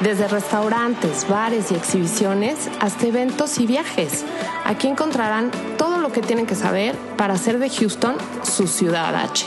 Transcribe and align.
Desde 0.00 0.28
restaurantes, 0.28 1.26
bares 1.26 1.72
y 1.72 1.74
exhibiciones 1.74 2.68
hasta 2.80 3.06
eventos 3.06 3.58
y 3.58 3.66
viajes. 3.66 4.26
Aquí 4.66 4.88
encontrarán 4.88 5.50
todo 5.78 5.96
lo 5.96 6.12
que 6.12 6.20
tienen 6.20 6.44
que 6.44 6.54
saber 6.54 6.94
para 7.16 7.34
hacer 7.34 7.58
de 7.58 7.70
Houston 7.70 8.14
su 8.42 8.66
ciudad 8.66 9.14
H. 9.14 9.46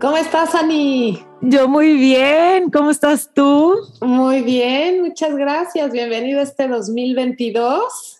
¿Cómo 0.00 0.16
estás, 0.16 0.54
Ani? 0.56 1.24
Yo 1.42 1.68
muy 1.68 1.92
bien, 1.98 2.70
¿cómo 2.70 2.90
estás 2.90 3.30
tú? 3.32 3.76
Muy 4.00 4.40
bien, 4.42 5.02
muchas 5.02 5.36
gracias. 5.36 5.92
Bienvenido 5.92 6.40
a 6.40 6.42
este 6.42 6.66
2022. 6.66 8.19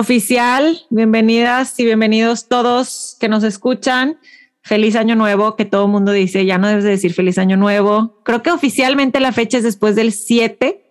Oficial, 0.00 0.86
bienvenidas 0.90 1.76
y 1.80 1.84
bienvenidos 1.84 2.46
todos 2.46 3.16
que 3.18 3.28
nos 3.28 3.42
escuchan. 3.42 4.20
Feliz 4.62 4.94
año 4.94 5.16
nuevo, 5.16 5.56
que 5.56 5.64
todo 5.64 5.86
el 5.86 5.90
mundo 5.90 6.12
dice, 6.12 6.46
ya 6.46 6.56
no 6.56 6.68
debes 6.68 6.84
de 6.84 6.90
decir 6.90 7.12
feliz 7.12 7.36
año 7.36 7.56
nuevo. 7.56 8.22
Creo 8.22 8.40
que 8.44 8.52
oficialmente 8.52 9.18
la 9.18 9.32
fecha 9.32 9.58
es 9.58 9.64
después 9.64 9.96
del 9.96 10.12
7 10.12 10.84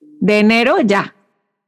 de 0.00 0.38
enero, 0.40 0.80
ya. 0.80 1.14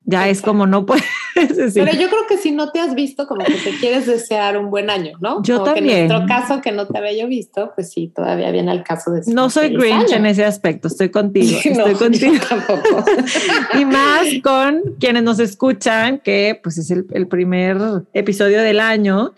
Ya 0.02 0.28
es 0.28 0.42
como 0.42 0.66
no 0.66 0.84
puedes 0.84 1.04
Pero 1.74 1.92
yo 1.92 2.08
creo 2.08 2.26
que 2.28 2.36
si 2.36 2.50
no 2.50 2.70
te 2.72 2.80
has 2.80 2.94
visto, 2.94 3.26
como 3.26 3.44
que 3.44 3.54
te 3.54 3.70
quieres 3.78 4.06
desear 4.06 4.56
un 4.58 4.70
buen 4.70 4.90
año, 4.90 5.12
¿no? 5.20 5.42
Yo 5.42 5.58
Como 5.60 5.74
que 5.74 5.80
también. 5.80 5.98
en 5.98 6.08
nuestro 6.08 6.26
caso, 6.28 6.60
que 6.60 6.72
no 6.72 6.86
te 6.86 6.98
había 6.98 7.12
yo 7.12 7.28
visto, 7.28 7.72
pues 7.74 7.90
sí, 7.92 8.12
todavía 8.14 8.50
viene 8.50 8.70
al 8.70 8.82
caso 8.84 9.10
de 9.10 9.22
No 9.26 9.50
soy 9.50 9.68
Grinch 9.70 10.08
año. 10.12 10.16
en 10.16 10.26
ese 10.26 10.44
aspecto, 10.44 10.88
estoy 10.88 11.10
contigo, 11.10 11.58
No, 11.76 11.86
estoy 11.86 11.94
contigo. 11.94 12.32
yo 12.34 12.40
tampoco. 12.48 13.04
y 13.80 13.84
más 13.84 14.26
con 14.42 14.82
quienes 14.98 15.22
nos 15.22 15.38
escuchan, 15.40 16.18
que 16.18 16.58
pues 16.62 16.78
es 16.78 16.90
el, 16.90 17.06
el 17.12 17.26
primer 17.28 17.76
episodio 18.12 18.62
del 18.62 18.80
año. 18.80 19.34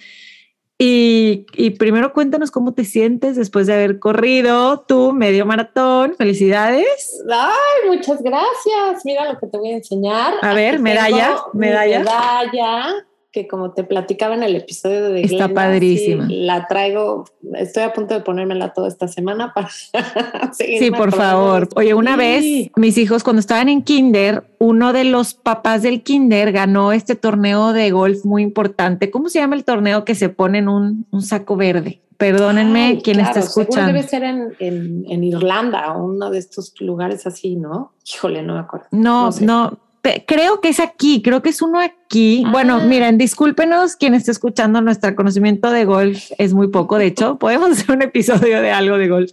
Y, 0.85 1.47
y 1.55 1.71
primero 1.71 2.13
cuéntanos 2.13 2.51
cómo 2.51 2.75
te 2.75 2.85
sientes 2.85 3.37
después 3.37 3.69
de 3.69 3.75
haber 3.75 4.01
corrido 4.01 4.81
tu 4.81 5.13
medio 5.13 5.47
maratón. 5.47 6.17
Felicidades. 6.19 7.23
Ay, 7.31 7.89
muchas 7.89 8.21
gracias. 8.21 9.05
Mira 9.05 9.33
lo 9.33 9.39
que 9.39 9.47
te 9.47 9.59
voy 9.59 9.71
a 9.71 9.77
enseñar. 9.77 10.35
A 10.43 10.55
ver, 10.55 10.75
Aquí 10.75 10.83
medalla, 10.83 11.37
medalla. 11.53 12.01
Medalla, 12.01 13.07
que 13.33 13.49
como 13.49 13.73
te 13.73 13.83
platicaba 13.83 14.35
en 14.35 14.43
el 14.43 14.55
episodio 14.55 15.05
de 15.09 15.23
Está 15.23 15.49
padrísima. 15.49 16.27
sí, 16.27 16.43
la 16.45 16.67
traigo, 16.69 17.25
estoy 17.55 17.83
a 17.85 17.93
punto 17.95 18.13
de 18.15 18.21
ponérmela 18.21 18.75
toda 18.75 18.89
esta 18.89 19.09
semana 19.09 19.53
para 19.55 19.69
seguirme 20.53 20.87
Sí, 20.87 20.91
por 20.93 21.13
favor. 21.13 21.69
Oye, 21.77 21.95
una 21.95 22.13
Sí. 22.13 22.19
vez 22.19 22.71
mis 22.77 22.99
hijos 22.99 23.25
cuando 23.25 23.41
estaban 23.41 23.69
en 23.69 23.83
kinder, 23.83 24.45
uno 24.59 24.93
de 24.93 25.05
los 25.05 25.35
papás 25.35 25.83
del 25.83 26.03
kinder 26.03 26.53
ganó 26.53 26.93
este 26.93 27.15
torneo 27.17 27.73
de 27.73 27.91
golf 27.91 28.25
muy 28.25 28.43
importante. 28.43 29.11
¿Cómo 29.11 29.29
se 29.29 29.39
llama 29.39 29.57
el 29.57 29.65
torneo 29.65 30.05
que 30.05 30.15
se 30.15 30.29
pone 30.29 30.59
en 30.59 30.69
un, 30.69 31.07
un 31.11 31.23
saco 31.23 31.57
verde? 31.57 32.01
Perdónenme 32.19 32.85
Ay, 32.85 33.01
quien 33.03 33.17
claro, 33.17 33.31
está 33.31 33.41
escuchando. 33.41 33.93
Debe 33.93 34.07
ser 34.07 34.23
en, 34.23 34.53
en, 34.61 35.05
en 35.09 35.25
Irlanda 35.25 35.93
o 35.95 36.05
uno 36.05 36.31
de 36.31 36.39
estos 36.39 36.73
lugares 36.81 37.27
así, 37.27 37.57
¿no? 37.57 37.93
Híjole, 38.15 38.43
no 38.43 38.55
me 38.55 38.61
acuerdo. 38.61 38.87
No, 38.93 39.25
No 39.25 39.33
sé. 39.33 39.45
no, 39.45 39.79
pe- 40.03 40.25
creo 40.27 40.61
que 40.61 40.69
es 40.69 40.81
aquí, 40.81 41.23
creo 41.23 41.41
que 41.43 41.49
es 41.51 41.63
uno 41.63 41.81
aquí. 41.81 42.43
Ah. 42.47 42.51
Bueno, 42.53 42.81
miren, 42.81 43.17
discúlpenos 43.17 43.97
quien 43.97 44.13
esté 44.15 44.31
escuchando, 44.33 44.81
nuestro 44.83 45.15
conocimiento 45.17 45.71
de 45.71 45.85
golf 45.87 46.31
es 46.39 46.53
muy 46.53 46.69
poco, 46.69 46.99
de 46.99 47.07
hecho, 47.07 47.39
podemos 47.39 47.71
hacer 47.71 47.93
un 47.97 48.03
episodio 48.03 48.61
de 48.61 48.71
algo 48.71 48.99
de 48.99 49.09
golf, 49.09 49.31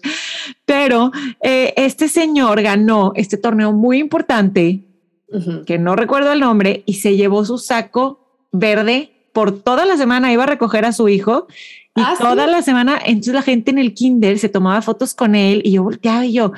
pero 0.65 1.11
eh, 1.41 1.73
este 1.75 2.07
señor 2.07 2.61
ganó 2.61 3.11
este 3.15 3.37
torneo 3.37 3.73
muy 3.73 3.97
importante, 3.97 4.85
Ujú. 5.31 5.65
que 5.65 5.77
no 5.77 5.95
recuerdo 5.95 6.31
el 6.31 6.39
nombre, 6.39 6.83
y 6.85 6.93
se 6.95 7.15
llevó 7.17 7.43
su 7.45 7.57
saco 7.57 8.47
verde 8.51 9.11
por 9.33 9.61
toda 9.61 9.85
la 9.85 9.95
semana, 9.97 10.31
iba 10.33 10.43
a 10.43 10.47
recoger 10.47 10.85
a 10.85 10.91
su 10.91 11.07
hijo. 11.07 11.47
Y 11.95 12.01
Ah, 12.01 12.15
¿sí? 12.17 12.23
toda 12.23 12.47
la 12.47 12.61
semana, 12.61 12.99
entonces 13.03 13.33
la 13.33 13.41
gente 13.41 13.71
en 13.71 13.79
el 13.79 13.93
kinder 13.93 14.37
se 14.37 14.47
tomaba 14.47 14.81
fotos 14.81 15.13
con 15.13 15.35
él 15.35 15.61
y 15.65 15.71
yo 15.71 15.83
volteaba 15.83 16.25
y 16.25 16.33
yo, 16.33 16.53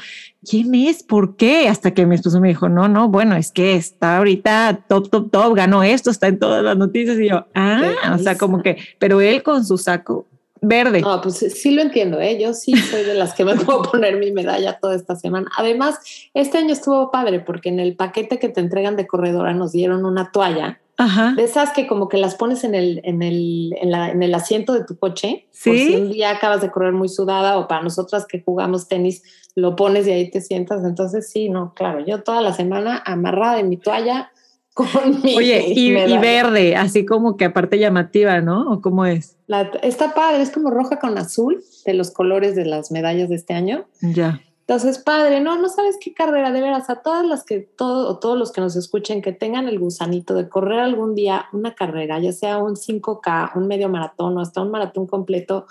¿quién 0.48 0.76
es? 0.76 1.04
¿Por 1.04 1.36
qué? 1.36 1.68
Hasta 1.68 1.94
que 1.94 2.06
mi 2.06 2.16
esposo 2.16 2.40
me 2.42 2.50
dijo, 2.50 2.70
no, 2.70 2.88
no, 2.88 3.10
bueno, 3.10 3.36
es 3.36 3.52
que 3.52 3.76
está 3.76 4.18
ahorita 4.18 4.86
top, 4.88 5.10
top, 5.10 5.32
top, 5.32 5.56
ganó 5.56 5.84
esto, 5.84 6.12
está 6.12 6.28
en 6.28 6.38
todas 6.38 6.64
las 6.64 6.78
noticias 6.78 7.18
y 7.20 7.30
yo, 7.30 7.46
ah, 7.56 8.14
o 8.14 8.18
sea, 8.18 8.38
como 8.38 8.62
que, 8.62 8.78
pero 9.00 9.22
él 9.22 9.42
con 9.42 9.66
su 9.66 9.78
saco 9.78 10.28
verde. 10.62 11.02
No, 11.02 11.22
pues 11.22 11.38
sí 11.38 11.72
lo 11.72 11.82
entiendo, 11.82 12.20
¿eh? 12.20 12.40
Yo 12.40 12.54
sí 12.54 12.76
soy 12.78 13.04
de 13.04 13.16
las 13.16 13.34
que 13.34 13.44
me 13.44 13.56
puedo 13.58 13.82
poner 13.82 14.18
mi 14.18 14.32
medalla 14.32 14.80
toda 14.80 14.96
esta 14.96 15.16
semana. 15.16 15.50
Además, 15.58 16.00
este 16.34 16.60
año 16.60 16.74
estuvo 16.74 17.10
padre 17.12 17.40
porque 17.40 17.70
en 17.70 17.80
el 17.80 17.96
paquete 17.96 18.38
que 18.38 18.50
te 18.50 18.62
entregan 18.62 18.96
de 18.96 19.08
corredora 19.08 19.54
nos 19.54 19.72
dieron 19.72 20.06
una 20.06 20.32
toalla, 20.32 20.80
Ajá. 21.02 21.34
de 21.36 21.44
esas 21.44 21.72
que 21.72 21.88
como 21.88 22.08
que 22.10 22.18
las 22.18 22.36
pones 22.36 22.64
en 22.64 22.76
el, 22.76 23.02
en 23.04 23.22
el, 23.22 23.74
en 23.82 23.92
la- 23.92 24.10
en 24.12 24.22
el 24.24 24.34
asiento 24.36 24.74
de 24.74 24.84
tu 24.86 24.98
coche. 24.98 25.48
por 25.64 25.74
Sí. 25.76 25.88
si 25.88 25.96
un 25.96 26.12
día 26.12 26.32
acabas 26.32 26.62
de 26.62 26.72
correr 26.72 26.94
muy 26.94 27.10
sudada 27.10 27.58
o 27.58 27.68
para 27.68 27.84
nosotras 27.84 28.26
que 28.26 28.42
jugamos 28.42 28.88
tenis, 28.88 29.24
lo 29.56 29.76
pones 29.76 30.08
y 30.08 30.12
ahí 30.12 30.32
te 30.32 30.42
sientas. 30.42 30.84
Entonces, 30.86 31.30
sí, 31.30 31.50
no, 31.50 31.74
claro, 31.76 32.04
yo 32.06 32.24
toda 32.24 32.42
la 32.42 32.54
semana 32.54 33.02
amarrada 33.06 33.60
en 33.60 33.70
mi 33.70 33.78
toalla 33.78 34.32
con 34.74 34.88
mi 35.24 35.36
Oye, 35.38 35.66
y, 35.68 35.90
y 35.90 36.18
verde, 36.18 36.76
así 36.78 37.06
como 37.06 37.36
que 37.36 37.46
aparte 37.46 37.78
llamativa, 37.78 38.40
¿no? 38.42 38.72
¿O 38.72 38.82
cómo 38.82 39.06
es? 39.06 39.38
La- 39.48 39.70
está 39.84 40.14
padre, 40.14 40.42
es 40.42 40.50
como 40.52 40.70
roja 40.72 40.98
con 41.00 41.18
azul 41.18 41.62
de 41.86 41.94
los 41.94 42.12
colores 42.12 42.56
de 42.56 42.66
las 42.66 42.90
medallas 42.92 43.28
de 43.30 43.36
este 43.36 43.54
año. 43.54 43.86
Ya. 44.02 44.40
Entonces, 44.72 45.00
padre, 45.00 45.42
no, 45.42 45.58
no 45.58 45.68
sabes 45.68 45.98
qué 46.00 46.14
carrera, 46.14 46.54
de 46.54 46.62
veras, 46.62 46.90
a 46.90 47.02
todas 47.02 47.26
las 47.26 47.44
que, 47.44 47.68
o 47.78 48.20
todos 48.20 48.38
los 48.38 48.54
que 48.54 48.62
nos 48.62 48.78
escuchen, 48.78 49.22
que 49.22 49.34
tengan 49.34 49.68
el 49.68 49.78
gusanito 49.78 50.34
de 50.34 50.48
correr 50.48 50.80
algún 50.80 51.14
día 51.14 51.48
una 51.52 51.76
carrera, 51.76 52.20
ya 52.20 52.32
sea 52.32 52.58
un 52.60 52.78
5K, 52.78 53.58
un 53.58 53.68
medio 53.68 53.90
maratón 53.90 54.38
o 54.38 54.40
hasta 54.40 54.62
un 54.62 54.72
maratón 54.72 55.08
completo, 55.08 55.66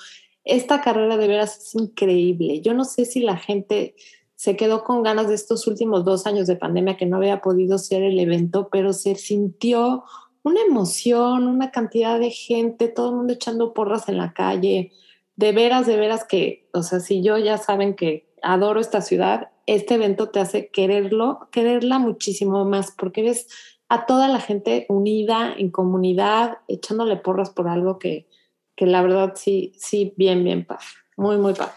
esta 0.44 0.82
carrera 0.82 1.16
de 1.16 1.28
veras 1.28 1.56
es 1.56 1.74
increíble. 1.76 2.60
Yo 2.60 2.74
no 2.74 2.84
sé 2.84 3.06
si 3.06 3.20
la 3.20 3.38
gente 3.38 3.94
se 4.34 4.54
quedó 4.54 4.84
con 4.84 5.02
ganas 5.02 5.28
de 5.28 5.34
estos 5.34 5.66
últimos 5.66 6.04
dos 6.04 6.26
años 6.26 6.46
de 6.46 6.56
pandemia 6.56 6.98
que 6.98 7.06
no 7.06 7.16
había 7.16 7.40
podido 7.40 7.78
ser 7.78 8.02
el 8.02 8.18
evento, 8.18 8.68
pero 8.70 8.92
se 8.92 9.14
sintió 9.14 10.04
una 10.42 10.60
emoción, 10.60 11.46
una 11.46 11.70
cantidad 11.70 12.20
de 12.20 12.28
gente, 12.28 12.88
todo 12.88 13.08
el 13.08 13.16
mundo 13.16 13.32
echando 13.32 13.72
porras 13.72 14.10
en 14.10 14.18
la 14.18 14.34
calle. 14.34 14.92
De 15.36 15.52
veras, 15.52 15.86
de 15.86 15.96
veras 15.96 16.26
que, 16.26 16.68
o 16.74 16.82
sea, 16.82 17.00
si 17.00 17.22
yo 17.22 17.38
ya 17.38 17.56
saben 17.56 17.96
que 17.96 18.29
adoro 18.42 18.80
esta 18.80 19.00
ciudad, 19.00 19.48
este 19.66 19.94
evento 19.94 20.28
te 20.30 20.40
hace 20.40 20.68
quererlo, 20.68 21.48
quererla 21.52 21.98
muchísimo 21.98 22.64
más, 22.64 22.92
porque 22.96 23.22
ves 23.22 23.46
a 23.88 24.06
toda 24.06 24.28
la 24.28 24.40
gente 24.40 24.86
unida 24.88 25.52
en 25.56 25.70
comunidad, 25.70 26.58
echándole 26.68 27.16
porras 27.16 27.50
por 27.50 27.68
algo 27.68 27.98
que, 27.98 28.26
que 28.76 28.86
la 28.86 29.02
verdad 29.02 29.32
sí, 29.36 29.72
sí, 29.76 30.12
bien, 30.16 30.44
bien 30.44 30.64
padre. 30.64 30.84
Muy, 31.16 31.36
muy 31.38 31.54
padre. 31.54 31.72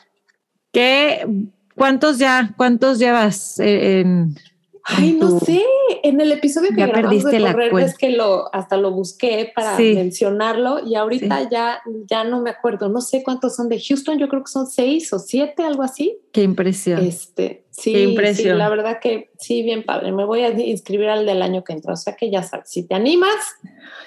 ¿Qué, 0.72 1.26
¿Cuántos 1.76 2.18
ya, 2.20 2.54
cuántos 2.56 3.00
llevas 3.00 3.60
eh, 3.60 4.02
en, 4.02 4.36
Ay, 4.84 5.10
en 5.12 5.20
no 5.20 5.30
tu- 5.40 5.46
sé, 5.46 5.64
en 6.04 6.20
el 6.22 6.32
episodio 6.34 6.70
que 6.70 6.76
Ya 6.82 6.88
grabamos 6.88 7.10
perdiste 7.10 7.32
de 7.32 7.40
la 7.40 7.54
correr 7.54 7.72
cuenta. 7.72 7.90
es 7.90 7.98
que 7.98 8.10
lo 8.10 8.54
hasta 8.54 8.76
lo 8.78 8.92
busqué 8.92 9.52
para 9.56 9.78
Sí. 9.78 9.94
mencionarlo 9.96 10.86
y 10.86 10.96
ahorita 10.96 11.42
Sí. 11.44 11.48
ya 11.52 11.80
ya 12.10 12.24
no 12.26 12.42
me 12.42 12.50
acuerdo, 12.50 12.90
no 12.90 13.00
sé 13.02 13.24
cuántos 13.24 13.56
son 13.56 13.70
de 13.70 13.80
Houston, 13.82 14.20
yo 14.20 14.28
creo 14.28 14.44
que 14.44 14.52
son 14.52 14.68
seis 14.68 15.12
o 15.14 15.20
siete, 15.20 15.64
algo 15.64 15.82
así. 15.82 16.18
Qué 16.34 16.44
impresión. 16.44 17.00
Este, 17.04 17.64
sí, 17.72 17.94
Qué 17.94 18.04
impresión. 18.04 18.54
sí, 18.54 18.58
la 18.58 18.70
verdad 18.70 19.00
que 19.02 19.32
sí, 19.40 19.64
bien 19.64 19.84
padre. 19.84 20.12
Me 20.12 20.26
voy 20.26 20.42
a 20.42 20.50
inscribir 20.52 21.08
al 21.10 21.26
del 21.26 21.42
año 21.42 21.64
que 21.64 21.74
entra, 21.74 21.94
o 21.94 21.98
sea 21.98 22.16
que 22.16 22.30
ya 22.30 22.44
sabes, 22.44 22.70
si 22.70 22.84
te 22.84 22.94
animas, 22.96 23.34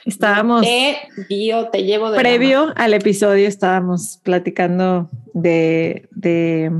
Estábamos 0.04 0.62
te 0.62 0.96
guío, 1.28 1.68
te 1.70 1.82
llevo 1.82 2.10
de 2.10 2.16
la 2.16 2.22
previo 2.22 2.72
al 2.76 2.94
episodio, 2.94 3.48
estábamos 3.48 4.20
platicando 4.22 5.08
de, 5.32 6.08
de 6.12 6.70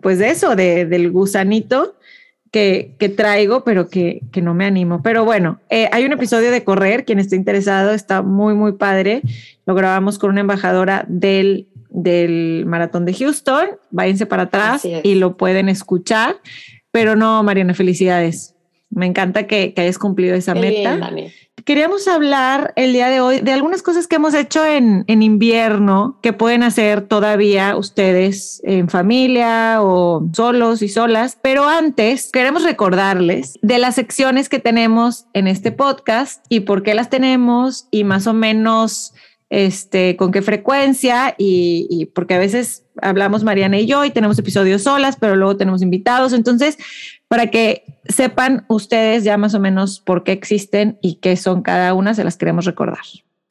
pues 0.00 0.18
de 0.18 0.30
eso, 0.30 0.54
de, 0.56 0.84
del 0.86 1.10
gusanito 1.10 1.94
que, 2.52 2.94
que 2.98 3.08
traigo, 3.08 3.64
pero 3.64 3.88
que, 3.88 4.20
que 4.30 4.42
no 4.42 4.54
me 4.54 4.66
animo. 4.66 5.02
Pero 5.02 5.24
bueno, 5.24 5.58
eh, 5.70 5.88
hay 5.90 6.04
un 6.04 6.12
episodio 6.12 6.52
de 6.52 6.62
correr, 6.62 7.04
quien 7.04 7.18
esté 7.18 7.34
interesado, 7.34 7.92
está 7.92 8.22
muy, 8.22 8.54
muy 8.54 8.72
padre. 8.72 9.22
Lo 9.66 9.74
grabamos 9.74 10.18
con 10.18 10.30
una 10.30 10.42
embajadora 10.42 11.04
del, 11.08 11.66
del 11.88 12.64
maratón 12.66 13.06
de 13.06 13.14
Houston. 13.14 13.66
Váyanse 13.90 14.26
para 14.26 14.44
atrás 14.44 14.84
y 14.84 15.14
lo 15.14 15.36
pueden 15.36 15.68
escuchar. 15.70 16.36
Pero 16.90 17.16
no, 17.16 17.42
Mariana, 17.42 17.72
felicidades. 17.72 18.54
Me 18.90 19.06
encanta 19.06 19.46
que, 19.46 19.72
que 19.72 19.80
hayas 19.80 19.96
cumplido 19.98 20.34
esa 20.34 20.52
Qué 20.52 20.60
meta. 20.60 21.10
bien. 21.10 21.32
Queríamos 21.64 22.08
hablar 22.08 22.72
el 22.76 22.92
día 22.92 23.08
de 23.08 23.20
hoy 23.20 23.40
de 23.40 23.52
algunas 23.52 23.82
cosas 23.82 24.06
que 24.06 24.16
hemos 24.16 24.34
hecho 24.34 24.64
en, 24.64 25.04
en, 25.06 25.22
invierno 25.22 26.18
que 26.22 26.32
pueden 26.32 26.62
hacer 26.62 27.02
todavía 27.02 27.76
ustedes 27.76 28.60
en 28.64 28.88
familia 28.88 29.82
o 29.82 30.26
solos 30.32 30.82
y 30.82 30.88
solas. 30.88 31.38
Pero 31.42 31.68
antes 31.68 32.30
queremos 32.32 32.64
recordarles 32.64 33.58
de 33.62 33.78
las 33.78 33.94
secciones 33.94 34.48
que 34.48 34.58
tenemos 34.58 35.26
en 35.32 35.48
este 35.48 35.72
podcast 35.72 36.44
y 36.48 36.60
por 36.60 36.82
qué 36.82 36.94
las 36.94 37.10
tenemos 37.10 37.86
y 37.90 38.04
más 38.04 38.26
o 38.26 38.32
menos 38.32 39.14
este, 39.52 40.16
con 40.16 40.32
qué 40.32 40.40
frecuencia 40.40 41.34
y, 41.36 41.86
y, 41.90 42.06
porque 42.06 42.32
a 42.32 42.38
veces 42.38 42.86
hablamos 43.02 43.44
Mariana 43.44 43.78
y 43.78 43.86
yo 43.86 44.02
y 44.02 44.10
tenemos 44.10 44.38
episodios 44.38 44.84
solas, 44.84 45.16
pero 45.20 45.36
luego 45.36 45.58
tenemos 45.58 45.82
invitados. 45.82 46.32
Entonces, 46.32 46.78
para 47.28 47.50
que 47.50 47.84
sepan 48.08 48.64
ustedes 48.68 49.24
ya 49.24 49.36
más 49.36 49.52
o 49.52 49.60
menos 49.60 50.00
por 50.00 50.24
qué 50.24 50.32
existen 50.32 50.98
y 51.02 51.16
qué 51.16 51.36
son 51.36 51.60
cada 51.60 51.92
una, 51.92 52.14
se 52.14 52.24
las 52.24 52.38
queremos 52.38 52.64
recordar. 52.64 53.04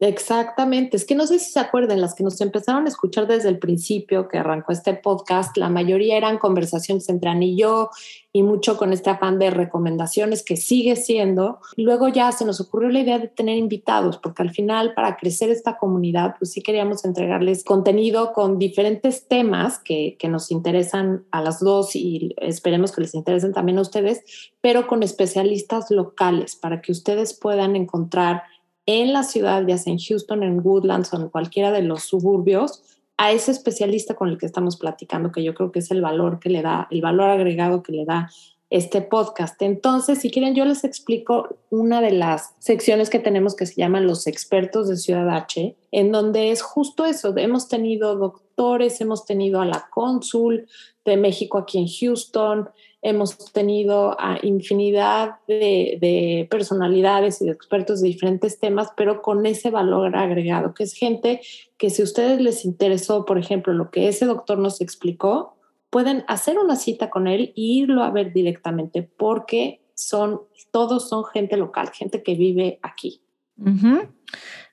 Exactamente, 0.04 0.98
es 0.98 1.06
que 1.06 1.14
no 1.14 1.28
sé 1.28 1.38
si 1.38 1.52
se 1.52 1.60
acuerdan, 1.60 2.02
las 2.02 2.16
que 2.16 2.24
nos 2.24 2.42
empezaron 2.42 2.86
a 2.86 2.90
escuchar 2.90 3.28
desde 3.28 3.50
el 3.50 3.60
principio 3.60 4.28
que 4.28 4.40
arrancó 4.40 4.72
este 4.72 4.96
podcast, 4.96 5.56
la 5.58 5.70
mayoría 5.70 6.18
eran 6.18 6.40
conversaciones 6.40 7.08
entre 7.08 7.30
Ana 7.30 7.46
y 7.46 7.56
yo 7.56 7.92
y 8.34 8.42
mucho 8.42 8.78
con 8.78 8.94
este 8.94 9.12
afán 9.12 9.38
de 9.38 9.52
recomendaciones 9.52 10.44
que 10.44 10.58
sigue 10.58 10.96
siendo. 10.96 11.60
Luego 11.78 12.08
ya 12.08 12.32
se 12.32 12.46
nos 12.46 12.60
ocurrió 12.60 12.90
la 12.90 13.02
idea 13.02 13.20
de 13.20 13.28
tener 13.28 13.58
invitados, 13.58 14.18
porque 14.18 14.42
al 14.42 14.50
final 14.50 14.96
para 14.96 15.18
crecer 15.18 15.52
esta 15.52 15.78
comunidad, 15.78 16.34
pues 16.40 16.52
sí 16.52 16.64
queríamos 16.64 17.06
entregarles 17.06 17.64
contenido 17.64 18.34
con 18.34 18.58
diferentes 18.58 19.28
temas 19.28 19.78
que, 19.78 20.16
que 20.18 20.30
nos 20.30 20.50
interesan 20.50 21.26
a 21.30 21.42
las 21.42 21.60
dos 21.60 21.96
y 21.96 22.34
esperemos 22.38 22.92
que 22.92 23.02
les 23.02 23.14
interesen 23.14 23.54
también 23.54 23.78
a 23.78 23.82
ustedes, 23.82 24.24
pero 24.62 24.88
con 24.88 25.04
especialistas 25.04 25.92
locales 25.92 26.56
para 26.56 26.82
que 26.82 26.92
ustedes 26.92 27.38
puedan 27.38 27.76
encontrar 27.76 28.42
en 28.86 29.14
la 29.14 29.24
ciudad, 29.24 29.66
ya 29.68 29.78
sea 29.78 29.94
en 29.94 30.00
Houston, 30.00 30.44
en 30.44 30.66
Woodlands 30.66 31.14
o 31.14 31.18
en 31.18 31.30
cualquiera 31.30 31.72
de 31.72 31.82
los 31.82 32.04
suburbios, 32.04 32.84
a 33.18 33.32
ese 33.32 33.52
especialista 33.52 34.16
con 34.16 34.30
el 34.30 34.38
que 34.38 34.48
estamos 34.48 34.78
platicando, 34.78 35.32
que 35.32 35.44
yo 35.44 35.54
creo 35.54 35.72
que 35.72 35.80
es 35.80 35.92
el 35.92 36.02
valor 36.02 36.40
que 36.40 36.50
le 36.50 36.62
da, 36.62 36.88
el 36.90 37.02
valor 37.02 37.30
agregado 37.30 37.84
que 37.84 37.92
le 37.92 38.06
da 38.06 38.30
este 38.72 39.02
podcast. 39.02 39.62
Entonces, 39.62 40.20
si 40.20 40.32
quieren, 40.32 40.56
yo 40.56 40.66
les 40.66 40.86
explico 40.86 41.58
una 41.70 42.02
de 42.02 42.12
las 42.12 42.56
secciones 42.58 43.10
que 43.10 43.20
tenemos 43.20 43.56
que 43.56 43.66
se 43.66 43.76
llaman 43.76 44.08
los 44.08 44.28
expertos 44.28 44.88
de 44.88 44.96
Ciudad 44.96 45.30
H, 45.30 45.76
en 45.92 46.12
donde 46.12 46.52
es 46.52 46.62
justo 46.62 47.06
eso. 47.06 47.38
Hemos 47.38 47.68
tenido 47.68 48.16
doctores, 48.16 49.02
hemos 49.02 49.26
tenido 49.26 49.60
a 49.62 49.66
la 49.66 49.88
cónsul 49.92 50.68
de 51.04 51.18
México 51.18 51.58
aquí 51.58 51.80
en 51.80 51.88
Houston, 51.88 52.70
hemos 53.02 53.52
tenido 53.52 54.16
a 54.20 54.38
infinidad 54.44 55.36
de, 55.48 56.48
personalidades 56.50 57.42
y 57.42 57.46
de 57.46 57.52
expertos 57.52 58.02
de 58.02 58.10
diferentes 58.10 58.60
temas, 58.60 58.90
pero 58.96 59.22
con 59.22 59.46
ese 59.46 59.72
valor 59.72 60.16
agregado, 60.16 60.74
que 60.74 60.84
es 60.84 60.94
gente 60.94 61.42
que 61.78 61.90
si 61.90 62.02
a 62.02 62.06
ustedes 62.06 62.40
les 62.40 62.64
interesó, 62.64 63.26
por 63.26 63.40
ejemplo, 63.40 63.74
lo 63.74 63.90
que 63.90 64.08
ese 64.08 64.26
doctor 64.26 64.60
nos 64.60 64.82
explicó, 64.82 65.58
pueden 65.90 66.24
hacer 66.28 66.60
una 66.60 66.76
cita 66.76 67.10
con 67.10 67.28
él 67.28 67.54
e 67.58 67.62
irlo 67.62 68.04
a 68.04 68.12
ver 68.12 68.34
directamente, 68.34 69.02
porque 69.02 69.82
son, 69.96 70.42
todos 70.72 71.10
son 71.10 71.26
gente 71.26 71.58
local, 71.58 71.90
gente 71.92 72.22
que 72.22 72.36
vive 72.36 72.80
aquí. 72.84 73.22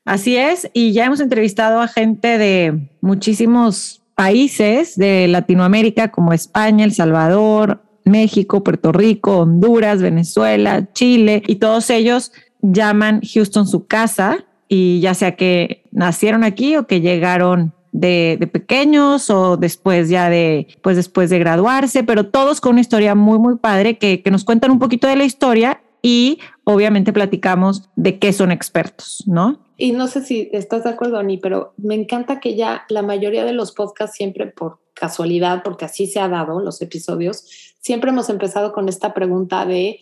Así 0.05 0.37
es, 0.37 0.71
y 0.73 0.93
ya 0.93 1.07
hemos 1.07 1.21
entrevistado 1.21 1.81
a 1.81 1.89
gente 1.89 2.39
de 2.39 2.89
muchísimos 3.01 4.03
países 4.15 4.97
de 4.97 5.29
Latinoamérica 5.29 6.11
como 6.11 6.33
España, 6.33 6.85
El 6.85 6.93
Salvador, 6.93 7.83
México, 8.05 8.65
Puerto 8.65 8.93
Rico, 8.93 9.39
Honduras, 9.39 10.03
Venezuela, 10.03 10.89
Chile, 10.93 11.43
y 11.47 11.57
todos 11.57 11.91
ellos 11.91 12.33
llaman 12.61 13.21
Houston 13.23 13.67
su 13.67 13.87
casa, 13.87 14.45
y 14.69 15.01
ya 15.01 15.15
sea 15.15 15.37
que 15.37 15.85
nacieron 15.91 16.45
aquí 16.45 16.77
o 16.77 16.87
que 16.87 17.01
llegaron 17.01 17.73
de, 17.93 18.49
pequeños 18.53 19.31
o 19.31 19.57
después 19.57 20.09
ya 20.09 20.29
de, 20.29 20.69
pues 20.83 20.97
después 20.97 21.31
de 21.31 21.39
graduarse, 21.39 22.05
pero 22.05 22.27
todos 22.27 22.61
con 22.61 22.73
una 22.73 22.81
historia 22.81 23.15
muy, 23.15 23.39
muy 23.39 23.57
padre 23.57 23.99
que, 23.99 24.23
que 24.23 24.31
nos 24.31 24.45
cuentan 24.45 24.71
un 24.71 24.79
poquito 24.79 25.09
de 25.09 25.17
la 25.17 25.25
historia 25.25 25.81
y 26.03 26.39
obviamente 26.65 27.13
platicamos 27.13 27.89
de 27.97 28.19
qué 28.19 28.33
son 28.33 28.53
expertos, 28.53 29.25
¿no? 29.27 29.59
Y 29.77 29.93
no 29.93 30.09
sé 30.09 30.23
si 30.23 30.51
estás 30.53 30.85
de 30.85 30.91
acuerdo, 30.91 31.19
Ani, 31.19 31.39
pero 31.39 31.73
me 31.77 31.95
encanta 31.95 32.41
que 32.41 32.57
ya 32.57 32.85
la 32.89 33.03
mayoría 33.03 33.45
de 33.45 33.53
los 33.53 33.73
podcasts 33.73 34.17
siempre 34.17 34.47
por 34.47 34.81
casualidad, 34.93 35.63
porque 35.63 35.85
así 35.85 36.07
se 36.09 36.19
ha 36.19 36.29
dado 36.29 36.61
los 36.61 36.83
episodios, 36.83 37.68
siempre 37.81 38.11
hemos 38.11 38.29
empezado 38.31 38.73
con 38.73 38.89
esta 38.89 39.15
pregunta 39.15 39.67
de 39.67 40.01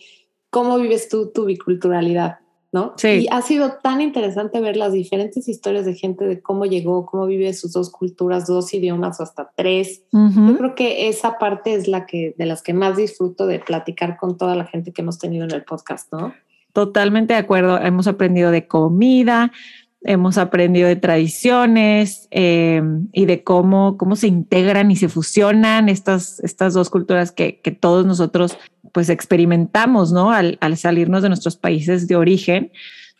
cómo 0.49 0.77
vives 0.77 1.09
tú 1.09 1.31
tu 1.33 1.45
biculturalidad, 1.45 2.39
¿no? 2.71 2.93
Sí. 2.97 3.07
Y 3.07 3.27
ha 3.31 3.41
sido 3.41 3.73
tan 3.83 4.01
interesante 4.01 4.59
ver 4.61 4.77
las 4.77 4.93
diferentes 4.93 5.47
historias 5.47 5.85
de 5.85 5.93
gente 5.93 6.25
de 6.25 6.41
cómo 6.41 6.65
llegó, 6.65 7.05
cómo 7.05 7.25
vive 7.25 7.53
sus 7.53 7.73
dos 7.73 7.89
culturas, 7.89 8.47
dos 8.47 8.73
idiomas 8.73 9.19
o 9.19 9.23
hasta 9.23 9.51
tres. 9.55 10.03
Yo 10.11 10.57
creo 10.57 10.75
que 10.75 11.07
esa 11.09 11.37
parte 11.37 11.73
es 11.73 11.87
la 11.87 12.05
que 12.05 12.35
de 12.37 12.45
las 12.45 12.61
que 12.61 12.73
más 12.73 12.97
disfruto 12.97 13.47
de 13.47 13.59
platicar 13.59 14.17
con 14.17 14.37
toda 14.37 14.55
la 14.55 14.65
gente 14.65 14.91
que 14.91 15.01
hemos 15.01 15.19
tenido 15.19 15.45
en 15.45 15.51
el 15.51 15.63
podcast, 15.63 16.11
¿no? 16.11 16.33
Totalmente 16.73 17.33
de 17.33 17.39
acuerdo. 17.39 17.79
Hemos 17.79 18.07
aprendido 18.07 18.51
de 18.51 18.67
comida, 18.67 19.51
hemos 20.01 20.37
aprendido 20.37 20.87
de 20.87 20.95
tradiciones 20.95 22.27
eh, 22.31 22.81
y 23.13 23.25
de 23.25 23.43
cómo, 23.43 23.97
cómo 23.97 24.15
se 24.15 24.27
integran 24.27 24.91
y 24.91 24.95
se 24.95 25.09
fusionan 25.09 25.89
estas, 25.89 26.39
estas 26.41 26.73
dos 26.73 26.89
culturas 26.89 27.31
que, 27.31 27.59
que 27.61 27.71
todos 27.71 28.05
nosotros 28.05 28.57
pues 28.93 29.09
experimentamos, 29.09 30.11
¿no? 30.11 30.31
Al, 30.31 30.57
al, 30.61 30.77
salirnos 30.77 31.23
de 31.23 31.29
nuestros 31.29 31.57
países 31.57 32.07
de 32.07 32.15
origen. 32.15 32.71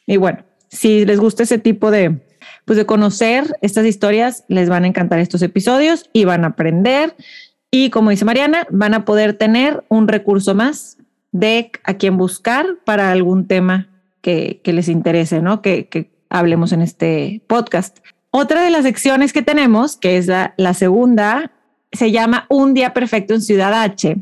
Y 0.05 0.17
bueno, 0.17 0.43
si 0.69 1.05
les 1.05 1.19
gusta 1.19 1.43
ese 1.43 1.57
tipo 1.57 1.91
de, 1.91 2.21
pues 2.65 2.77
de 2.77 2.85
conocer 2.85 3.45
estas 3.61 3.85
historias, 3.85 4.43
les 4.47 4.69
van 4.69 4.83
a 4.83 4.87
encantar 4.87 5.19
estos 5.19 5.41
episodios 5.41 6.09
y 6.13 6.25
van 6.25 6.45
a 6.45 6.49
aprender. 6.49 7.15
Y 7.69 7.89
como 7.89 8.11
dice 8.11 8.25
Mariana, 8.25 8.65
van 8.69 8.93
a 8.93 9.03
poder 9.03 9.33
tener 9.33 9.83
un 9.89 10.07
recurso 10.07 10.55
más 10.55 10.97
de 11.31 11.71
a 11.83 11.95
quién 11.95 12.17
buscar 12.17 12.65
para 12.85 13.11
algún 13.11 13.47
tema 13.47 13.89
que, 14.21 14.61
que 14.63 14.73
les 14.73 14.87
interese, 14.87 15.41
¿no? 15.41 15.61
Que 15.61 15.89
hablemos 16.29 16.71
en 16.71 16.81
este 16.81 17.41
podcast. 17.47 17.99
Otra 18.31 18.63
de 18.63 18.69
las 18.69 18.83
secciones 18.83 19.33
que 19.33 19.41
tenemos, 19.41 19.97
que 19.97 20.17
es 20.17 20.27
la, 20.27 20.73
segunda, 20.73 21.51
se 21.91 22.11
llama 22.11 22.45
Un 22.49 22.73
día 22.73 22.93
perfecto 22.93 23.33
en 23.33 23.41
Ciudad 23.41 23.73
H. 23.73 24.17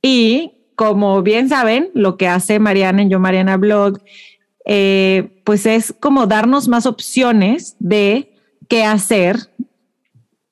Y 0.00 0.52
como 0.74 1.22
bien 1.22 1.48
saben, 1.48 1.90
lo 1.94 2.16
que 2.16 2.28
hace 2.28 2.58
Mariana 2.58 3.02
en 3.02 3.10
Yo 3.10 3.20
Mariana 3.20 3.56
Blog, 3.56 4.00
eh, 4.64 5.40
pues 5.44 5.66
es 5.66 5.94
como 6.00 6.26
darnos 6.26 6.68
más 6.68 6.86
opciones 6.86 7.76
de 7.78 8.34
qué 8.68 8.84
hacer 8.84 9.36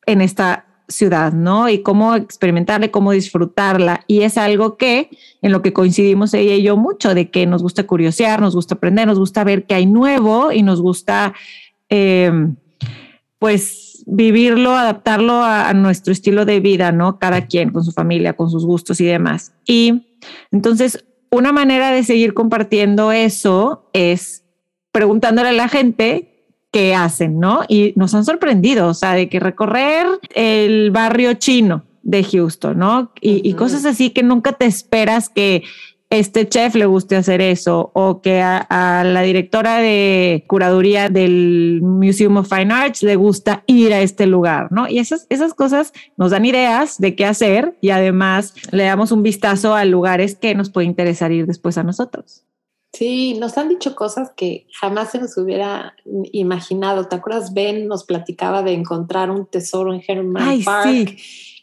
en 0.06 0.20
esta 0.20 0.66
ciudad, 0.90 1.32
¿no? 1.32 1.68
Y 1.68 1.82
cómo 1.82 2.14
experimentarla, 2.14 2.90
cómo 2.90 3.12
disfrutarla. 3.12 4.04
Y 4.06 4.22
es 4.22 4.36
algo 4.36 4.76
que 4.76 5.10
en 5.42 5.52
lo 5.52 5.62
que 5.62 5.72
coincidimos 5.72 6.34
ella 6.34 6.54
y 6.54 6.62
yo 6.62 6.76
mucho, 6.76 7.14
de 7.14 7.30
que 7.30 7.46
nos 7.46 7.62
gusta 7.62 7.86
curiosear, 7.86 8.40
nos 8.40 8.54
gusta 8.54 8.74
aprender, 8.74 9.06
nos 9.06 9.18
gusta 9.18 9.44
ver 9.44 9.64
qué 9.64 9.74
hay 9.74 9.86
nuevo 9.86 10.52
y 10.52 10.62
nos 10.62 10.80
gusta, 10.80 11.32
em, 11.88 12.56
pues, 13.38 14.04
vivirlo, 14.06 14.72
adaptarlo 14.72 15.42
a, 15.42 15.72
nuestro 15.74 16.12
estilo 16.12 16.44
de 16.44 16.60
vida, 16.60 16.92
¿no? 16.92 17.18
Cada 17.18 17.46
quien 17.46 17.70
con 17.70 17.84
su 17.84 17.92
familia, 17.92 18.34
con 18.34 18.50
sus 18.50 18.66
gustos 18.66 19.00
y 19.00 19.06
demás. 19.06 19.52
Y 19.66 20.06
entonces, 20.50 21.04
una 21.30 21.52
manera 21.52 21.92
de 21.92 22.02
seguir 22.02 22.34
compartiendo 22.34 23.12
eso 23.12 23.88
es 23.92 24.44
preguntándole 24.92 25.50
a 25.50 25.52
la 25.52 25.68
gente 25.68 26.29
que 26.72 26.94
hacen, 26.94 27.40
¿no? 27.40 27.62
Y 27.68 27.92
nos 27.96 28.14
han 28.14 28.24
sorprendido, 28.24 28.88
o 28.88 28.94
sea, 28.94 29.14
de 29.14 29.28
que 29.28 29.40
recorrer 29.40 30.06
el 30.34 30.90
barrio 30.90 31.34
chino 31.34 31.84
de 32.02 32.24
Houston, 32.24 32.78
¿no? 32.78 33.12
Y, 33.20 33.30
uh 33.30 33.36
-huh. 33.36 33.40
y 33.44 33.54
cosas 33.54 33.84
así 33.84 34.10
que 34.10 34.22
nunca 34.22 34.52
te 34.52 34.66
esperas 34.66 35.28
que 35.28 35.64
este 36.10 36.48
chef 36.48 36.74
le 36.74 36.86
guste 36.86 37.14
hacer 37.14 37.40
eso 37.40 37.92
o 37.94 38.20
que 38.20 38.40
a, 38.40 38.58
a, 38.58 39.04
la 39.04 39.22
directora 39.22 39.78
de 39.78 40.44
curaduría 40.48 41.08
del 41.08 41.80
Museum 41.82 42.36
of 42.36 42.48
Fine 42.48 42.74
Arts 42.74 43.04
le 43.04 43.14
gusta 43.14 43.62
ir 43.68 43.94
a 43.94 44.00
este 44.00 44.26
lugar, 44.26 44.72
¿no? 44.72 44.88
Y 44.88 44.98
esas, 44.98 45.26
esas 45.28 45.54
cosas 45.54 45.92
nos 46.16 46.32
dan 46.32 46.44
ideas 46.44 46.98
de 46.98 47.14
qué 47.14 47.26
hacer 47.26 47.76
y 47.80 47.90
además 47.90 48.54
le 48.72 48.84
damos 48.84 49.12
un 49.12 49.22
vistazo 49.22 49.76
a 49.76 49.84
lugares 49.84 50.34
que 50.34 50.54
nos 50.56 50.70
puede 50.70 50.88
interesar 50.88 51.30
ir 51.30 51.46
después 51.46 51.78
a 51.78 51.84
nosotros. 51.84 52.44
Sí, 52.92 53.34
nos 53.38 53.56
han 53.56 53.68
dicho 53.68 53.94
cosas 53.94 54.32
que 54.36 54.66
jamás 54.72 55.12
se 55.12 55.20
nos 55.20 55.36
hubiera 55.36 55.94
imaginado. 56.32 57.06
¿Te 57.06 57.16
acuerdas? 57.16 57.54
Ben 57.54 57.86
nos 57.86 58.04
platicaba 58.04 58.62
de 58.62 58.72
encontrar 58.72 59.30
un 59.30 59.46
tesoro 59.46 59.94
en 59.94 60.02
Herman 60.06 60.42
Ay, 60.42 60.62
Park. 60.62 60.88
Sí. 60.88 61.16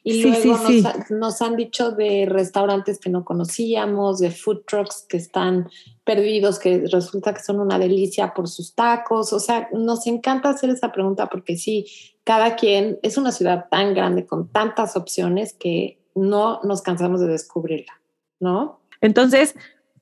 Y 0.04 0.22
sí, 0.22 0.30
luego 0.30 0.58
sí, 0.66 0.82
nos, 0.82 1.12
nos, 1.12 1.42
han 1.42 1.58
dicho 1.58 1.92
de 1.92 2.26
restaurantes 2.30 2.98
que 2.98 3.10
no 3.10 3.26
conocíamos, 3.26 4.20
de 4.20 4.32
food 4.32 4.62
trucks 4.66 5.06
que 5.10 5.18
están 5.18 5.70
perdidos, 6.06 6.60
que 6.60 6.86
resulta 6.90 7.34
que 7.34 7.44
son 7.44 7.60
una 7.60 7.78
delicia 7.78 8.34
por 8.34 8.48
sus 8.48 8.74
tacos. 8.74 9.34
O 9.34 9.40
sea, 9.42 9.68
nos 9.74 10.08
encanta 10.08 10.50
hacer 10.50 10.70
esa 10.70 10.94
pregunta 10.94 11.28
porque 11.28 11.58
sí, 11.58 11.88
cada 12.24 12.56
quien 12.56 13.00
es 13.04 13.18
una 13.18 13.34
ciudad 13.34 13.66
tan 13.70 13.94
grande 13.94 14.26
con 14.26 14.48
tantas 14.48 14.96
opciones 14.96 15.54
que 15.54 16.00
no 16.16 16.62
nos 16.64 16.82
cansamos 16.82 17.20
de 17.20 17.28
descubrirla, 17.28 18.00
¿no? 18.40 18.80
Entonces, 19.02 19.56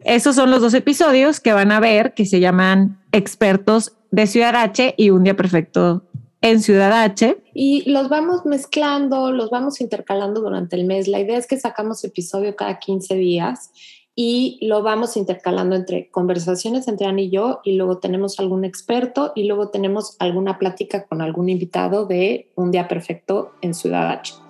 esos 0.05 0.35
son 0.35 0.51
los 0.51 0.61
dos 0.61 0.73
episodios 0.75 1.39
que 1.39 1.51
van 1.51 1.71
a 1.71 1.79
ver 1.79 2.13
que 2.13 2.25
se 2.25 2.39
llaman 2.39 2.99
Expertos 3.11 3.93
de 4.11 4.27
Ciudad 4.27 4.55
H 4.55 4.93
y 4.97 5.09
Un 5.09 5.23
Día 5.23 5.35
Perfecto 5.35 6.03
en 6.41 6.61
Ciudad 6.61 6.93
H. 6.93 7.37
Y 7.55 7.89
los 7.89 8.07
vamos 8.07 8.45
mezclando, 8.45 9.31
los 9.31 9.49
vamos 9.49 9.81
intercalando 9.81 10.41
durante 10.41 10.75
el 10.75 10.85
mes. 10.85 11.07
La 11.07 11.19
idea 11.19 11.39
es 11.39 11.47
que 11.47 11.59
sacamos 11.59 12.03
episodio 12.03 12.55
cada 12.55 12.77
15 12.77 13.15
días 13.15 13.71
y 14.13 14.59
lo 14.61 14.83
vamos 14.83 15.17
intercalando 15.17 15.75
entre 15.75 16.09
conversaciones 16.11 16.87
entre 16.87 17.07
Ana 17.07 17.21
y 17.21 17.31
yo 17.31 17.61
y 17.63 17.75
luego 17.75 17.97
tenemos 17.97 18.39
algún 18.39 18.63
experto 18.63 19.33
y 19.35 19.45
luego 19.45 19.69
tenemos 19.69 20.15
alguna 20.19 20.59
plática 20.59 21.07
con 21.07 21.23
algún 21.23 21.49
invitado 21.49 22.05
de 22.05 22.51
Un 22.53 22.69
Día 22.69 22.87
Perfecto 22.87 23.53
en 23.61 23.73
Ciudad 23.73 24.11
H. 24.11 24.44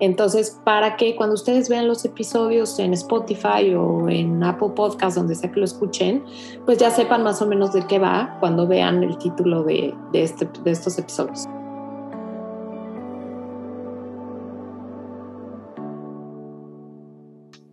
Entonces, 0.00 0.58
para 0.64 0.96
que 0.96 1.14
cuando 1.14 1.34
ustedes 1.34 1.68
vean 1.68 1.86
los 1.86 2.06
episodios 2.06 2.78
en 2.78 2.94
Spotify 2.94 3.74
o 3.76 4.08
en 4.08 4.42
Apple 4.42 4.70
Podcast, 4.74 5.16
donde 5.16 5.34
sea 5.34 5.52
que 5.52 5.60
lo 5.60 5.66
escuchen, 5.66 6.24
pues 6.64 6.78
ya 6.78 6.90
sepan 6.90 7.22
más 7.22 7.42
o 7.42 7.46
menos 7.46 7.74
de 7.74 7.86
qué 7.86 7.98
va 7.98 8.38
cuando 8.40 8.66
vean 8.66 9.02
el 9.02 9.18
título 9.18 9.62
de, 9.62 9.94
este, 10.14 10.48
de 10.64 10.70
estos 10.70 10.98
episodios. 10.98 11.46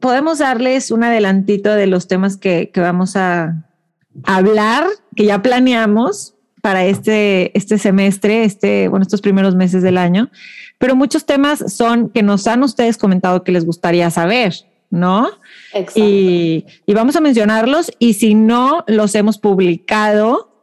Podemos 0.02 0.40
darles 0.40 0.92
un 0.92 1.06
adelantito 1.06 1.74
de 1.74 1.88
los 1.88 2.08
temas 2.08 2.36
que, 2.36 2.72
que 2.72 2.82
vamos 2.82 3.16
a 3.16 3.66
hablar, 4.26 4.86
que 5.16 5.26
ya 5.26 5.42
planeamos 5.42 6.37
para 6.68 6.84
este, 6.84 7.58
este 7.58 7.78
semestre, 7.78 8.44
este, 8.44 8.90
bueno, 8.90 9.04
estos 9.04 9.22
primeros 9.22 9.56
meses 9.56 9.82
del 9.82 9.98
año 9.98 10.30
pero 10.78 10.96
muchos 10.96 11.26
temas 11.26 11.74
son 11.74 12.10
que 12.10 12.24
nos 12.24 12.46
han 12.48 12.62
ustedes 12.64 12.98
comentado 12.98 13.44
que 13.44 13.52
les 13.52 13.66
gustaría 13.66 14.10
saber, 14.10 14.54
¿no? 14.90 15.30
Exacto. 15.74 16.02
Y, 16.04 16.66
vamos 16.88 17.16
a 17.16 17.22
mencionarlos 17.22 17.92
y 18.00 18.14
si 18.14 18.36
no 18.36 18.84
los 18.88 19.16
hemos 19.16 19.38
publicado, 19.38 20.62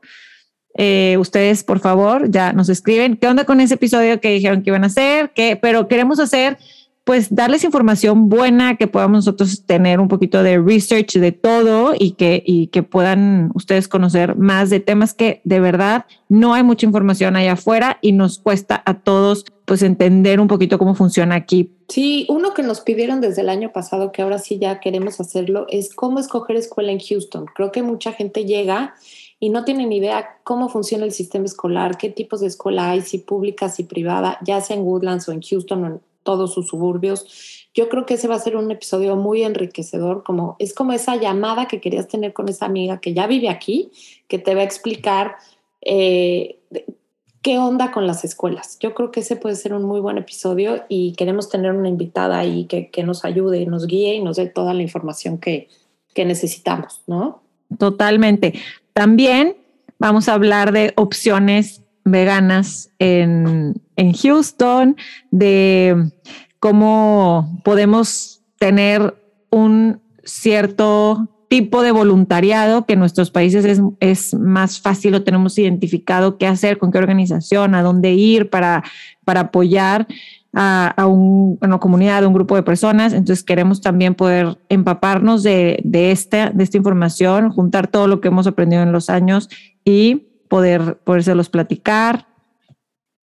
eh, 0.76 1.16
ustedes 1.18 1.64
por 1.64 1.80
favor 1.80 2.30
ya 2.30 2.52
nos 2.52 2.68
escriben 2.68 3.16
qué 3.16 3.28
onda 3.28 3.44
con 3.44 3.60
ese 3.60 3.74
episodio 3.74 4.20
que 4.20 4.30
dijeron 4.30 4.62
que 4.62 4.70
iban 4.70 4.84
a 4.84 4.88
hacer, 4.88 5.30
¿Qué? 5.34 5.56
pero 5.60 5.88
queremos 5.88 6.20
hacer 6.20 6.58
pues 7.04 7.34
darles 7.34 7.64
información 7.64 8.30
buena, 8.30 8.76
que 8.76 8.86
podamos 8.86 9.18
nosotros 9.18 9.64
tener 9.66 10.00
un 10.00 10.08
poquito 10.08 10.42
de 10.42 10.58
research 10.58 11.12
de 11.18 11.32
todo 11.32 11.92
y 11.98 12.12
que, 12.12 12.42
y 12.44 12.68
que 12.68 12.82
puedan 12.82 13.50
ustedes 13.54 13.88
conocer 13.88 14.36
más 14.36 14.70
de 14.70 14.80
temas 14.80 15.12
que 15.12 15.42
de 15.44 15.60
verdad 15.60 16.06
no 16.30 16.54
hay 16.54 16.62
mucha 16.62 16.86
información 16.86 17.36
allá 17.36 17.52
afuera 17.52 17.98
y 18.00 18.12
nos 18.12 18.38
cuesta 18.38 18.82
a 18.86 18.94
todos 18.94 19.44
pues 19.66 19.82
entender 19.82 20.40
un 20.40 20.48
poquito 20.48 20.78
cómo 20.78 20.94
funciona 20.94 21.34
aquí. 21.34 21.70
Sí, 21.88 22.26
uno 22.30 22.54
que 22.54 22.62
nos 22.62 22.80
pidieron 22.80 23.20
desde 23.20 23.42
el 23.42 23.50
año 23.50 23.72
pasado, 23.72 24.10
que 24.10 24.22
ahora 24.22 24.38
sí 24.38 24.58
ya 24.58 24.80
queremos 24.80 25.20
hacerlo, 25.20 25.66
es 25.68 25.94
cómo 25.94 26.18
escoger 26.18 26.56
escuela 26.56 26.90
en 26.90 27.00
Houston. 27.00 27.46
Creo 27.54 27.70
que 27.70 27.82
mucha 27.82 28.12
gente 28.12 28.46
llega 28.46 28.94
y 29.40 29.50
no 29.50 29.64
tiene 29.64 29.86
ni 29.86 29.98
idea 29.98 30.38
cómo 30.42 30.70
funciona 30.70 31.04
el 31.04 31.12
sistema 31.12 31.44
escolar, 31.44 31.98
qué 31.98 32.08
tipos 32.08 32.40
de 32.40 32.46
escuela 32.46 32.90
hay, 32.90 33.02
si 33.02 33.18
pública, 33.18 33.68
si 33.68 33.84
privada, 33.84 34.38
ya 34.42 34.60
sea 34.62 34.76
en 34.76 34.82
Woodlands 34.82 35.28
o 35.28 35.32
en 35.32 35.42
Houston 35.42 35.84
o 35.84 35.86
en 35.86 36.00
todos 36.24 36.52
sus 36.52 36.66
suburbios. 36.66 37.68
Yo 37.74 37.88
creo 37.88 38.06
que 38.06 38.14
ese 38.14 38.26
va 38.26 38.34
a 38.34 38.40
ser 38.40 38.56
un 38.56 38.70
episodio 38.70 39.14
muy 39.14 39.42
enriquecedor, 39.42 40.24
como 40.24 40.56
es 40.58 40.74
como 40.74 40.92
esa 40.92 41.16
llamada 41.16 41.68
que 41.68 41.80
querías 41.80 42.08
tener 42.08 42.32
con 42.32 42.48
esa 42.48 42.66
amiga 42.66 42.98
que 42.98 43.14
ya 43.14 43.28
vive 43.28 43.48
aquí, 43.48 43.92
que 44.26 44.38
te 44.38 44.54
va 44.54 44.62
a 44.62 44.64
explicar 44.64 45.36
eh, 45.82 46.58
qué 47.42 47.58
onda 47.58 47.92
con 47.92 48.06
las 48.06 48.24
escuelas. 48.24 48.78
Yo 48.80 48.94
creo 48.94 49.10
que 49.10 49.20
ese 49.20 49.36
puede 49.36 49.54
ser 49.54 49.74
un 49.74 49.84
muy 49.84 50.00
buen 50.00 50.18
episodio 50.18 50.84
y 50.88 51.12
queremos 51.12 51.48
tener 51.50 51.72
una 51.72 51.88
invitada 51.88 52.38
ahí 52.38 52.64
que, 52.64 52.90
que 52.90 53.04
nos 53.04 53.24
ayude, 53.24 53.66
nos 53.66 53.86
guíe 53.86 54.14
y 54.14 54.22
nos 54.22 54.36
dé 54.36 54.46
toda 54.46 54.72
la 54.72 54.82
información 54.82 55.38
que, 55.38 55.68
que 56.14 56.24
necesitamos, 56.24 57.02
¿no? 57.06 57.42
Totalmente. 57.78 58.54
También 58.92 59.56
vamos 59.98 60.28
a 60.28 60.34
hablar 60.34 60.72
de 60.72 60.92
opciones 60.96 61.83
veganas 62.04 62.90
en, 62.98 63.74
en 63.96 64.12
Houston, 64.12 64.96
de 65.30 66.10
cómo 66.60 67.60
podemos 67.64 68.42
tener 68.58 69.14
un 69.50 70.00
cierto 70.24 71.28
tipo 71.48 71.82
de 71.82 71.92
voluntariado 71.92 72.86
que 72.86 72.94
en 72.94 72.98
nuestros 72.98 73.30
países 73.30 73.64
es, 73.64 73.80
es, 74.00 74.34
más 74.34 74.80
fácil, 74.80 75.12
lo 75.12 75.22
tenemos 75.22 75.56
identificado, 75.58 76.38
qué 76.38 76.46
hacer, 76.46 76.78
con 76.78 76.90
qué 76.90 76.98
organización, 76.98 77.74
a 77.74 77.82
dónde 77.82 78.12
ir 78.12 78.50
para, 78.50 78.82
para 79.24 79.40
apoyar 79.40 80.06
a, 80.52 81.06
una 81.06 81.78
comunidad, 81.78 82.24
a 82.24 82.28
un 82.28 82.34
grupo 82.34 82.56
de 82.56 82.62
personas. 82.62 83.12
Entonces 83.12 83.44
queremos 83.44 83.80
también 83.80 84.14
poder 84.14 84.58
empaparnos 84.68 85.42
de, 85.42 85.80
de, 85.84 86.10
esta, 86.10 86.50
de 86.50 86.64
esta 86.64 86.76
información, 86.76 87.50
juntar 87.50 87.88
todo 87.88 88.08
lo 88.08 88.20
que 88.20 88.28
hemos 88.28 88.46
aprendido 88.46 88.82
en 88.82 88.92
los 88.92 89.10
años 89.10 89.48
y 89.84 90.33
poder 90.48 90.98
podérselos 91.04 91.48
platicar. 91.48 92.26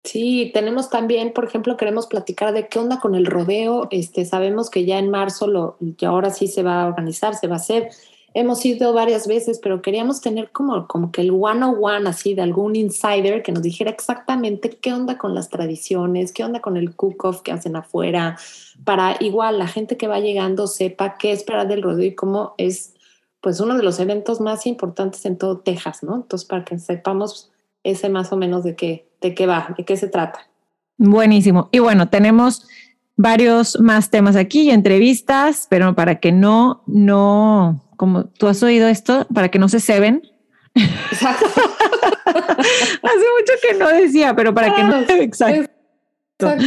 Sí, 0.03 0.51
tenemos 0.53 0.89
también, 0.89 1.33
por 1.33 1.43
ejemplo, 1.43 1.75
queremos 1.75 2.07
platicar 2.07 2.53
de 2.53 2.69
qué 2.69 2.79
onda 2.79 2.99
con 2.99 3.13
el 3.13 3.25
rodeo. 3.25 3.89
Este, 3.91 4.23
sabemos 4.23 4.69
que 4.69 4.85
ya 4.85 4.99
en 4.99 5.09
marzo 5.09 5.47
lo, 5.47 5.75
ya 5.79 6.09
ahora 6.09 6.29
sí 6.29 6.47
se 6.47 6.63
va 6.63 6.83
a 6.83 6.87
organizar, 6.87 7.35
se 7.35 7.47
va 7.47 7.55
a 7.55 7.59
hacer. 7.59 7.89
Hemos 8.33 8.63
ido 8.65 8.93
varias 8.93 9.27
veces, 9.27 9.59
pero 9.61 9.81
queríamos 9.81 10.21
tener 10.21 10.51
como, 10.51 10.87
como 10.87 11.11
que 11.11 11.21
el 11.21 11.31
one 11.31 11.65
on 11.65 11.75
one 11.81 12.09
así 12.09 12.35
de 12.35 12.43
algún 12.43 12.75
insider 12.77 13.43
que 13.43 13.51
nos 13.51 13.63
dijera 13.63 13.91
exactamente 13.91 14.69
qué 14.69 14.93
onda 14.93 15.17
con 15.17 15.33
las 15.33 15.49
tradiciones, 15.49 16.31
qué 16.31 16.45
onda 16.45 16.61
con 16.61 16.77
el 16.77 16.95
cook-off 16.95 17.41
que 17.41 17.51
hacen 17.51 17.75
afuera, 17.75 18.37
para 18.85 19.17
igual 19.19 19.57
la 19.57 19.67
gente 19.67 19.97
que 19.97 20.07
va 20.07 20.19
llegando 20.19 20.67
sepa 20.67 21.17
qué 21.17 21.31
esperar 21.31 21.67
del 21.67 21.81
rodeo 21.81 22.05
y 22.05 22.15
cómo 22.15 22.53
es 22.57 22.93
pues 23.47 23.61
uno 23.61 23.77
de 23.77 23.83
los 23.83 23.97
eventos 24.01 24.41
más 24.41 24.67
importantes 24.67 25.23
en 25.25 25.37
todo 25.37 25.59
Texas, 25.59 26.03
¿no? 26.03 26.17
Entonces, 26.17 26.45
para 26.45 26.65
que 26.65 26.77
sepamos 26.79 27.49
ese 27.81 28.09
más 28.09 28.33
o 28.33 28.35
menos 28.35 28.65
de 28.65 28.75
qué, 28.75 29.07
de 29.21 29.33
qué 29.33 29.47
va, 29.47 29.73
de 29.77 29.85
qué 29.85 29.95
se 29.95 30.09
trata. 30.09 30.49
Buenísimo. 30.97 31.69
Y 31.71 31.79
bueno, 31.79 32.09
tenemos 32.09 32.67
varios 33.15 33.79
más 33.79 34.09
temas 34.09 34.35
aquí, 34.35 34.69
entrevistas, 34.69 35.65
pero 35.69 35.95
para 35.95 36.15
que 36.19 36.33
no, 36.33 36.83
no, 36.87 37.85
como 37.95 38.25
tú 38.25 38.47
has 38.47 38.61
oído 38.63 38.89
esto, 38.89 39.25
para 39.33 39.47
que 39.47 39.59
no 39.59 39.69
se 39.69 39.79
ceben. 39.79 40.23
Exacto. 40.75 41.45
Hace 42.25 43.25
mucho 43.39 43.53
que 43.61 43.77
no 43.77 43.87
decía, 43.87 44.35
pero 44.35 44.53
para 44.53 44.75
que 44.75 44.83
no. 44.83 44.99
Exacto. 45.21 45.71
Exacto. 46.37 46.65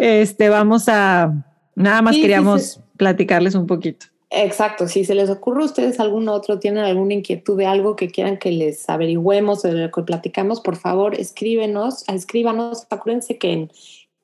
Este, 0.00 0.48
vamos 0.48 0.88
a, 0.88 1.32
nada 1.76 2.02
más 2.02 2.16
queríamos 2.16 2.80
platicarles 2.96 3.54
un 3.54 3.68
poquito. 3.68 4.06
Exacto, 4.30 4.88
si 4.88 5.04
se 5.06 5.14
les 5.14 5.30
ocurre 5.30 5.62
a 5.62 5.66
ustedes 5.66 6.00
algún 6.00 6.28
otro, 6.28 6.58
tienen 6.58 6.84
alguna 6.84 7.14
inquietud 7.14 7.56
de 7.56 7.64
algo 7.64 7.96
que 7.96 8.10
quieran 8.10 8.36
que 8.36 8.50
les 8.50 8.86
averigüemos 8.88 9.64
o 9.64 9.68
de 9.68 9.86
lo 9.86 9.90
que 9.90 10.02
platicamos, 10.02 10.60
por 10.60 10.76
favor, 10.76 11.14
escríbenos, 11.14 12.06
escríbanos. 12.08 12.86
Acuérdense 12.90 13.38
que 13.38 13.52
en 13.52 13.72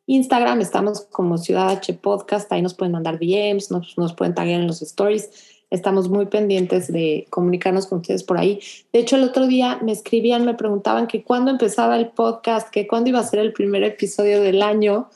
Instagram 0.06 0.61
estamos 0.61 1.06
como 1.11 1.38
Ciudad 1.38 1.70
H 1.70 1.94
Podcast, 1.94 2.52
ahí 2.52 2.61
nos 2.61 2.75
pueden 2.75 2.92
mandar 2.92 3.18
DMs, 3.18 3.70
nos, 3.70 3.96
nos 3.96 4.12
pueden 4.12 4.34
taguear 4.34 4.61
en 4.61 4.66
los 4.66 4.82
stories. 4.82 5.30
Estamos 5.70 6.11
muy 6.11 6.26
pendientes 6.26 6.92
de 6.92 7.26
comunicarnos 7.30 7.87
con 7.87 8.00
ustedes 8.00 8.23
por 8.23 8.37
ahí. 8.37 8.61
De 8.92 9.00
hecho, 9.00 9.16
el 9.16 9.25
otro 9.25 9.46
día 9.46 9.80
me 9.82 9.92
escribían, 9.92 10.44
me 10.44 10.54
preguntaban 10.54 11.06
que 11.06 11.25
cuándo 11.25 11.50
empezaba 11.50 11.96
el 11.96 12.11
podcast, 12.11 12.68
que 12.68 12.87
cuándo 12.87 13.08
iba 13.08 13.20
a 13.20 13.25
ser 13.25 13.40
el 13.40 13.54
primer 13.54 13.82
episodio 13.82 14.42
del 14.42 14.62
año. 14.62 15.08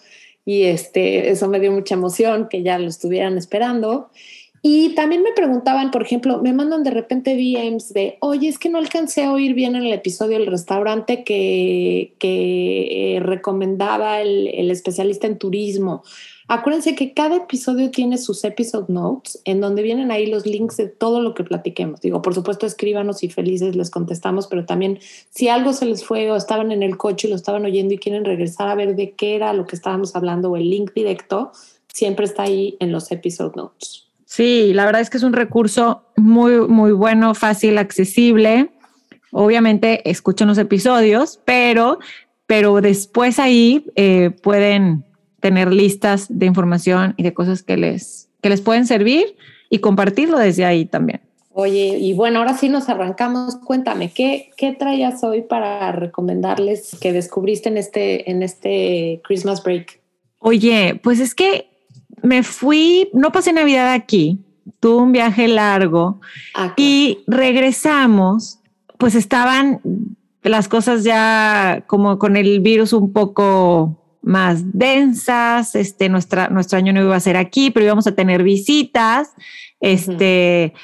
Y 0.46 0.62
este, 0.62 1.28
eso 1.28 1.46
me 1.46 1.60
dio 1.60 1.70
mucha 1.70 1.94
emoción, 1.94 2.48
que 2.48 2.62
ya 2.62 2.78
lo 2.78 2.88
estuvieran 2.88 3.36
esperando. 3.36 4.08
Y 4.62 4.94
también 4.94 5.22
me 5.22 5.32
preguntaban, 5.32 5.90
por 5.90 6.02
ejemplo, 6.02 6.40
me 6.42 6.52
mandan 6.52 6.82
de 6.82 6.90
repente 6.90 7.36
DMs 7.36 7.92
de, 7.92 8.18
oye, 8.20 8.48
es 8.48 8.58
que 8.58 8.68
no 8.68 8.78
alcancé 8.78 9.24
a 9.24 9.32
oír 9.32 9.54
bien 9.54 9.76
en 9.76 9.84
el 9.84 9.92
episodio 9.92 10.38
del 10.38 10.48
restaurante 10.48 11.22
que, 11.24 12.12
eh, 12.20 13.20
recomendaba 13.20 14.20
el, 14.20 14.48
el, 14.48 14.70
especialista 14.70 15.26
en 15.26 15.38
turismo. 15.38 16.02
Acuérdense 16.50 16.94
que 16.94 17.12
cada 17.12 17.36
episodio 17.36 17.90
tiene 17.90 18.16
sus 18.16 18.42
episode 18.42 18.86
notes 18.88 19.40
en 19.44 19.60
donde 19.60 19.82
vienen 19.82 20.10
ahí 20.10 20.26
los 20.26 20.46
links 20.46 20.78
de 20.78 20.86
todo 20.86 21.20
lo 21.20 21.34
que 21.34 21.44
platiquemos. 21.44 22.00
Digo, 22.00 22.22
por 22.22 22.34
supuesto, 22.34 22.64
escríbanos 22.64 23.22
y 23.22 23.28
felices 23.28 23.76
les 23.76 23.90
contestamos, 23.90 24.46
pero 24.46 24.64
también 24.64 24.98
si 25.28 25.48
algo 25.48 25.74
se 25.74 25.84
les 25.84 26.04
fue 26.04 26.30
o 26.30 26.36
estaban 26.36 26.72
en 26.72 26.82
el 26.82 26.96
coche 26.96 27.28
y 27.28 27.30
lo 27.30 27.36
estaban 27.36 27.66
oyendo 27.66 27.92
y 27.92 27.98
quieren 27.98 28.24
regresar 28.24 28.66
a 28.68 28.74
ver 28.74 28.96
de 28.96 29.12
qué 29.12 29.36
era 29.36 29.52
lo 29.52 29.66
que 29.66 29.76
estábamos 29.76 30.16
hablando 30.16 30.50
o 30.50 30.56
el 30.56 30.70
link 30.70 30.92
directo, 30.94 31.52
siempre 31.92 32.24
está 32.24 32.44
ahí 32.44 32.78
en 32.80 32.92
los 32.92 33.12
episode 33.12 33.52
notes. 33.54 34.07
Sí, 34.28 34.74
la 34.74 34.84
verdad 34.84 35.00
es 35.00 35.08
que 35.08 35.16
es 35.16 35.22
un 35.22 35.32
recurso 35.32 36.04
muy, 36.14 36.68
muy 36.68 36.92
bueno, 36.92 37.34
fácil, 37.34 37.78
accesible. 37.78 38.68
Obviamente 39.32 40.08
escuchan 40.08 40.48
los 40.48 40.58
episodios, 40.58 41.40
pero, 41.46 41.98
pero 42.46 42.82
después 42.82 43.38
ahí 43.38 43.86
eh, 43.96 44.28
pueden 44.42 45.06
tener 45.40 45.72
listas 45.72 46.26
de 46.28 46.44
información 46.44 47.14
y 47.16 47.22
de 47.22 47.32
cosas 47.32 47.62
que 47.62 47.78
les, 47.78 48.28
que 48.42 48.50
les 48.50 48.60
pueden 48.60 48.86
servir 48.86 49.34
y 49.70 49.78
compartirlo 49.78 50.38
desde 50.38 50.66
ahí 50.66 50.84
también. 50.84 51.22
Oye, 51.54 51.96
y 51.98 52.12
bueno, 52.12 52.40
ahora 52.40 52.54
sí 52.54 52.68
nos 52.68 52.90
arrancamos. 52.90 53.56
Cuéntame, 53.56 54.12
¿qué, 54.12 54.50
qué 54.58 54.72
traías 54.72 55.24
hoy 55.24 55.40
para 55.40 55.90
recomendarles 55.92 56.98
que 57.00 57.14
descubriste 57.14 57.70
en 57.70 57.78
este, 57.78 58.30
en 58.30 58.42
este 58.42 59.22
Christmas 59.24 59.62
break? 59.62 60.00
Oye, 60.38 61.00
pues 61.02 61.18
es 61.18 61.34
que 61.34 61.70
me 62.22 62.42
fui, 62.42 63.08
no 63.12 63.32
pasé 63.32 63.52
Navidad 63.52 63.92
aquí, 63.92 64.38
tuve 64.80 65.02
un 65.02 65.12
viaje 65.12 65.48
largo 65.48 66.20
Ah, 66.54 66.74
y 66.76 67.18
regresamos, 67.26 68.60
pues 68.98 69.14
estaban 69.14 69.80
las 70.42 70.68
cosas 70.68 71.04
ya 71.04 71.84
como 71.86 72.18
con 72.18 72.36
el 72.36 72.60
virus 72.60 72.92
un 72.92 73.12
poco 73.12 73.96
más 74.22 74.60
densas, 74.72 75.74
este, 75.74 76.08
nuestra, 76.08 76.48
nuestro 76.48 76.78
año 76.78 76.92
no 76.92 77.02
iba 77.02 77.16
a 77.16 77.20
ser 77.20 77.36
aquí, 77.36 77.70
pero 77.70 77.86
íbamos 77.86 78.06
a 78.06 78.14
tener 78.14 78.42
visitas, 78.42 79.30
este, 79.80 80.74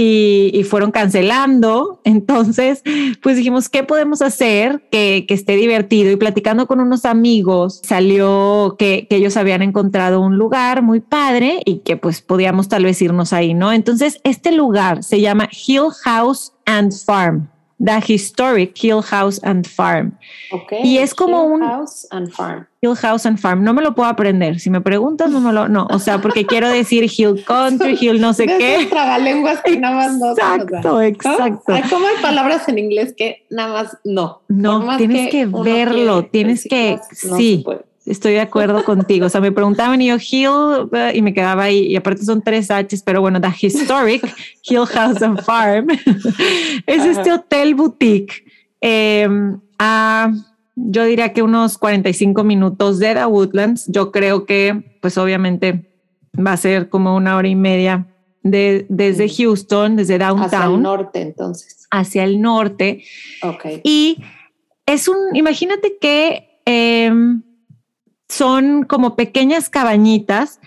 y, 0.00 0.62
fueron 0.64 0.92
cancelando. 0.92 2.00
Entonces, 2.04 2.82
pues 3.22 3.36
dijimos, 3.36 3.68
¿qué 3.68 3.82
podemos 3.82 4.22
hacer 4.22 4.82
que, 4.92 5.24
que 5.26 5.34
esté 5.34 5.56
divertido? 5.56 6.12
Y 6.12 6.16
platicando 6.16 6.66
con 6.66 6.80
unos 6.80 7.04
amigos, 7.04 7.80
salió 7.84 8.76
que, 8.78 9.06
que 9.10 9.16
ellos 9.16 9.36
habían 9.36 9.62
encontrado 9.62 10.20
un 10.20 10.36
lugar 10.36 10.82
muy 10.82 11.00
padre 11.00 11.60
y 11.64 11.80
que 11.80 11.96
pues 11.96 12.22
podíamos 12.22 12.68
tal 12.68 12.84
vez 12.84 13.02
irnos 13.02 13.32
ahí, 13.32 13.54
¿no? 13.54 13.72
Entonces, 13.72 14.20
este 14.22 14.52
lugar 14.52 15.02
se 15.02 15.20
llama 15.20 15.48
Hill 15.66 15.90
House 16.04 16.52
and 16.64 16.92
Farm. 17.04 17.48
The 17.80 18.00
Historic 18.12 18.74
Hill 18.82 19.02
House 19.02 19.40
and 19.44 19.66
Farm. 19.66 20.18
ok. 20.50 20.72
y 20.82 20.98
es 20.98 21.14
como 21.14 21.44
Hill 21.44 21.52
un- 21.52 21.60
House 21.62 22.06
and 22.10 22.30
Farm. 22.32 22.66
Hill 22.80 22.94
House 22.96 23.24
and 23.26 23.38
Farm. 23.38 23.62
No 23.64 23.72
me 23.74 23.82
lo 23.82 23.94
puedo 23.94 24.08
aprender. 24.08 24.58
Si 24.60 24.68
me 24.70 24.80
preguntas, 24.80 25.30
no 25.30 25.40
me 25.40 25.52
lo, 25.52 25.68
no. 25.68 25.86
O 25.90 25.98
sea, 25.98 26.20
porque 26.20 26.44
quiero 26.46 26.68
decir 26.68 27.04
Hill 27.04 27.44
Country, 27.44 27.96
Hill 28.00 28.20
no 28.20 28.32
sé 28.34 28.46
De 28.46 28.56
qué. 28.58 28.74
esas 28.76 28.90
tragalenguas 28.90 29.60
que 29.62 29.78
nada 29.78 29.94
más 29.96 30.16
no. 30.18 30.30
Exacto, 30.32 31.00
exacto. 31.02 31.72
Hay 31.72 31.82
como 31.82 32.06
hay 32.06 32.16
palabras 32.22 32.68
en 32.68 32.78
inglés 32.78 33.14
que 33.16 33.44
nada 33.50 33.72
más 33.82 33.96
no. 34.04 34.42
No, 34.48 34.96
tienes 34.96 35.30
que 35.30 35.46
uno 35.46 35.62
verlo, 35.62 36.14
quiere 36.14 36.28
tienes 36.30 36.66
que- 36.68 36.98
no 37.28 37.36
sí. 37.36 37.64
Estoy 38.08 38.32
de 38.32 38.40
acuerdo 38.40 38.84
contigo. 38.84 39.26
O 39.26 39.28
sea, 39.28 39.40
me 39.40 39.52
preguntaban 39.52 40.00
y 40.00 40.08
yo 40.08 40.16
Hill 40.16 40.88
eh, 40.92 41.12
y 41.14 41.22
me 41.22 41.32
quedaba 41.34 41.64
ahí. 41.64 41.86
Y 41.86 41.96
aparte 41.96 42.24
son 42.24 42.42
tres 42.42 42.68
H's, 42.70 43.02
pero 43.02 43.20
bueno, 43.20 43.40
The 43.40 43.48
Historic 43.66 44.22
Hill 44.68 44.86
House 44.86 45.22
and 45.22 45.42
Farm 45.42 45.88
es 46.86 47.00
Ajá. 47.00 47.10
este 47.10 47.32
hotel 47.32 47.74
boutique. 47.74 48.44
eh, 48.80 49.28
a, 49.78 50.32
yo 50.74 51.04
diría 51.04 51.32
que 51.32 51.42
unos 51.42 51.76
45 51.78 52.44
minutos 52.44 52.98
de 53.00 53.14
The 53.14 53.26
Woodlands. 53.26 53.86
Yo 53.88 54.12
creo 54.12 54.46
que, 54.46 54.98
pues 55.02 55.18
obviamente, 55.18 55.90
va 56.36 56.52
a 56.52 56.56
ser 56.56 56.88
como 56.88 57.16
una 57.16 57.36
hora 57.36 57.48
y 57.48 57.54
media 57.56 58.06
de, 58.44 58.86
desde 58.88 59.26
Mm. 59.26 59.30
Houston, 59.36 59.96
desde 59.96 60.14
Hacia 60.14 60.28
el 60.28 60.36
downtown, 60.36 60.82
norte, 60.82 61.20
entonces. 61.20 61.86
hacia 61.90 62.22
el 62.24 62.40
norte. 62.40 63.02
Ok. 63.42 63.64
Y 63.82 64.22
es 64.86 65.08
un, 65.08 65.16
imagínate 65.34 65.98
que 66.00 66.60
em, 66.64 67.42
son 68.28 68.84
como 68.84 69.16
pequeñas 69.16 69.68
cabañitas, 69.70 70.60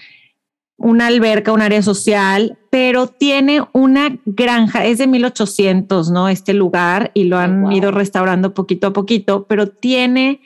una 0.77 1.07
alberca, 1.07 1.53
un 1.53 1.61
área 1.61 1.83
social, 1.83 2.57
pero 2.71 3.05
tiene 3.07 3.61
una 3.71 4.17
granja, 4.25 4.85
es 4.85 4.97
de 4.97 5.05
1800, 5.07 6.09
¿no? 6.09 6.27
Este 6.27 6.53
lugar 6.55 7.11
y 7.13 7.25
lo 7.25 7.37
Oh, 7.37 7.39
han 7.39 7.61
wow. 7.61 7.71
ido 7.71 7.91
restaurando 7.91 8.53
poquito 8.55 8.87
a 8.87 8.93
poquito, 8.93 9.45
pero 9.47 9.67
tiene 9.67 10.41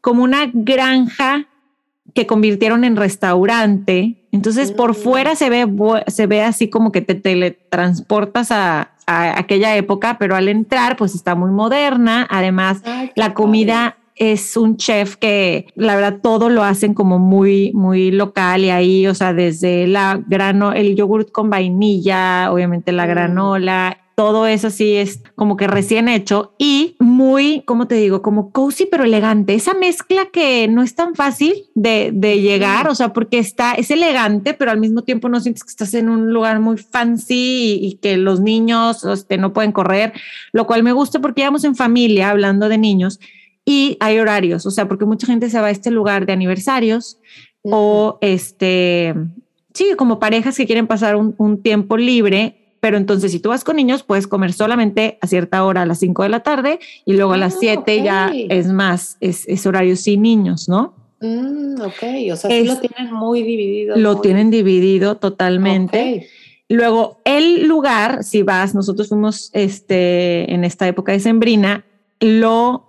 como 0.00 0.24
una 0.24 0.50
granja 0.52 1.46
que 2.14 2.26
convirtieron 2.26 2.82
en 2.82 2.96
restaurante. 2.96 4.26
Entonces 4.32 4.72
por 4.72 4.90
Mm. 4.90 4.94
fuera 4.94 5.36
se 5.36 5.50
ve, 5.50 5.66
se 6.08 6.26
ve 6.26 6.42
así 6.42 6.68
como 6.68 6.90
que 6.90 7.00
te 7.02 7.14
teletransportas 7.14 8.50
a, 8.50 8.90
a 9.06 9.38
aquella 9.38 9.76
época, 9.76 10.16
pero 10.18 10.34
al 10.34 10.48
entrar 10.48 10.96
pues 10.96 11.14
está 11.14 11.34
muy 11.36 11.50
moderna. 11.52 12.26
Además, 12.30 12.80
Ay, 12.84 13.12
la 13.14 13.34
comida 13.34 13.96
es 14.16 14.56
un 14.56 14.76
chef 14.76 15.16
que 15.16 15.66
la 15.76 15.94
verdad 15.94 16.20
todo 16.22 16.48
lo 16.48 16.64
hacen 16.64 16.94
como 16.94 17.18
muy, 17.18 17.72
muy 17.74 18.10
local 18.10 18.64
y 18.64 18.70
ahí, 18.70 19.06
o 19.06 19.14
sea, 19.14 19.32
desde 19.32 19.86
la 19.86 20.20
grano, 20.26 20.72
el 20.72 20.96
yogurt 20.96 21.30
con 21.30 21.50
vainilla, 21.50 22.50
obviamente 22.52 22.92
la 22.92 23.06
Mm. 23.06 23.10
granola, 23.10 23.98
todo 24.16 24.46
eso 24.46 24.70
sí 24.70 24.96
es 24.96 25.22
como 25.34 25.58
que 25.58 25.66
recién 25.66 26.08
hecho 26.08 26.54
y 26.58 26.96
muy, 26.98 27.62
¿cómo 27.66 27.86
te 27.86 27.96
digo? 27.96 28.22
Como 28.22 28.50
cozy 28.50 28.86
pero 28.90 29.04
elegante. 29.04 29.54
Esa 29.54 29.74
mezcla 29.74 30.28
que 30.32 30.66
no 30.68 30.82
es 30.82 30.94
tan 30.94 31.14
fácil 31.14 31.52
de, 31.74 32.12
de 32.14 32.40
llegar, 32.40 32.88
o 32.88 32.94
sea, 32.94 33.12
porque 33.12 33.38
está, 33.38 33.74
es 33.74 33.90
elegante, 33.90 34.54
pero 34.54 34.70
al 34.70 34.80
mismo 34.80 35.02
tiempo 35.02 35.28
no 35.28 35.38
sientes 35.40 35.64
que 35.64 35.68
estás 35.70 35.92
en 35.92 36.08
un 36.08 36.32
lugar 36.32 36.60
muy 36.60 36.78
fancy 36.78 37.34
y, 37.34 37.86
y 37.88 37.94
que 37.96 38.16
los 38.16 38.40
niños 38.40 39.04
este, 39.04 39.36
no 39.36 39.52
pueden 39.52 39.72
correr, 39.72 40.14
lo 40.52 40.66
cual 40.66 40.82
me 40.82 40.92
gusta 40.92 41.20
porque 41.20 41.42
íbamos 41.42 41.64
en 41.64 41.76
familia 41.76 42.30
hablando 42.30 42.70
de 42.70 42.78
niños 42.78 43.20
y 43.66 43.96
hay 44.00 44.18
horarios, 44.18 44.64
o 44.64 44.70
sea, 44.70 44.88
porque 44.88 45.04
mucha 45.04 45.26
gente 45.26 45.50
se 45.50 45.60
va 45.60 45.66
a 45.66 45.70
este 45.70 45.90
lugar 45.90 46.24
de 46.24 46.32
aniversarios 46.32 47.18
o 47.62 48.16
este, 48.20 49.12
sí, 49.74 49.86
como 49.98 50.18
parejas 50.20 50.56
que 50.56 50.66
quieren 50.66 50.86
pasar 50.86 51.16
un, 51.16 51.34
un 51.36 51.60
tiempo 51.62 51.96
libre, 51.96 52.76
pero 52.80 52.96
entonces 52.96 53.32
si 53.32 53.40
tú 53.40 53.48
vas 53.48 53.64
con 53.64 53.74
niños 53.76 54.04
puedes 54.04 54.28
comer 54.28 54.52
solamente 54.52 55.18
a 55.20 55.26
cierta 55.26 55.64
hora, 55.64 55.82
a 55.82 55.86
las 55.86 55.98
5 55.98 56.22
de 56.22 56.28
la 56.28 56.40
tarde, 56.40 56.78
y 57.04 57.14
luego 57.14 57.32
a 57.32 57.36
las 57.38 57.54
Ah, 57.54 57.58
7 57.60 58.02
ya 58.04 58.32
es 58.32 58.68
más, 58.68 59.16
es, 59.20 59.48
es 59.48 59.66
horario 59.66 59.96
sin 59.96 60.22
niños, 60.22 60.68
¿no? 60.68 60.94
Mm, 61.20 61.80
ok, 61.80 62.02
o 62.32 62.36
sea, 62.36 62.50
sí 62.50 62.56
Es- 62.58 62.66
lo 62.68 62.76
tienen 62.76 63.12
muy 63.12 63.42
dividido. 63.42 63.96
Lo 63.96 64.12
muy- 64.12 64.22
tienen 64.22 64.50
dividido 64.50 65.16
totalmente. 65.16 66.28
Luego, 66.68 67.20
el 67.24 67.66
lugar, 67.66 68.22
si 68.22 68.42
vas, 68.42 68.74
nosotros 68.74 69.08
fuimos 69.08 69.50
este, 69.54 70.52
en 70.52 70.62
esta 70.64 70.86
época 70.86 71.10
de 71.12 71.20
Sembrina, 71.20 71.84
lo 72.20 72.85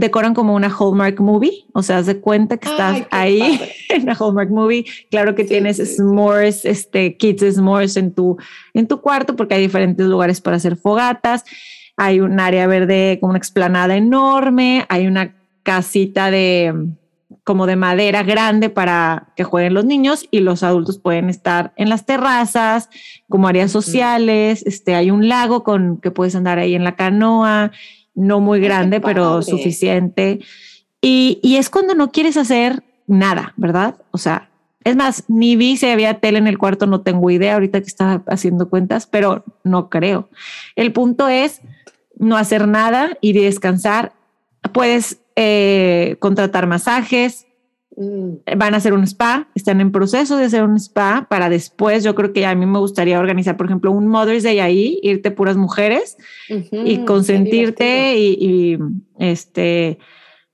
decoran 0.00 0.34
como 0.34 0.54
una 0.54 0.68
Hallmark 0.68 1.20
movie, 1.20 1.64
o 1.72 1.82
sea, 1.82 1.98
haz 1.98 2.06
de 2.06 2.18
cuenta 2.20 2.56
que 2.56 2.68
estás 2.68 2.96
Ay, 2.96 3.06
ahí 3.10 3.40
padre. 3.58 3.72
en 3.90 4.06
la 4.06 4.14
Hallmark 4.18 4.50
movie. 4.50 4.84
Claro 5.10 5.34
que 5.34 5.42
Sí, 5.42 5.48
tienes 5.50 5.76
sí, 5.76 5.86
sí. 5.86 5.94
s'mores, 5.96 6.64
este, 6.64 7.16
kids 7.16 7.54
s'mores 7.54 7.96
en 7.96 8.12
tu, 8.12 8.36
en 8.74 8.86
tu 8.88 9.00
cuarto 9.00 9.36
porque 9.36 9.54
hay 9.54 9.62
diferentes 9.62 10.06
lugares 10.06 10.40
para 10.40 10.56
hacer 10.56 10.76
fogatas. 10.76 11.44
Hay 11.96 12.20
un 12.20 12.40
área 12.40 12.66
verde 12.66 13.18
como 13.20 13.30
una 13.30 13.38
explanada 13.38 13.96
enorme, 13.96 14.86
hay 14.88 15.06
una 15.06 15.34
casita 15.62 16.30
de 16.30 16.74
como 17.44 17.66
de 17.66 17.76
madera 17.76 18.22
grande 18.22 18.70
para 18.70 19.28
que 19.36 19.44
jueguen 19.44 19.74
los 19.74 19.84
niños 19.84 20.26
y 20.30 20.40
los 20.40 20.62
adultos 20.62 20.98
pueden 20.98 21.28
estar 21.30 21.72
en 21.76 21.88
las 21.88 22.04
terrazas, 22.06 22.90
como 23.28 23.48
áreas 23.48 23.70
sociales, 23.72 24.62
este 24.66 24.94
hay 24.94 25.10
un 25.10 25.28
lago 25.28 25.64
con 25.64 25.98
que 25.98 26.10
puedes 26.10 26.34
andar 26.34 26.58
ahí 26.58 26.74
en 26.74 26.84
la 26.84 26.96
canoa, 26.96 27.72
no 28.14 28.40
muy 28.40 28.60
qué 28.60 28.66
grande, 28.66 29.00
pero 29.00 29.24
padre. 29.24 29.42
suficiente. 29.42 30.40
Y, 31.00 31.38
y 31.42 31.56
es 31.56 31.70
cuando 31.70 31.94
no 31.94 32.10
quieres 32.12 32.36
hacer 32.36 32.82
nada, 33.06 33.54
¿verdad? 33.56 33.96
O 34.10 34.18
sea, 34.18 34.50
es 34.84 34.96
más, 34.96 35.24
ni 35.28 35.56
vi 35.56 35.76
si 35.76 35.86
había 35.86 36.20
tele 36.20 36.38
en 36.38 36.46
el 36.46 36.58
cuarto, 36.58 36.86
no 36.86 37.02
tengo 37.02 37.30
idea 37.30 37.54
ahorita 37.54 37.80
que 37.80 37.86
estaba 37.86 38.22
haciendo 38.26 38.68
cuentas, 38.70 39.06
pero 39.06 39.44
no 39.64 39.90
creo. 39.90 40.28
El 40.76 40.92
punto 40.92 41.28
es 41.28 41.60
no 42.20 42.36
hacer 42.36 42.68
nada, 42.68 43.16
y 43.20 43.32
descansar. 43.32 44.12
Puedes 44.72 45.18
eh, 45.36 46.16
contratar 46.18 46.66
masajes, 46.66 47.46
van 48.56 48.74
a 48.74 48.78
hacer 48.78 48.94
un 48.94 49.04
spa, 49.04 49.48
están 49.54 49.80
en 49.80 49.92
proceso 49.92 50.36
de 50.36 50.44
hacer 50.44 50.62
un 50.62 50.76
spa 50.76 51.26
para 51.28 51.48
después. 51.50 52.02
Yo 52.02 52.14
creo 52.14 52.32
que 52.32 52.46
a 52.46 52.54
mí 52.54 52.64
me 52.64 52.78
gustaría 52.78 53.18
organizar, 53.18 53.56
por 53.56 53.66
ejemplo, 53.66 53.92
un 53.92 54.06
Mother's 54.06 54.42
Day 54.42 54.58
ahí, 54.58 54.98
irte 55.02 55.30
puras 55.30 55.56
mujeres 55.56 56.16
y 56.48 57.04
consentirte 57.04 58.16
y, 58.16 58.78
este 59.18 59.98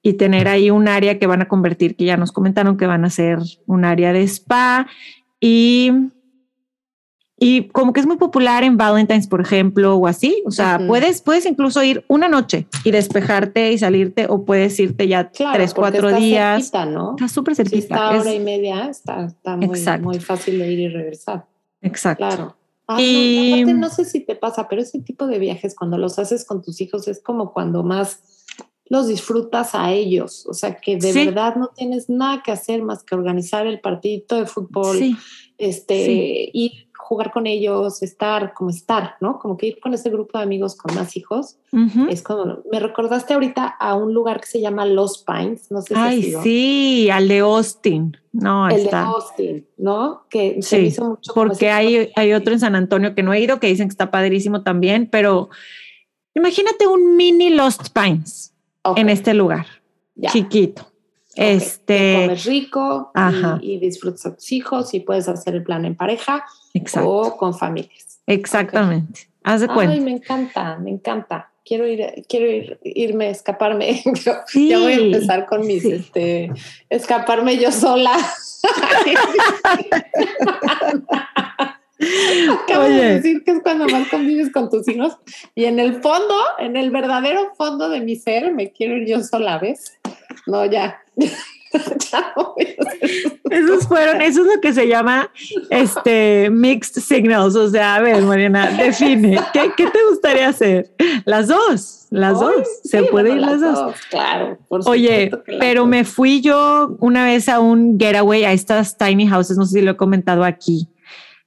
y 0.02 0.14
tener 0.14 0.46
ahí 0.46 0.70
un 0.70 0.86
área 0.86 1.18
que 1.18 1.26
van 1.26 1.42
a 1.42 1.48
convertir, 1.48 1.96
que 1.96 2.04
ya 2.04 2.16
nos 2.16 2.30
comentaron 2.30 2.76
que 2.76 2.86
van 2.86 3.04
a 3.04 3.10
ser 3.10 3.38
un 3.66 3.84
área 3.84 4.12
de 4.12 4.22
spa 4.22 4.86
y 5.40 5.92
y 7.38 7.68
como 7.68 7.92
que 7.92 8.00
es 8.00 8.06
muy 8.06 8.16
popular 8.16 8.64
en 8.64 8.76
Valentine's, 8.78 9.26
por 9.26 9.40
ejemplo, 9.42 9.96
o 9.96 10.06
así, 10.06 10.42
o 10.46 10.50
sea, 10.50 10.76
Ujú. 10.78 10.86
puedes 10.88 11.20
puedes 11.20 11.44
incluso 11.46 11.82
ir 11.82 12.04
una 12.08 12.28
noche 12.28 12.66
y 12.84 12.90
despejarte 12.92 13.72
y 13.72 13.78
salirte 13.78 14.26
o 14.28 14.44
puedes 14.44 14.78
irte 14.80 15.06
ya 15.06 15.30
Claro, 15.30 15.54
tres, 15.54 15.74
cuatro 15.74 16.08
está 16.08 16.20
días. 16.20 16.56
cerquita, 16.62 16.86
¿no? 16.86 17.10
Está 17.12 17.28
súper 17.28 17.54
Si 17.54 17.62
cerquita. 17.62 17.94
está 17.94 18.14
es- 18.14 18.20
hora 18.22 18.34
y 18.34 18.40
media, 18.40 18.88
está, 18.88 19.26
está 19.26 19.56
muy, 19.56 19.78
muy 20.00 20.20
fácil 20.20 20.58
de 20.58 20.72
ir 20.72 20.78
y 20.80 20.88
regresar. 20.88 21.44
exacto. 21.82 22.26
Claro. 22.26 22.56
Ay, 22.88 23.04
Y- 23.04 23.50
no, 23.50 23.56
aparte, 23.56 23.74
no 23.80 23.88
sé 23.90 24.04
si 24.04 24.20
te 24.20 24.36
pasa, 24.36 24.68
pero 24.68 24.80
ese 24.80 25.00
tipo 25.00 25.26
de 25.26 25.38
viajes 25.40 25.74
cuando 25.74 25.98
los 25.98 26.18
haces 26.20 26.44
con 26.44 26.62
tus 26.62 26.80
hijos 26.80 27.06
es 27.08 27.20
como 27.20 27.52
cuando 27.52 27.82
más 27.82 28.20
los 28.88 29.08
disfrutas 29.08 29.74
a 29.74 29.92
ellos. 29.92 30.46
O 30.46 30.54
sea, 30.54 30.76
que 30.76 30.96
de 30.96 31.12
Sí. 31.12 31.24
verdad 31.26 31.56
no 31.56 31.72
tienes 31.76 32.08
nada 32.08 32.42
que 32.44 32.52
hacer 32.52 32.82
más 32.82 33.02
que 33.02 33.16
organizar 33.16 33.66
el 33.66 33.80
partidito 33.80 34.36
de 34.36 34.46
fútbol, 34.46 34.98
Sí, 34.98 35.16
este, 35.58 36.04
Sí. 36.06 36.50
ir 36.52 36.85
jugar 37.06 37.30
con 37.30 37.46
ellos, 37.46 38.02
estar 38.02 38.52
como 38.52 38.70
estar, 38.70 39.14
¿no? 39.20 39.38
Como 39.38 39.56
que 39.56 39.68
ir 39.68 39.78
con 39.78 39.94
ese 39.94 40.10
grupo 40.10 40.38
de 40.38 40.44
amigos 40.44 40.74
con 40.74 40.92
más 40.96 41.16
hijos. 41.16 41.56
Es 42.10 42.20
como, 42.20 42.58
me 42.72 42.80
recordaste 42.80 43.34
ahorita 43.34 43.64
a 43.64 43.94
un 43.94 44.12
lugar 44.12 44.40
que 44.40 44.46
se 44.46 44.60
llama 44.60 44.84
Los 44.86 45.22
Pines, 45.22 45.70
no 45.70 45.82
sé 45.82 45.94
si 45.94 45.94
Ay, 45.94 46.34
sí, 46.42 47.08
al 47.10 47.28
de 47.28 47.38
Austin. 47.38 48.16
No, 48.32 48.68
El 48.68 48.80
está. 48.80 49.02
de 49.02 49.06
Austin, 49.06 49.66
¿no? 49.76 50.24
Que 50.28 50.60
se 50.62 50.80
hizo 50.80 51.10
mucho 51.10 51.32
porque 51.32 51.70
hay, 51.70 52.10
hay 52.16 52.32
otro 52.32 52.52
en 52.52 52.58
San 52.58 52.74
Antonio 52.74 53.14
que 53.14 53.22
no 53.22 53.32
he 53.32 53.40
ido, 53.40 53.60
que 53.60 53.68
dicen 53.68 53.86
que 53.86 53.92
está 53.92 54.10
padrísimo 54.10 54.62
también, 54.64 55.08
pero 55.08 55.48
imagínate 56.34 56.88
un 56.88 57.14
mini 57.16 57.50
Lost 57.50 57.90
Pines 57.94 58.52
en 58.96 59.10
este 59.10 59.32
lugar, 59.32 59.66
ya. 60.16 60.30
chiquito. 60.30 60.90
Este, 61.36 62.22
comes 62.22 62.44
rico 62.46 63.12
y, 63.60 63.74
y, 63.74 63.78
disfrutas 63.78 64.26
a 64.26 64.34
tus 64.34 64.50
hijos 64.52 64.94
y 64.94 65.00
puedes 65.00 65.28
hacer 65.28 65.54
el 65.54 65.62
plan 65.62 65.84
en 65.84 65.94
pareja 65.94 66.44
o 67.02 67.36
con 67.36 67.56
familias. 67.56 68.20
Exactamente. 68.26 69.28
Haz 69.44 69.60
de 69.60 69.68
cuenta. 69.68 69.94
Ay, 69.94 70.00
me 70.00 70.12
encanta, 70.12 70.76
me 70.76 70.90
encanta. 70.90 71.52
Quiero 71.64 71.86
ir, 71.86 72.24
quiero 72.28 72.46
ir, 72.46 72.78
irme, 72.82 73.30
escaparme. 73.30 74.02
ya 74.54 74.78
voy 74.78 74.92
a 74.92 74.96
empezar 74.96 75.46
con 75.46 75.66
mis, 75.66 75.84
este, 75.84 76.50
escaparme 76.90 77.58
yo 77.58 77.70
sola. 77.70 78.12
Acabo 82.64 82.84
de 82.84 83.14
decir 83.14 83.42
que 83.42 83.52
es 83.52 83.60
cuando 83.62 83.88
más 83.88 84.08
convives 84.08 84.52
con 84.52 84.68
tus 84.68 84.86
hijos 84.88 85.16
y 85.54 85.64
en 85.64 85.80
el 85.80 86.02
fondo, 86.02 86.34
en 86.58 86.76
el 86.76 86.90
verdadero 86.90 87.54
fondo 87.56 87.88
de 87.88 88.00
mi 88.00 88.16
ser, 88.16 88.52
me 88.52 88.70
quiero 88.70 88.96
ir 88.96 89.08
yo 89.08 89.22
sola, 89.22 89.58
¿ves? 89.58 89.95
No, 90.46 90.64
ya. 90.66 91.00
Esos 93.50 93.86
fueron, 93.86 94.22
eso 94.22 94.42
es 94.42 94.46
lo 94.54 94.60
que 94.60 94.72
se 94.72 94.88
llama 94.88 95.30
este 95.70 96.48
mixed 96.50 97.02
signals. 97.02 97.54
O 97.56 97.68
sea, 97.68 97.96
a 97.96 98.00
ver, 98.00 98.22
Mariana, 98.22 98.70
define, 98.70 99.38
¿qué, 99.52 99.70
qué 99.76 99.86
te 99.86 99.98
gustaría 100.08 100.48
hacer? 100.48 100.94
Las 101.24 101.48
dos, 101.48 102.06
las 102.10 102.40
dos, 102.40 102.66
se 102.84 103.04
puede 103.04 103.30
ir 103.32 103.38
las, 103.38 103.60
dos? 103.60 103.94
Claro, 104.10 104.58
Oye, 104.68 105.30
pero 105.58 105.86
me 105.86 106.04
fui 106.04 106.40
yo 106.40 106.96
una 107.00 107.24
vez 107.24 107.48
a 107.48 107.60
un 107.60 107.98
getaway 107.98 108.44
a 108.44 108.52
estas 108.52 108.96
tiny 108.96 109.26
houses, 109.26 109.56
no 109.56 109.66
sé 109.66 109.80
si 109.80 109.84
lo 109.84 109.92
he 109.92 109.96
comentado 109.96 110.44
aquí. 110.44 110.88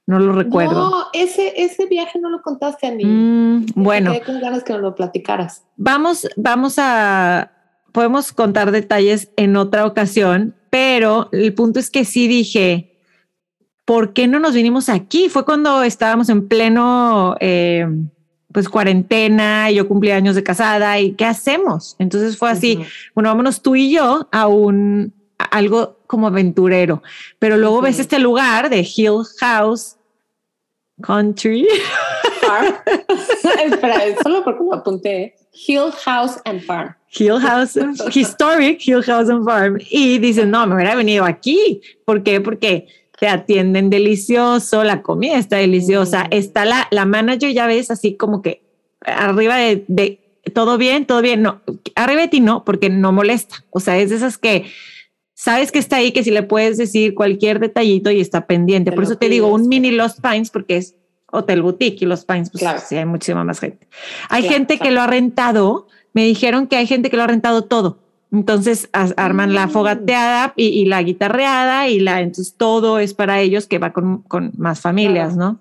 No 0.06 0.18
lo 0.18 0.32
recuerdo. 0.32 0.90
No, 0.90 1.04
ese, 1.12 1.52
ese 1.56 1.86
viaje 1.86 2.18
no 2.18 2.30
lo 2.30 2.42
contaste 2.42 2.88
a 2.88 2.90
mí. 2.90 3.04
Mm, 3.04 3.66
bueno. 3.76 4.12
con 4.26 4.40
ganas 4.40 4.64
que 4.64 4.72
nos 4.72 4.82
lo 4.82 4.94
platicaras. 4.96 5.62
Vamos, 5.76 6.26
vamos 6.36 6.78
a, 6.78 7.52
podemos 7.92 8.32
contar 8.32 8.70
detalles 8.70 9.30
en 9.36 9.56
otra 9.56 9.86
ocasión, 9.86 10.54
pero 10.70 11.28
el 11.32 11.52
punto 11.54 11.80
es 11.80 11.90
que 11.90 12.04
sí 12.04 12.28
dije, 12.28 12.90
¿por 13.84 14.12
qué 14.12 14.28
no 14.28 14.38
nos 14.38 14.54
vinimos 14.54 14.88
aquí? 14.88 15.28
Fue 15.28 15.44
cuando 15.44 15.82
estábamos 15.82 16.28
en 16.28 16.48
pleno, 16.48 17.36
eh, 17.40 17.86
pues 18.52 18.68
cuarentena, 18.68 19.70
y 19.70 19.76
yo 19.76 19.88
cumplí 19.88 20.10
años 20.10 20.34
de 20.36 20.42
casada 20.42 20.98
y 21.00 21.12
¿qué 21.12 21.24
hacemos? 21.24 21.96
Entonces 21.98 22.36
fue 22.36 22.50
así, 22.50 22.80
bueno, 23.14 23.30
vámonos 23.30 23.62
tú 23.62 23.76
y 23.76 23.92
yo 23.92 24.28
a 24.32 24.46
un, 24.46 25.12
algo 25.38 26.00
como 26.06 26.26
aventurero, 26.26 27.02
pero 27.38 27.56
luego 27.56 27.80
ves 27.80 27.98
este 27.98 28.18
lugar 28.18 28.70
de 28.70 28.80
Hill 28.80 29.22
House 29.40 29.96
Country. 31.02 31.66
Espera, 33.64 34.00
solo 34.22 34.44
porque 34.44 34.64
lo 34.64 34.74
apunté. 34.74 35.34
Hill 35.52 35.92
House 36.04 36.40
and 36.44 36.62
Farm. 36.62 36.94
Hill 37.08 37.40
House, 37.40 37.76
Historic 38.14 38.86
Hill 38.86 39.02
House 39.02 39.28
and 39.28 39.44
Farm. 39.44 39.78
Y 39.90 40.18
dicen, 40.18 40.50
no, 40.50 40.66
me 40.66 40.74
hubiera 40.74 40.94
venido 40.94 41.24
aquí. 41.24 41.80
¿Por 42.04 42.22
qué? 42.22 42.40
Porque 42.40 42.86
te 43.18 43.28
atienden 43.28 43.90
delicioso, 43.90 44.82
la 44.84 45.02
comida 45.02 45.38
está 45.38 45.56
deliciosa. 45.56 46.24
Mm. 46.24 46.28
Está 46.32 46.64
la, 46.64 46.88
la 46.90 47.04
manager, 47.04 47.52
ya 47.52 47.66
ves, 47.66 47.90
así 47.90 48.16
como 48.16 48.42
que 48.42 48.62
arriba 49.02 49.56
de, 49.56 49.84
de 49.88 50.20
todo 50.54 50.78
bien, 50.78 51.04
todo 51.04 51.20
bien. 51.20 51.42
No, 51.42 51.60
arriba 51.96 52.22
de 52.22 52.28
ti 52.28 52.40
no, 52.40 52.64
porque 52.64 52.88
no 52.88 53.12
molesta. 53.12 53.64
O 53.70 53.80
sea, 53.80 53.98
es 53.98 54.10
de 54.10 54.16
esas 54.16 54.38
que 54.38 54.66
sabes 55.34 55.72
que 55.72 55.78
está 55.78 55.96
ahí, 55.96 56.12
que 56.12 56.22
si 56.22 56.30
le 56.30 56.42
puedes 56.42 56.76
decir 56.76 57.14
cualquier 57.14 57.60
detallito 57.60 58.10
y 58.10 58.20
está 58.20 58.46
pendiente. 58.46 58.92
Por 58.92 59.04
eso 59.04 59.16
te 59.16 59.28
digo, 59.28 59.48
un 59.48 59.68
mini 59.68 59.90
Lost 59.90 60.20
Pines, 60.20 60.50
porque 60.50 60.76
es 60.76 60.96
Hotel 61.32 61.62
Boutique 61.62 62.02
y 62.02 62.06
Los 62.06 62.24
Pines, 62.24 62.50
pues 62.50 62.64
sí, 62.86 62.96
hay 62.96 63.04
muchísima 63.04 63.44
más 63.44 63.60
gente. 63.60 63.88
Hay 64.28 64.42
gente 64.42 64.78
que 64.78 64.90
lo 64.90 65.00
ha 65.00 65.06
rentado, 65.06 65.88
me 66.12 66.24
dijeron 66.24 66.66
que 66.66 66.76
hay 66.76 66.86
gente 66.86 67.10
que 67.10 67.16
lo 67.16 67.22
ha 67.22 67.28
rentado 67.28 67.62
todo. 67.62 67.98
Entonces 68.32 68.88
arman 68.92 69.54
la 69.54 69.66
mm. 69.66 69.70
fogateada 69.70 70.52
y, 70.56 70.84
la 70.84 71.02
guitarreada 71.02 71.88
y 71.88 71.98
la, 71.98 72.20
entonces 72.20 72.54
todo 72.56 73.00
es 73.00 73.12
para 73.12 73.40
ellos 73.40 73.66
que 73.66 73.78
va 73.78 73.92
con, 73.92 74.22
con 74.22 74.52
más 74.56 74.80
familias, 74.80 75.36
¿no? 75.36 75.58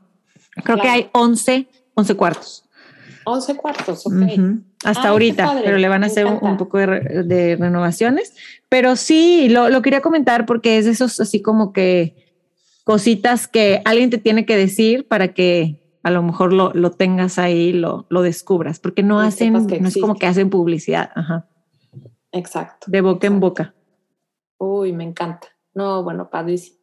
Creo 0.63 0.77
que 0.79 0.89
hay 0.89 1.09
11, 1.13 1.67
11 1.95 2.15
cuartos. 2.15 2.63
11 3.25 3.55
cuartos, 3.55 4.05
ok. 4.05 4.13
Hasta 4.83 5.07
ah, 5.07 5.09
ahorita, 5.09 5.61
pero 5.63 5.77
le 5.77 5.89
van 5.89 6.03
a 6.03 6.07
hacer 6.07 6.25
un, 6.25 6.57
poco 6.57 6.77
de, 6.77 7.57
renovaciones. 7.59 8.33
Pero 8.69 8.95
sí, 8.95 9.49
lo, 9.49 9.69
lo, 9.69 9.81
quería 9.81 10.01
comentar 10.01 10.45
porque 10.45 10.77
es 10.77 10.85
de 10.85 10.91
esos 10.91 11.19
así 11.19 11.41
como 11.41 11.73
que 11.73 12.15
cositas 12.89 13.47
que 13.47 13.83
alguien 13.85 14.09
te 14.09 14.17
tiene 14.17 14.47
que 14.47 14.57
decir 14.57 15.07
para 15.07 15.35
que 15.35 15.79
a 16.01 16.09
lo 16.09 16.23
mejor 16.23 16.53
lo, 16.53 16.73
lo 16.73 16.89
tengas 16.89 17.37
ahí, 17.37 17.71
lo, 17.71 18.07
lo 18.09 18.23
descubras, 18.23 18.79
porque 18.79 19.03
no 19.03 19.19
hacen, 19.19 19.53
no 19.53 19.87
es 19.87 19.97
como 20.01 20.15
que 20.15 20.25
hacen 20.25 20.49
publicidad. 20.49 21.11
Ajá. 21.13 21.47
Exacto. 22.31 22.87
De 22.89 23.01
boca 23.01 23.27
en 23.27 23.39
boca. 23.39 23.75
Uy, 24.57 24.91
me 24.91 25.03
encanta. 25.03 25.49
No, 25.75 26.01
bueno, 26.03 26.31
padrísimo. 26.31 26.79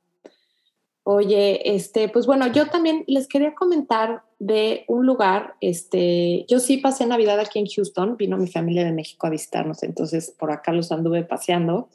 Oye, 1.03 1.75
este, 1.75 2.09
pues 2.09 2.25
bueno, 2.25 2.47
yo 2.53 2.69
también 2.69 3.03
les 3.09 3.27
quería 3.27 3.57
comentar 3.57 4.23
de 4.39 4.85
un 4.87 5.07
lugar, 5.07 5.55
este, 5.61 6.45
yo 6.47 6.61
sí 6.61 6.77
pasé 6.77 7.05
Navidad 7.07 7.41
aquí 7.41 7.59
en 7.59 7.67
Houston, 7.67 8.17
vino 8.17 8.37
mi 8.37 8.47
familia 8.47 8.85
de 8.85 8.93
México 8.93 9.27
a 9.27 9.31
visitarnos, 9.31 9.83
entonces 9.83 10.33
por 10.39 10.53
acá 10.53 10.71
los 10.71 10.93
anduve 10.93 11.25
paseando. 11.25 11.89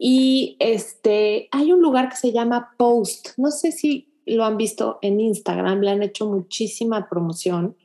Y 0.00 0.56
este, 0.60 1.48
hay 1.50 1.72
un 1.72 1.82
lugar 1.82 2.08
que 2.08 2.16
se 2.16 2.32
llama 2.32 2.74
Post, 2.76 3.30
no 3.36 3.50
sé 3.50 3.72
si 3.72 4.08
lo 4.26 4.44
han 4.44 4.56
visto 4.56 4.98
en 5.02 5.20
Instagram, 5.20 5.80
le 5.80 5.90
han 5.90 6.02
hecho 6.02 6.26
muchísima 6.26 7.08
promoción. 7.08 7.76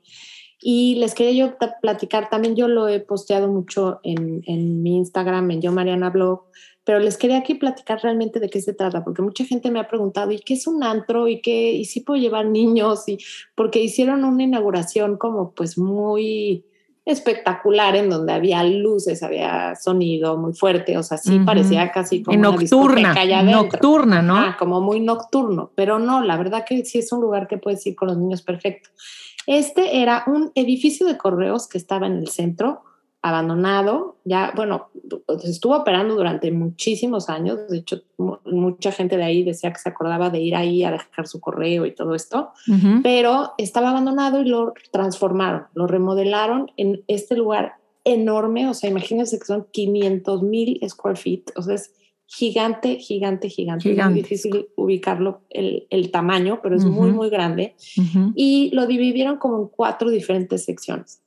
Y 0.61 0.95
les 0.95 1.15
quería 1.15 1.47
yo 1.47 1.57
platicar, 1.81 2.29
también 2.29 2.55
yo 2.55 2.67
lo 2.67 2.87
he 2.87 2.99
posteado 2.99 3.47
mucho 3.49 3.99
en, 4.03 4.43
en 4.45 4.81
mi 4.81 4.95
Instagram, 4.97 5.51
en 5.51 5.61
Yo 5.61 5.71
Mariana 5.71 6.09
Blog, 6.09 6.43
pero 6.85 6.99
les 6.99 7.17
quería 7.17 7.39
aquí 7.39 7.55
platicar 7.55 7.99
realmente 8.01 8.39
de 8.39 8.49
qué 8.49 8.61
se 8.61 8.73
trata, 8.73 9.03
porque 9.03 9.21
mucha 9.21 9.45
gente 9.45 9.71
me 9.71 9.79
ha 9.79 9.87
preguntado, 9.87 10.31
¿y 10.31 10.39
qué 10.39 10.53
es 10.53 10.67
un 10.67 10.83
antro? 10.83 11.27
¿Y 11.27 11.41
qué? 11.41 11.73
¿Y 11.73 11.85
si 11.85 12.01
puedo 12.01 12.21
llevar 12.21 12.45
niños? 12.45 13.07
Y 13.07 13.17
porque 13.55 13.81
hicieron 13.81 14.23
una 14.23 14.43
inauguración 14.43 15.17
como 15.17 15.51
pues 15.51 15.77
muy 15.77 16.65
espectacular 17.05 17.95
en 17.95 18.09
donde 18.09 18.31
había 18.31 18.63
luces, 18.63 19.23
había 19.23 19.75
sonido 19.75 20.37
muy 20.37 20.53
fuerte, 20.53 20.97
o 20.97 21.03
sea, 21.03 21.17
sí 21.17 21.39
parecía 21.39 21.91
casi 21.91 22.23
como 22.23 22.37
nocturna, 22.37 23.13
nocturna, 23.43 24.21
¿no? 24.21 24.37
Ah, 24.37 24.55
como 24.57 24.79
muy 24.79 25.01
nocturno, 25.01 25.71
pero 25.75 25.99
no, 25.99 26.21
la 26.21 26.37
verdad 26.37 26.63
que 26.65 26.85
sí 26.85 26.99
es 26.99 27.11
un 27.11 27.21
lugar 27.21 27.47
que 27.47 27.57
puedes 27.57 27.85
ir 27.85 27.95
con 27.95 28.07
los 28.07 28.17
niños 28.17 28.41
perfecto. 28.41 28.89
Este 29.47 30.01
era 30.01 30.23
un 30.27 30.51
edificio 30.55 31.05
de 31.05 31.17
correos 31.17 31.67
que 31.67 31.77
estaba 31.77 32.07
en 32.07 32.13
el 32.13 32.29
centro, 32.29 32.83
abandonado, 33.23 34.17
ya, 34.25 34.51
bueno, 34.53 34.89
estuvo 35.45 35.77
operando 35.77 36.13
durante 36.13 36.51
muchísimos 36.51 37.29
años, 37.29 37.57
de 37.69 37.77
hecho, 37.77 38.01
mucha 38.17 38.91
gente 38.91 39.15
de 39.15 39.23
ahí 39.23 39.43
decía 39.45 39.71
que 39.71 39.79
se 39.79 39.87
acordaba 39.87 40.29
de 40.29 40.41
ir 40.41 40.55
ahí 40.55 40.83
a 40.83 40.91
dejar 40.91 41.25
su 41.25 41.39
correo 41.39 41.85
y 41.85 41.95
todo 41.95 42.15
esto, 42.15 42.49
pero 43.01 43.53
estaba 43.57 43.91
abandonado 43.91 44.41
y 44.41 44.45
lo 44.45 44.73
transformaron, 44.91 45.67
lo 45.73 45.87
remodelaron 45.87 46.69
en 46.75 47.01
este 47.07 47.37
lugar 47.37 47.75
enorme, 48.03 48.67
o 48.67 48.73
sea, 48.73 48.89
imagínense 48.89 49.39
que 49.39 49.45
son 49.45 49.67
500 49.71 50.43
mil 50.43 50.81
square 50.89 51.15
feet, 51.15 51.43
o 51.55 51.61
sea, 51.61 51.75
es 51.75 51.93
gigante, 52.25 52.97
gigante, 52.97 53.47
gigante, 53.47 53.89
es 53.89 54.05
muy 54.05 54.15
difícil 54.15 54.67
ubicarlo 54.75 55.43
el, 55.49 55.87
el, 55.89 56.11
tamaño, 56.11 56.59
pero 56.61 56.75
es 56.75 56.83
muy, 56.83 57.11
muy 57.11 57.29
grande, 57.29 57.75
y 58.35 58.69
lo 58.73 58.85
dividieron 58.85 59.37
como 59.37 59.61
en 59.61 59.67
cuatro 59.69 60.09
diferentes 60.09 60.65
secciones. 60.65 61.22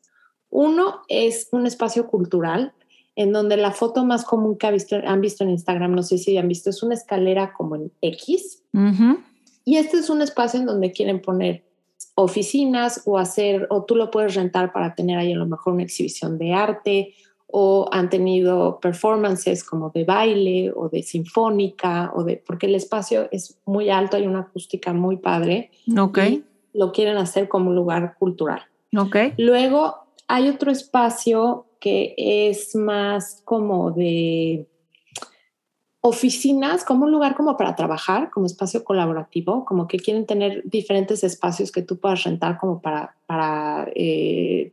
Uno 0.57 1.03
es 1.09 1.49
un 1.53 1.66
espacio 1.66 2.07
cultural, 2.07 2.73
en 3.14 3.31
donde 3.31 3.59
la 3.59 3.73
foto 3.73 4.07
más 4.07 4.25
común 4.25 4.57
que 4.57 4.66
han 4.66 5.21
visto 5.21 5.45
en 5.45 5.51
Instagram, 5.51 5.95
no 5.95 6.03
sé 6.03 6.16
si 6.16 6.38
han 6.38 6.49
visto, 6.49 6.71
es 6.71 6.83
una 6.83 6.95
escalera 6.95 7.53
como 7.53 7.77
en 7.77 7.92
X. 8.01 8.62
Y 9.66 9.77
este 9.77 9.99
es 9.99 10.09
un 10.09 10.23
espacio 10.23 10.59
en 10.59 10.64
donde 10.64 10.92
quieren 10.92 11.21
poner 11.21 11.62
oficinas 12.14 13.03
o 13.05 13.19
hacer, 13.19 13.66
o 13.69 13.85
tú 13.85 13.97
lo 13.97 14.11
puedes 14.11 14.35
rentar 14.35 14.73
para 14.73 14.95
tener 14.95 15.19
ahí 15.19 15.35
a 15.35 15.37
lo 15.37 15.45
mejor 15.45 15.75
una 15.75 15.83
exhibición 15.83 16.38
de 16.38 16.55
arte, 16.55 17.12
o 17.49 17.90
han 17.92 18.09
tenido 18.09 18.81
performances 18.81 19.62
como 19.62 19.90
de 19.90 20.05
baile 20.05 20.73
o 20.75 20.88
de 20.88 21.03
sinfónica, 21.03 22.12
o 22.14 22.25
de, 22.25 22.42
porque 22.47 22.64
el 22.64 22.77
espacio 22.77 23.29
es 23.31 23.59
muy 23.66 23.90
alto, 23.90 24.16
hay 24.16 24.27
una 24.27 24.40
acústica 24.40 24.95
muy 24.95 25.19
padre. 25.19 25.71
Ok. 25.99 26.19
lo 26.73 26.92
quieren 26.92 27.19
hacer 27.19 27.47
como 27.47 27.69
un 27.69 27.77
lugar 27.77 28.16
cultural. 28.19 28.62
Ok. 28.97 29.16
Luego 29.37 30.06
hay 30.28 30.48
otro 30.48 30.70
espacio 30.70 31.66
que 31.80 32.14
es 32.16 32.74
más 32.74 33.42
como 33.44 33.90
de 33.90 34.66
oficinas, 36.00 36.84
como 36.84 37.04
un 37.04 37.12
lugar 37.12 37.34
como 37.34 37.56
para 37.56 37.74
trabajar, 37.74 38.30
como 38.30 38.46
espacio 38.46 38.84
colaborativo, 38.84 39.64
como 39.64 39.88
que 39.88 39.98
quieren 39.98 40.26
tener 40.26 40.62
diferentes 40.64 41.24
espacios 41.24 41.72
que 41.72 41.82
tú 41.82 41.98
puedas 41.98 42.24
rentar 42.24 42.58
como 42.58 42.80
para, 42.80 43.16
para 43.26 43.88
eh, 43.94 44.72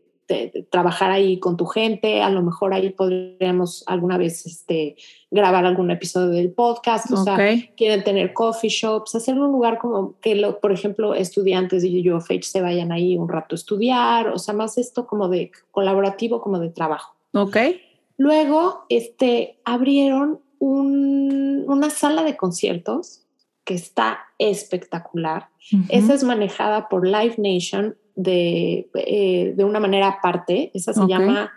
trabajar 0.69 1.11
ahí 1.11 1.39
con 1.39 1.57
tu 1.57 1.65
gente, 1.65 2.21
a 2.21 2.29
lo 2.29 2.41
mejor 2.41 2.73
ahí 2.73 2.89
podríamos 2.91 3.83
alguna 3.87 4.17
vez 4.17 4.45
este, 4.45 4.95
grabar 5.31 5.65
algún 5.65 5.91
episodio 5.91 6.29
del 6.29 6.51
podcast, 6.51 7.11
o 7.11 7.17
sea, 7.23 7.35
quieren 7.75 8.03
tener 8.03 8.33
coffee 8.33 8.69
shops, 8.69 9.15
hacer 9.15 9.35
un 9.39 9.51
lugar 9.51 9.77
como 9.79 10.19
que, 10.21 10.35
lo, 10.35 10.59
por 10.59 10.71
ejemplo, 10.71 11.13
estudiantes 11.13 11.83
de 11.83 12.11
UFH 12.13 12.43
se 12.43 12.61
vayan 12.61 12.91
ahí 12.91 13.17
un 13.17 13.27
rato 13.29 13.55
a 13.55 13.57
estudiar, 13.57 14.29
o 14.29 14.39
sea, 14.39 14.53
más 14.53 14.77
esto 14.77 15.05
como 15.07 15.27
de 15.27 15.51
colaborativo, 15.71 16.41
como 16.41 16.59
de 16.59 16.69
trabajo. 16.69 17.15
Ok. 17.33 17.57
Luego, 18.17 18.85
este, 18.89 19.59
abrieron 19.65 20.39
un- 20.59 21.65
una 21.67 21.89
sala 21.89 22.23
de 22.23 22.37
conciertos 22.37 23.21
que 23.65 23.73
está 23.73 24.19
espectacular. 24.39 25.47
Esa 25.89 26.13
es 26.13 26.23
manejada 26.23 26.89
por 26.89 27.07
Live 27.07 27.35
Nation 27.37 27.95
de, 28.15 28.89
eh, 28.95 29.53
de 29.55 29.63
una 29.63 29.79
manera 29.79 30.07
aparte. 30.07 30.71
Esa 30.73 30.93
se 30.93 31.01
Ok. 31.01 31.09
llama, 31.09 31.51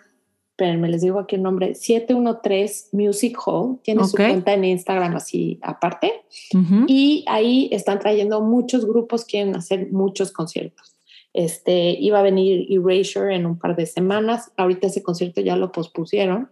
espérenme, 0.50 0.88
les 0.88 1.02
digo 1.02 1.18
aquí 1.18 1.36
el 1.36 1.42
nombre, 1.42 1.74
713 1.74 2.88
Music 2.92 3.38
Hall. 3.44 3.78
Tiene 3.82 4.04
su 4.04 4.16
cuenta 4.16 4.54
en 4.54 4.64
Instagram 4.64 5.16
así 5.16 5.58
aparte. 5.62 6.24
Y 6.86 7.24
ahí 7.28 7.68
están 7.72 7.98
trayendo 7.98 8.40
muchos 8.40 8.86
grupos, 8.86 9.24
quieren 9.24 9.54
hacer 9.56 9.90
muchos 9.92 10.32
conciertos. 10.32 10.94
Este, 11.34 11.90
iba 12.00 12.20
a 12.20 12.22
venir 12.22 12.66
Erasure 12.70 13.34
en 13.34 13.44
un 13.44 13.58
par 13.58 13.76
de 13.76 13.84
semanas. 13.84 14.52
Ahorita 14.56 14.86
ese 14.86 15.02
concierto 15.02 15.42
ya 15.42 15.56
lo 15.56 15.70
pospusieron. 15.70 16.48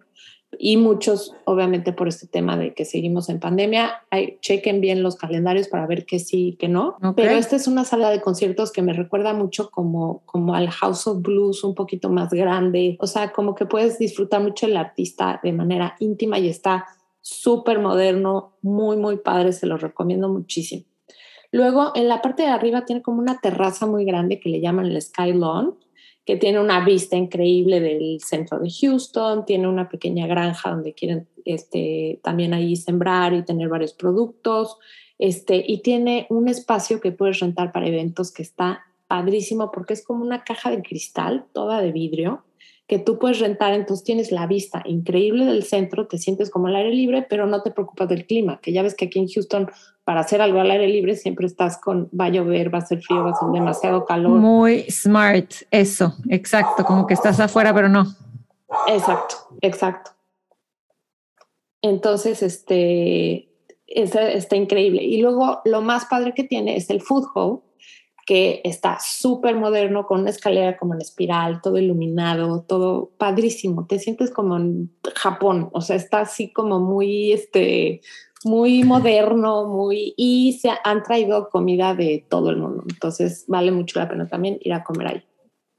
Y 0.58 0.76
muchos, 0.76 1.34
obviamente, 1.44 1.92
por 1.92 2.08
este 2.08 2.26
tema 2.26 2.56
de 2.56 2.74
que 2.74 2.84
seguimos 2.84 3.28
en 3.28 3.40
pandemia, 3.40 4.02
hay, 4.10 4.38
chequen 4.40 4.80
bien 4.80 5.02
los 5.02 5.16
calendarios 5.16 5.68
para 5.68 5.86
ver 5.86 6.06
que 6.06 6.18
sí 6.18 6.48
y 6.48 6.56
que 6.56 6.68
no. 6.68 6.96
Pero 7.16 7.32
esta 7.32 7.56
es 7.56 7.66
una 7.66 7.84
sala 7.84 8.10
de 8.10 8.20
conciertos 8.20 8.72
que 8.72 8.82
me 8.82 8.92
recuerda 8.92 9.32
mucho 9.34 9.70
como, 9.70 10.22
como 10.26 10.54
al 10.54 10.70
House 10.70 11.06
of 11.06 11.22
Blues, 11.22 11.64
un 11.64 11.74
poquito 11.74 12.10
más 12.10 12.30
grande. 12.30 12.96
O 13.00 13.06
sea, 13.06 13.32
como 13.32 13.54
que 13.54 13.66
puedes 13.66 13.98
disfrutar 13.98 14.42
mucho 14.42 14.66
el 14.66 14.76
artista 14.76 15.40
de 15.42 15.52
manera 15.52 15.96
íntima 15.98 16.38
y 16.38 16.48
está 16.48 16.86
súper 17.20 17.78
moderno, 17.78 18.52
muy, 18.62 18.96
muy 18.96 19.16
padre. 19.18 19.52
Se 19.52 19.66
lo 19.66 19.76
recomiendo 19.76 20.28
muchísimo. 20.28 20.84
Luego, 21.54 21.92
en 21.94 22.08
la 22.08 22.20
parte 22.20 22.42
de 22.42 22.48
arriba 22.48 22.84
tiene 22.84 23.00
como 23.00 23.20
una 23.20 23.38
terraza 23.38 23.86
muy 23.86 24.04
grande 24.04 24.40
que 24.40 24.48
le 24.48 24.60
llaman 24.60 24.86
el 24.86 25.00
Sky 25.00 25.32
Lawn, 25.32 25.76
que 26.24 26.36
tiene 26.36 26.60
una 26.60 26.84
vista 26.84 27.16
increíble 27.16 27.80
del 27.80 28.20
centro 28.20 28.58
de 28.58 28.70
Houston, 28.70 29.44
tiene 29.44 29.68
una 29.68 29.88
pequeña 29.88 30.26
granja 30.26 30.70
donde 30.70 30.94
quieren 30.94 31.28
este, 31.44 32.20
también 32.22 32.54
ahí 32.54 32.76
sembrar 32.76 33.34
y 33.34 33.44
tener 33.44 33.68
varios 33.68 33.92
productos, 33.92 34.78
este, 35.18 35.62
y 35.66 35.82
tiene 35.82 36.26
un 36.30 36.48
espacio 36.48 37.00
que 37.00 37.12
puedes 37.12 37.40
rentar 37.40 37.72
para 37.72 37.86
eventos 37.86 38.32
que 38.32 38.42
está 38.42 38.84
padrísimo 39.06 39.70
porque 39.70 39.92
es 39.92 40.04
como 40.04 40.24
una 40.24 40.44
caja 40.44 40.70
de 40.70 40.82
cristal, 40.82 41.44
toda 41.52 41.80
de 41.80 41.92
vidrio, 41.92 42.44
que 42.86 42.98
tú 42.98 43.18
puedes 43.18 43.40
rentar, 43.40 43.72
entonces 43.72 44.04
tienes 44.04 44.30
la 44.30 44.46
vista 44.46 44.82
increíble 44.84 45.44
del 45.46 45.62
centro, 45.62 46.06
te 46.06 46.18
sientes 46.18 46.50
como 46.50 46.66
al 46.66 46.76
aire 46.76 46.90
libre, 46.90 47.26
pero 47.28 47.46
no 47.46 47.62
te 47.62 47.70
preocupas 47.70 48.08
del 48.08 48.26
clima, 48.26 48.60
que 48.60 48.72
ya 48.72 48.82
ves 48.82 48.94
que 48.94 49.06
aquí 49.06 49.18
en 49.18 49.28
Houston 49.28 49.70
para 50.04 50.20
hacer 50.20 50.42
algo 50.42 50.60
al 50.60 50.70
aire 50.70 50.86
libre 50.86 51.16
siempre 51.16 51.46
estás 51.46 51.78
con 51.78 52.08
va 52.18 52.26
a 52.26 52.28
llover, 52.28 52.72
va 52.72 52.78
a 52.78 52.86
ser 52.86 53.00
frío, 53.00 53.24
va 53.24 53.30
a 53.30 53.34
ser 53.34 53.48
demasiado 53.48 54.04
calor. 54.04 54.38
Muy 54.38 54.82
smart, 54.90 55.50
eso, 55.70 56.14
exacto, 56.28 56.84
como 56.84 57.06
que 57.06 57.14
estás 57.14 57.40
afuera, 57.40 57.72
pero 57.74 57.88
no. 57.88 58.04
Exacto, 58.86 59.36
exacto. 59.62 60.10
Entonces, 61.80 62.42
este, 62.42 63.48
está, 63.86 64.30
está 64.32 64.56
increíble. 64.56 65.02
Y 65.02 65.20
luego 65.20 65.60
lo 65.64 65.80
más 65.82 66.06
padre 66.06 66.32
que 66.34 66.44
tiene 66.44 66.76
es 66.76 66.90
el 66.90 67.00
food 67.00 67.26
hall, 67.34 67.60
que 68.26 68.62
está 68.64 68.98
súper 69.00 69.54
moderno, 69.56 70.06
con 70.06 70.20
una 70.20 70.30
escalera 70.30 70.78
como 70.78 70.94
en 70.94 71.02
espiral, 71.02 71.60
todo 71.60 71.78
iluminado, 71.78 72.62
todo 72.62 73.10
padrísimo. 73.18 73.86
Te 73.86 73.98
sientes 73.98 74.30
como 74.30 74.56
en 74.56 74.94
Japón, 75.14 75.68
o 75.72 75.82
sea, 75.82 75.96
está 75.96 76.20
así 76.20 76.52
como 76.52 76.80
muy, 76.80 77.32
este, 77.32 78.00
muy 78.44 78.84
moderno, 78.84 79.66
muy... 79.66 80.14
Y 80.16 80.58
se 80.60 80.70
han 80.84 81.02
traído 81.02 81.48
comida 81.50 81.94
de 81.94 82.26
todo 82.28 82.50
el 82.50 82.56
mundo. 82.56 82.84
Entonces, 82.88 83.44
vale 83.48 83.70
mucho 83.70 83.98
la 83.98 84.08
pena 84.08 84.28
también 84.28 84.58
ir 84.60 84.72
a 84.72 84.84
comer 84.84 85.06
ahí. 85.08 85.22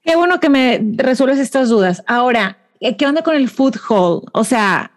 Qué 0.01 0.15
bueno 0.15 0.39
que 0.39 0.49
me 0.49 0.79
resuelves 0.97 1.39
estas 1.39 1.69
dudas. 1.69 2.03
Ahora, 2.07 2.57
¿qué 2.79 3.05
onda 3.07 3.23
con 3.23 3.35
el 3.35 3.49
food 3.49 3.75
hall? 3.89 4.21
O 4.33 4.43
sea, 4.43 4.91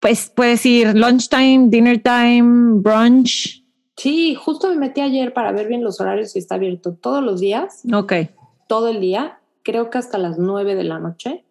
pues 0.00 0.30
puedes 0.34 0.64
ir 0.66 0.94
lunchtime, 0.96 1.68
dinner 1.68 2.02
time, 2.02 2.80
brunch. 2.80 3.64
Sí, 3.96 4.34
justo 4.34 4.68
me 4.70 4.76
metí 4.76 5.00
ayer 5.02 5.32
para 5.34 5.52
ver 5.52 5.68
bien 5.68 5.84
los 5.84 6.00
horarios 6.00 6.34
y 6.34 6.38
está 6.38 6.54
abierto 6.54 6.94
todos 6.94 7.22
los 7.22 7.40
días, 7.40 7.82
Ok. 7.92 8.12
todo 8.66 8.88
el 8.88 9.00
día, 9.00 9.40
creo 9.62 9.90
que 9.90 9.98
hasta 9.98 10.16
las 10.16 10.38
9 10.38 10.74
de 10.74 10.84
la 10.84 10.98
noche. 10.98 11.44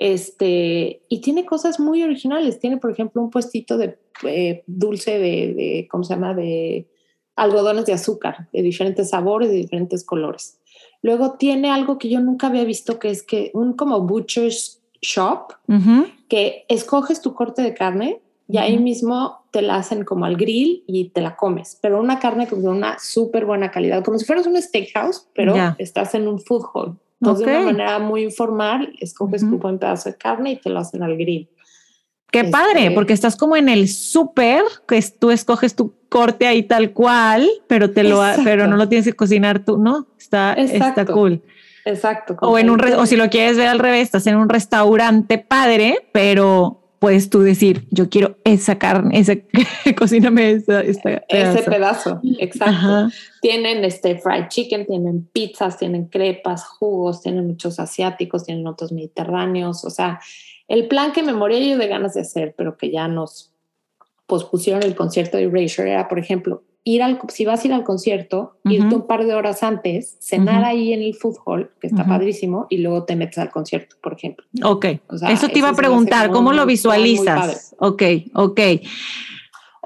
Este, 0.00 1.02
y 1.10 1.20
tiene 1.20 1.44
cosas 1.44 1.78
muy 1.78 2.02
originales. 2.02 2.58
Tiene, 2.58 2.78
por 2.78 2.90
ejemplo, 2.90 3.20
un 3.20 3.28
puestito 3.28 3.76
de 3.76 3.98
eh, 4.22 4.64
dulce 4.66 5.18
de, 5.18 5.52
de, 5.52 5.88
¿cómo 5.90 6.04
se 6.04 6.14
llama? 6.14 6.32
De 6.32 6.88
algodones 7.36 7.84
de 7.84 7.92
azúcar, 7.92 8.48
de 8.50 8.62
diferentes 8.62 9.10
sabores, 9.10 9.50
de 9.50 9.56
diferentes 9.56 10.02
colores. 10.02 10.58
Luego 11.02 11.32
tiene 11.32 11.70
algo 11.70 11.98
que 11.98 12.08
yo 12.08 12.18
nunca 12.20 12.46
había 12.46 12.64
visto, 12.64 12.98
que 12.98 13.10
es 13.10 13.22
que 13.22 13.50
un 13.52 13.74
como 13.74 14.00
butcher's 14.00 14.80
shop, 15.02 15.52
que 16.28 16.64
escoges 16.68 17.20
tu 17.20 17.34
corte 17.34 17.60
de 17.60 17.74
carne 17.74 18.20
y 18.48 18.56
ahí 18.56 18.78
mismo 18.78 19.44
te 19.50 19.60
la 19.60 19.76
hacen 19.76 20.04
como 20.04 20.24
al 20.24 20.36
grill 20.36 20.82
y 20.86 21.10
te 21.10 21.20
la 21.20 21.36
comes, 21.36 21.78
pero 21.80 22.00
una 22.00 22.18
carne 22.18 22.48
con 22.48 22.66
una 22.66 22.98
súper 22.98 23.44
buena 23.44 23.70
calidad, 23.70 24.02
como 24.02 24.18
si 24.18 24.24
fueras 24.24 24.46
un 24.46 24.60
steakhouse, 24.60 25.28
pero 25.34 25.54
estás 25.78 26.14
en 26.14 26.26
un 26.26 26.40
food 26.40 26.64
hall. 26.72 26.98
Entonces, 27.20 27.46
de 27.46 27.56
una 27.56 27.64
manera 27.66 27.98
muy 27.98 28.22
informal, 28.24 28.92
escoges 29.00 29.42
Ujú. 29.42 29.52
tu 29.52 29.58
buen 29.58 29.78
pedazo 29.78 30.08
de 30.10 30.16
carne 30.16 30.52
y 30.52 30.56
te 30.56 30.70
lo 30.70 30.78
hacen 30.78 31.02
al 31.02 31.16
grill. 31.16 31.48
Qué 32.32 32.40
Este- 32.40 32.50
padre, 32.52 32.90
porque 32.92 33.12
estás 33.12 33.36
como 33.36 33.56
en 33.56 33.68
el 33.68 33.88
súper, 33.88 34.62
que 34.86 34.96
es- 34.96 35.18
tú 35.18 35.30
escoges 35.30 35.74
tu 35.74 35.94
corte 36.08 36.46
ahí 36.46 36.62
tal 36.62 36.92
cual, 36.92 37.48
pero 37.66 37.90
te 37.90 38.04
lo, 38.04 38.22
Exacto. 38.22 38.42
pero 38.44 38.66
no 38.68 38.76
lo 38.76 38.88
tienes 38.88 39.04
que 39.04 39.12
cocinar 39.12 39.64
tú, 39.64 39.78
¿no? 39.78 40.06
Está, 40.18 40.52
está 40.54 41.04
cool. 41.06 41.42
Exacto. 41.84 42.36
O 42.42 42.58
en 42.58 42.70
un, 42.70 42.80
o 42.94 43.06
si 43.06 43.16
lo 43.16 43.28
quieres 43.30 43.56
ver 43.56 43.66
al 43.68 43.78
revés, 43.80 44.02
estás 44.02 44.26
en 44.26 44.36
un 44.36 44.48
restaurante 44.48 45.38
padre, 45.38 46.08
pero 46.12 46.79
puedes 47.00 47.30
tú 47.30 47.40
decir, 47.40 47.88
yo 47.90 48.10
quiero 48.10 48.36
esa 48.44 48.78
carne, 48.78 49.18
esa, 49.18 49.32
cocíname 49.98 50.52
esa, 50.52 50.82
esta 50.82 51.24
Ese 51.28 51.62
pedazo. 51.62 51.70
pedazo, 51.70 52.20
exacto. 52.38 52.74
Ajá. 52.74 53.10
Tienen 53.40 53.84
este 53.84 54.18
fried 54.18 54.48
chicken, 54.48 54.86
tienen 54.86 55.26
pizzas, 55.32 55.78
tienen 55.78 56.04
crepas, 56.04 56.64
jugos, 56.64 57.22
tienen 57.22 57.46
muchos 57.46 57.80
asiáticos, 57.80 58.44
tienen 58.44 58.66
otros 58.66 58.92
mediterráneos. 58.92 59.82
O 59.84 59.90
sea, 59.90 60.20
el 60.68 60.88
plan 60.88 61.12
que 61.12 61.22
me 61.22 61.32
moría 61.32 61.58
yo 61.58 61.78
de 61.78 61.88
ganas 61.88 62.14
de 62.14 62.20
hacer, 62.20 62.54
pero 62.56 62.76
que 62.76 62.90
ya 62.90 63.08
nos 63.08 63.50
pospusieron 64.26 64.82
el 64.82 64.94
concierto 64.94 65.38
de 65.38 65.44
Erasure 65.44 65.90
era, 65.90 66.06
por 66.06 66.18
ejemplo, 66.18 66.62
ir 66.84 67.02
al, 67.02 67.20
si 67.28 67.44
vas 67.44 67.62
a 67.62 67.66
ir 67.66 67.72
al 67.74 67.84
concierto, 67.84 68.58
irte 68.64 68.94
un 68.94 69.06
par 69.06 69.24
de 69.24 69.34
horas 69.34 69.62
antes, 69.62 70.16
cenar 70.20 70.60
Ujú. 70.60 70.66
ahí 70.66 70.92
en 70.92 71.02
el 71.02 71.14
food 71.14 71.36
hall, 71.44 71.70
que 71.80 71.86
está 71.86 72.02
Ujú. 72.02 72.10
padrísimo, 72.10 72.66
y 72.70 72.78
luego 72.78 73.04
te 73.04 73.16
metes 73.16 73.38
al 73.38 73.50
concierto, 73.50 73.96
por 74.02 74.14
ejemplo. 74.14 74.46
Ok, 74.64 74.86
O 75.08 75.18
sea, 75.18 75.30
eso 75.30 75.48
te 75.48 75.58
iba 75.58 75.68
a 75.68 75.72
me 75.72 75.74
hace 75.74 75.82
preguntar, 75.82 76.30
¿cómo 76.30 76.52
lo 76.52 76.64
visualizas? 76.66 77.74
Ok, 77.78 78.02
ok. 78.34 78.60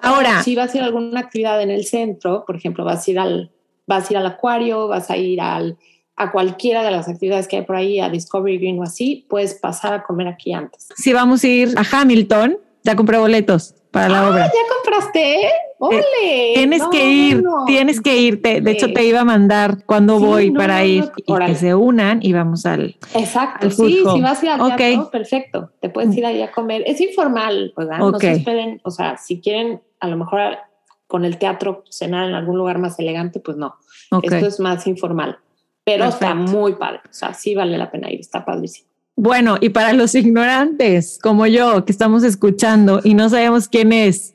Ahora, 0.02 0.42
si 0.42 0.54
vas 0.54 0.74
a 0.74 0.76
ir 0.76 0.83
a 0.83 0.87
alguna 0.87 1.20
actividad 1.20 1.61
en 1.62 1.70
el 1.70 1.85
centro, 1.85 2.44
por 2.46 2.57
ejemplo, 2.57 2.85
vas 2.85 3.07
a 3.07 3.11
ir 3.11 3.18
al, 3.18 3.50
vas 3.87 4.09
a 4.09 4.12
ir 4.12 4.16
al 4.18 4.26
acuario, 4.26 4.87
vas 4.87 5.11
a 5.11 5.16
ir 5.16 5.40
al, 5.40 5.78
a 6.16 6.30
cualquiera 6.30 6.83
de 6.83 6.90
las 6.90 7.09
actividades 7.09 7.48
que 7.48 7.57
hay 7.57 7.62
por 7.62 7.76
ahí, 7.76 8.00
a 8.00 8.09
Discovery 8.09 8.59
Green 8.59 8.78
o 8.78 8.83
así, 8.83 9.26
puedes 9.28 9.54
pasar 9.54 9.94
a 9.94 10.02
comer 10.02 10.28
aquí 10.28 10.52
antes. 10.52 10.88
si 10.94 11.12
vamos 11.12 11.42
a 11.42 11.48
ir 11.48 11.74
a 11.76 12.00
Hamilton, 12.00 12.59
ya 12.83 12.94
compré 12.94 13.18
boletos 13.18 13.74
para 13.94 14.09
la 14.09 14.28
obra. 14.28 14.46
¿Ya 14.46 14.74
compraste? 14.74 15.48
¡Ole! 15.78 16.52
Tienes 16.54 16.80
No, 16.80 16.90
que 16.90 17.11
ir, 17.11 17.42
no, 17.42 17.64
tienes 17.64 18.00
que 18.00 18.16
irte. 18.18 18.61
De 18.61 18.72
hecho, 18.72 18.92
te 18.92 19.04
iba 19.04 19.20
a 19.20 19.24
mandar 19.24 19.85
cuando 19.87 20.18
Sí, 20.18 20.24
voy 20.24 20.50
no, 20.50 20.59
para 20.59 20.85
ir 20.85 21.04
y 21.16 21.35
que 21.35 21.54
se 21.54 21.74
unan 21.74 22.18
y 22.20 22.33
vamos 22.33 22.66
al. 22.66 22.96
Exacto, 23.14 23.66
al 23.66 23.72
sí, 23.72 24.02
si 24.12 24.20
vas 24.20 24.42
a 24.42 24.44
ir 24.44 24.50
al 24.50 24.76
teatro, 24.76 25.11
perfecto, 25.11 25.70
te 25.80 25.88
puedes 25.88 26.14
ir 26.16 26.26
ahí 26.26 26.42
a 26.42 26.50
comer. 26.50 26.83
Es 26.87 27.00
informal, 27.00 27.72
¿verdad? 27.76 27.98
No 27.98 28.18
se 28.18 28.33
esperen, 28.33 28.80
o 28.83 28.90
sea, 28.90 29.16
si 29.16 29.40
quieren 29.40 29.80
a 30.00 30.09
lo 30.09 30.16
mejor 30.16 30.59
con 31.07 31.24
el 31.24 31.38
teatro 31.38 31.85
cenar 31.88 32.28
en 32.28 32.35
algún 32.35 32.59
lugar 32.59 32.78
más 32.78 32.98
elegante, 32.98 33.38
pues 33.38 33.57
no. 33.57 33.76
Esto 34.22 34.46
es 34.46 34.59
más 34.59 34.87
informal, 34.88 35.38
pero 35.85 36.07
está 36.07 36.35
muy 36.35 36.74
padre, 36.74 37.00
o 37.09 37.12
sea, 37.12 37.33
sí 37.33 37.54
vale 37.54 37.78
la 37.78 37.90
pena 37.90 38.11
ir, 38.11 38.18
está 38.20 38.44
padrísimo. 38.44 38.88
Bueno, 39.16 39.57
y 39.61 39.68
para 39.68 39.92
los 39.92 40.14
ignorantes 40.14 41.18
como 41.22 41.46
yo 41.46 41.85
que 41.85 41.92
estamos 41.92 42.24
escuchando 42.24 43.00
y 43.05 43.14
no 43.14 43.29
sabemos 43.29 43.68
quién 43.68 43.92
es 43.92 44.35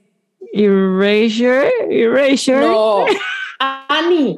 Erasure, 0.54 1.70
Erasure. 1.89 2.62
No, 2.62 3.06
Ani, 3.60 4.38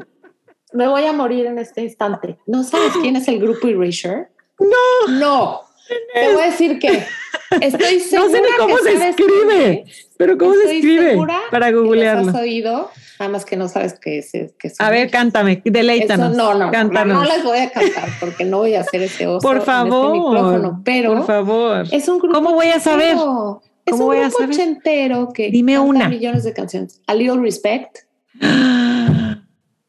me 0.74 0.88
voy 0.88 1.06
a 1.06 1.14
morir 1.14 1.46
en 1.46 1.60
este 1.60 1.82
instante. 1.82 2.38
¿No 2.48 2.64
sabes 2.64 2.94
quién 3.02 3.16
es 3.16 3.28
el 3.28 3.40
grupo 3.40 3.68
Erasure? 3.68 4.30
No. 4.60 5.20
No, 5.20 5.62
te 6.14 6.34
voy 6.34 6.44
a 6.44 6.46
decir 6.48 6.80
que 6.80 7.06
estoy 7.60 8.00
segura 8.00 8.28
No 8.30 8.32
sé 8.32 8.42
ni 8.42 8.58
cómo 8.58 8.76
que 8.78 8.98
se 8.98 9.10
escribe. 9.10 9.84
Pero 10.18 10.38
¿cómo 10.38 10.54
se 10.54 10.60
Estoy 10.64 10.76
escribe? 10.78 11.10
segura 11.12 11.40
Para 11.52 11.68
que 11.68 11.72
los 11.74 11.84
googlearlo. 11.86 12.30
has 12.30 12.36
oído, 12.36 12.92
nada 13.20 13.32
más 13.32 13.44
que 13.46 13.58
no 13.58 13.68
sabes 13.68 13.96
qué 14.00 14.20
es. 14.20 14.32
qué 14.32 14.50
es 14.68 14.80
A 14.80 14.90
ver, 14.92 15.10
cántame, 15.10 15.62
deleítanos. 15.66 16.32
Eso 16.34 16.38
no, 16.38 16.54
no, 16.54 16.72
cántanos. 16.72 17.18
no 17.28 17.36
les 17.36 17.44
voy 17.44 17.58
a 17.58 17.72
cantar 17.72 18.10
porque 18.20 18.46
no 18.46 18.60
voy 18.60 18.76
a 18.76 18.82
hacer 18.82 19.02
ese 19.02 19.26
oso 19.28 19.42
Por 19.48 19.56
en 19.56 19.62
este 19.62 19.72
favor, 19.72 20.12
micrófono, 20.14 20.82
pero 20.86 21.16
Por 21.16 21.26
favor. 21.26 21.86
es 21.92 22.08
un 22.08 22.20
grupo 22.20 22.34
¿Cómo 22.36 22.54
voy 22.54 22.68
a 22.68 22.80
saber? 22.80 23.16
Es 23.16 23.92
¿Cómo 23.94 24.04
un 24.04 24.10
voy 24.10 24.18
a 24.18 24.22
grupo 24.30 24.38
saber? 24.38 24.50
ochentero 24.56 25.30
que 25.34 25.50
Dime 25.50 25.74
canta 25.74 25.88
una. 25.88 26.10
millones 26.10 26.44
de 26.44 26.54
canciones. 26.54 27.02
A 27.08 27.16
Little 27.16 27.42
Respect. 27.42 27.98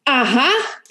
Ajá. 0.05 0.49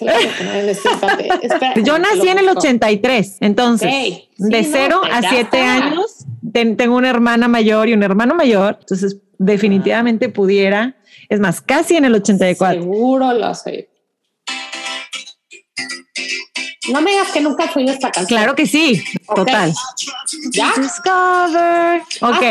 Yo 1.84 1.98
nací 1.98 2.28
en 2.28 2.38
el 2.38 2.46
busco. 2.46 2.60
83, 2.60 3.36
entonces. 3.40 3.90
Sí, 3.90 4.30
de 4.38 4.62
no, 4.62 4.68
0 4.72 4.98
pues 5.02 5.12
a 5.14 5.20
ya 5.20 5.30
7 5.30 5.42
está. 5.42 5.74
años 5.74 6.26
tengo 6.52 6.96
una 6.96 7.10
hermana 7.10 7.48
mayor 7.48 7.88
y 7.88 7.94
un 7.94 8.02
hermano 8.02 8.34
mayor, 8.34 8.76
entonces 8.80 9.16
definitivamente 9.38 10.28
pudiera, 10.28 10.96
es 11.28 11.40
más, 11.40 11.60
casi 11.60 11.96
en 11.96 12.04
el 12.04 12.14
84. 12.14 12.82
Seguro 12.82 13.32
lo 13.32 13.54
sé. 13.54 13.88
No 16.90 17.00
me 17.00 17.12
digas 17.12 17.30
que 17.30 17.40
nunca 17.40 17.64
has 17.64 17.76
oído 17.76 17.92
esta 17.92 18.10
canción. 18.10 18.38
Claro 18.38 18.56
que 18.56 18.66
sí, 18.66 19.02
total. 19.34 19.72
¿Ya? 20.50 20.72
Discover. 20.76 22.02
Ok. 22.20 22.42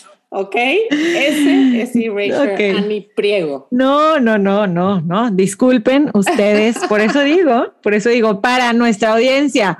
Ok, 0.32 0.54
ese 0.54 1.82
es 1.82 1.96
Erasure 1.96 2.52
Ok. 2.52 2.78
a 2.78 2.82
mi 2.86 3.00
priego. 3.00 3.66
No, 3.72 4.20
no, 4.20 4.38
no, 4.38 4.68
no, 4.68 5.00
no. 5.00 5.30
Disculpen 5.32 6.08
ustedes. 6.14 6.78
Por 6.88 7.00
eso 7.00 7.20
digo, 7.22 7.72
por 7.82 7.94
eso 7.94 8.10
digo, 8.10 8.40
para 8.40 8.72
nuestra 8.72 9.14
audiencia 9.14 9.76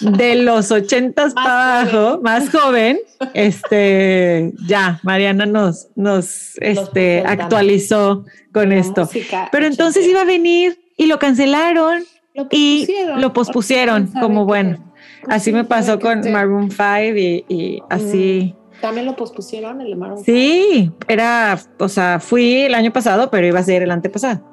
de 0.00 0.36
los 0.36 0.70
ochentas 0.70 1.34
para 1.34 1.80
abajo, 1.80 2.20
más 2.22 2.48
joven, 2.50 2.98
este, 3.34 4.52
ya, 4.68 5.00
Mariana 5.02 5.46
nos, 5.46 5.88
nos, 5.96 6.56
este, 6.60 7.24
actualizó 7.26 8.24
con 8.52 8.68
La 8.70 8.76
esto. 8.76 9.08
Pero 9.50 9.66
entonces 9.66 10.06
iba 10.06 10.20
a 10.20 10.24
venir 10.24 10.78
y 10.96 11.06
lo 11.06 11.18
cancelaron 11.18 12.04
Lo 12.34 12.46
y 12.52 12.86
lo 13.16 13.32
pospusieron, 13.32 14.06
como 14.20 14.44
bueno. 14.44 14.92
pues 15.22 15.36
Así 15.36 15.46
sí, 15.46 15.52
me 15.52 15.64
pasó 15.64 15.98
con 15.98 16.30
Maroon 16.30 16.70
5 16.70 17.16
y, 17.16 17.44
y 17.48 17.82
así. 17.90 18.54
También 18.80 19.06
lo 19.06 19.16
pospusieron 19.16 19.80
el 19.80 19.90
de 19.90 19.96
Maroon 19.96 20.24
Sí, 20.24 20.92
era, 21.08 21.58
o 21.78 21.88
sea, 21.88 22.20
fui 22.20 22.62
el 22.62 22.74
año 22.74 22.92
pasado, 22.92 23.30
pero 23.30 23.46
iba 23.46 23.58
a 23.58 23.64
ser 23.64 23.82
el 23.82 23.90
antepasado. 23.90 24.44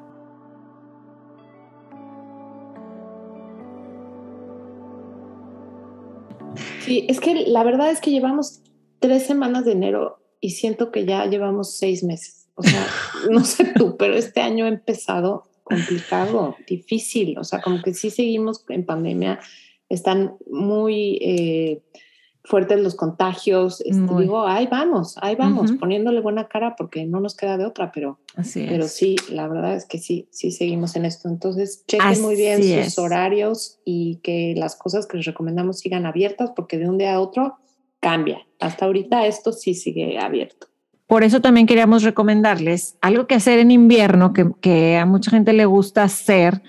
Sí, 6.80 7.06
es 7.10 7.20
que 7.20 7.46
la 7.48 7.64
verdad 7.64 7.90
es 7.92 8.00
que 8.00 8.12
llevamos 8.12 8.62
tres 9.00 9.24
semanas 9.24 9.66
de 9.66 9.72
enero 9.72 10.20
y 10.40 10.52
siento 10.52 10.92
que 10.92 11.06
ya 11.06 11.26
llevamos 11.26 11.78
seis 11.78 12.04
meses. 12.04 12.48
O 12.56 12.64
sea, 12.64 12.86
no 13.30 13.44
sé 13.44 13.74
tú, 13.76 13.98
pero 13.98 14.16
este 14.16 14.42
año 14.42 14.66
ha 14.66 14.70
empezado 14.70 15.44
complicado, 15.64 16.56
difícil. 16.68 17.38
O 17.38 17.44
sea, 17.44 17.62
como 17.62 17.82
que 17.82 17.94
sí 17.94 18.10
seguimos 18.10 18.64
en 18.70 18.86
pandemia, 18.86 19.40
están 19.90 20.36
muy 20.50 21.18
eh, 21.22 21.82
fuertes 22.46 22.80
los 22.80 22.96
contagios. 22.96 23.82
Este, 23.82 24.02
digo, 24.20 24.46
ahí 24.46 24.68
vamos, 24.68 25.16
ahí 25.22 25.36
vamos, 25.36 25.72
Ujú. 25.72 25.80
poniéndole 25.80 26.22
buena 26.22 26.48
cara 26.48 26.76
porque 26.78 27.06
no 27.06 27.20
nos 27.20 27.36
queda 27.36 27.58
de 27.58 27.66
otra, 27.66 27.92
pero, 27.92 28.20
Así 28.36 28.66
pero 28.70 28.86
es. 28.86 28.92
sí, 28.94 29.16
la 29.30 29.48
verdad 29.48 29.76
es 29.76 29.86
que 29.86 29.98
sí, 29.98 30.28
sí 30.32 30.52
seguimos 30.52 30.96
en 30.96 31.06
esto. 31.06 31.28
Entonces, 31.28 31.84
chequen 31.88 32.22
muy 32.22 32.36
bien 32.36 32.60
Así 32.60 32.70
sus 32.76 32.88
es. 32.88 33.00
horarios 33.00 33.80
y 33.84 34.18
que 34.24 34.54
las 34.58 34.76
cosas 34.76 35.08
que 35.08 35.18
les 35.18 35.26
recomendamos 35.26 35.80
sigan 35.80 36.06
abiertas 36.06 36.52
porque 36.56 36.78
de 36.78 36.88
un 36.90 36.98
día 36.98 37.16
a 37.16 37.20
otro 37.20 37.56
cambia. 38.00 38.40
Hasta 38.60 38.86
ahorita 38.86 39.26
esto 39.26 39.52
sí 39.52 39.74
sigue 39.74 40.18
abierto. 40.20 40.68
Por 41.08 41.24
eso 41.24 41.40
también 41.42 41.68
queríamos 41.68 42.04
recomendarles 42.04 42.98
algo 43.02 43.28
que 43.28 43.36
hacer 43.36 43.60
en 43.60 43.70
invierno 43.72 44.34
que, 44.34 44.50
que 44.62 44.98
a 44.98 45.06
mucha 45.06 45.30
gente 45.32 45.54
le 45.54 45.66
gusta 45.66 46.04
hacer, 46.04 46.64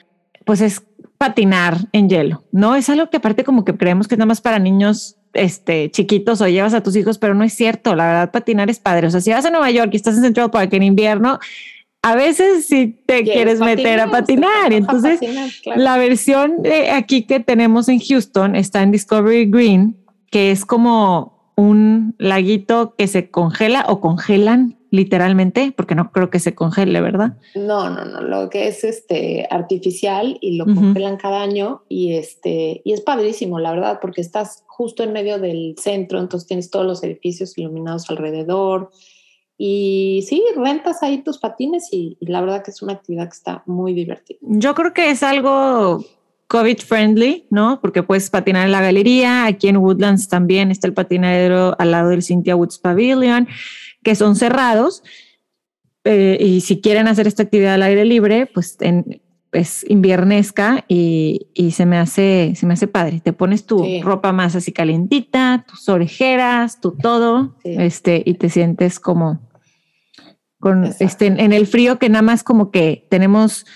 pues 0.44 0.60
es 0.60 0.82
patinar 1.18 1.78
en 1.92 2.08
hielo, 2.10 2.44
¿no? 2.52 2.74
Es 2.76 2.90
algo 2.90 3.08
que 3.08 3.16
aparte 3.16 3.44
como 3.44 3.64
que 3.64 3.76
creemos 3.76 4.06
que 4.08 4.14
es 4.14 4.18
nada 4.18 4.26
más 4.26 4.42
para 4.42 4.58
niños 4.58 5.16
este, 5.32 5.90
chiquitos 5.90 6.40
o 6.40 6.48
llevas 6.48 6.74
a 6.74 6.82
tus 6.82 6.96
hijos, 6.96 7.18
pero 7.18 7.34
no 7.34 7.44
es 7.44 7.52
cierto. 7.52 7.94
La 7.94 8.06
verdad, 8.06 8.30
patinar 8.30 8.70
es 8.70 8.78
padre. 8.78 9.06
O 9.06 9.10
sea, 9.10 9.20
si 9.20 9.30
vas 9.30 9.44
a 9.44 9.50
Nueva 9.50 9.70
York 9.70 9.90
y 9.92 9.96
estás 9.96 10.16
en 10.16 10.22
Central 10.22 10.50
Park 10.50 10.72
en 10.72 10.82
invierno, 10.82 11.38
a 12.02 12.14
veces 12.14 12.66
sí 12.66 13.02
te 13.06 13.24
quieres 13.24 13.60
meter 13.60 14.00
a 14.00 14.10
patinar. 14.10 14.70
Entonces, 14.72 15.18
patinar, 15.18 15.50
claro. 15.62 15.80
la 15.80 15.98
versión 15.98 16.62
de 16.62 16.90
aquí 16.90 17.22
que 17.22 17.40
tenemos 17.40 17.88
en 17.88 18.00
Houston 18.00 18.54
está 18.54 18.82
en 18.82 18.92
Discovery 18.92 19.46
Green, 19.46 19.96
que 20.30 20.50
es 20.50 20.64
como 20.64 21.35
un 21.56 22.14
laguito 22.18 22.94
que 22.96 23.08
se 23.08 23.30
congela 23.30 23.86
o 23.88 24.00
congelan 24.00 24.78
literalmente, 24.90 25.72
porque 25.76 25.94
no 25.94 26.12
creo 26.12 26.30
que 26.30 26.38
se 26.38 26.54
congele, 26.54 27.00
¿verdad? 27.00 27.38
No, 27.54 27.90
no, 27.90 28.04
no, 28.04 28.20
lo 28.20 28.48
que 28.50 28.68
es 28.68 28.84
este 28.84 29.48
artificial 29.50 30.38
y 30.40 30.56
lo 30.56 30.64
Ujú. 30.64 30.74
congelan 30.74 31.16
cada 31.16 31.42
año 31.42 31.82
y 31.88 32.12
este 32.14 32.82
y 32.84 32.92
es 32.92 33.00
padrísimo, 33.00 33.58
la 33.58 33.72
verdad, 33.72 33.98
porque 34.00 34.20
estás 34.20 34.64
justo 34.66 35.02
en 35.02 35.12
medio 35.12 35.38
del 35.38 35.74
centro, 35.78 36.20
entonces 36.20 36.46
tienes 36.46 36.70
todos 36.70 36.86
los 36.86 37.02
edificios 37.02 37.56
iluminados 37.58 38.08
alrededor 38.10 38.90
y 39.58 40.24
sí, 40.28 40.44
rentas 40.54 41.02
ahí 41.02 41.22
tus 41.22 41.38
patines 41.38 41.88
y, 41.90 42.18
y 42.20 42.26
la 42.26 42.42
verdad 42.42 42.62
que 42.62 42.70
es 42.70 42.82
una 42.82 42.92
actividad 42.92 43.24
que 43.24 43.36
está 43.36 43.62
muy 43.64 43.94
divertida. 43.94 44.38
Yo 44.42 44.74
creo 44.74 44.92
que 44.92 45.10
es 45.10 45.22
algo 45.22 46.04
COVID 46.48 46.78
friendly, 46.78 47.46
¿no? 47.50 47.80
Porque 47.80 48.02
puedes 48.02 48.30
patinar 48.30 48.66
en 48.66 48.72
la 48.72 48.80
galería. 48.80 49.46
Aquí 49.46 49.68
en 49.68 49.78
Woodlands 49.78 50.28
también 50.28 50.70
está 50.70 50.86
el 50.86 50.94
patinadero 50.94 51.74
al 51.78 51.90
lado 51.90 52.10
del 52.10 52.22
Cynthia 52.22 52.54
Woods 52.56 52.78
Pavilion, 52.78 53.48
que 54.02 54.14
son 54.14 54.36
cerrados. 54.36 55.02
Eh, 56.04 56.38
y 56.40 56.60
si 56.60 56.80
quieren 56.80 57.08
hacer 57.08 57.26
esta 57.26 57.42
actividad 57.42 57.74
al 57.74 57.82
aire 57.82 58.04
libre, 58.04 58.46
pues 58.46 58.76
en, 58.80 59.20
es 59.50 59.84
inviernesca 59.88 60.84
y, 60.86 61.48
y 61.54 61.72
se 61.72 61.84
me 61.84 61.96
hace, 61.98 62.52
se 62.54 62.64
me 62.66 62.74
hace 62.74 62.86
padre. 62.86 63.20
Te 63.20 63.32
pones 63.32 63.66
tu 63.66 63.82
Sí. 63.82 64.02
ropa 64.02 64.30
más 64.32 64.54
así 64.54 64.70
calientita, 64.70 65.64
tus 65.68 65.88
orejeras, 65.88 66.80
tu 66.80 66.92
todo, 66.92 67.56
Sí. 67.64 67.74
este, 67.78 68.22
y 68.24 68.34
te 68.34 68.50
sientes 68.50 69.00
como 69.00 69.40
con 70.60 70.84
Exacto. 70.84 71.04
este 71.04 71.26
en 71.26 71.52
el 71.52 71.66
frío 71.66 71.98
que 71.98 72.08
nada 72.08 72.22
más 72.22 72.42
como 72.44 72.70
que 72.70 73.06
tenemos 73.10 73.66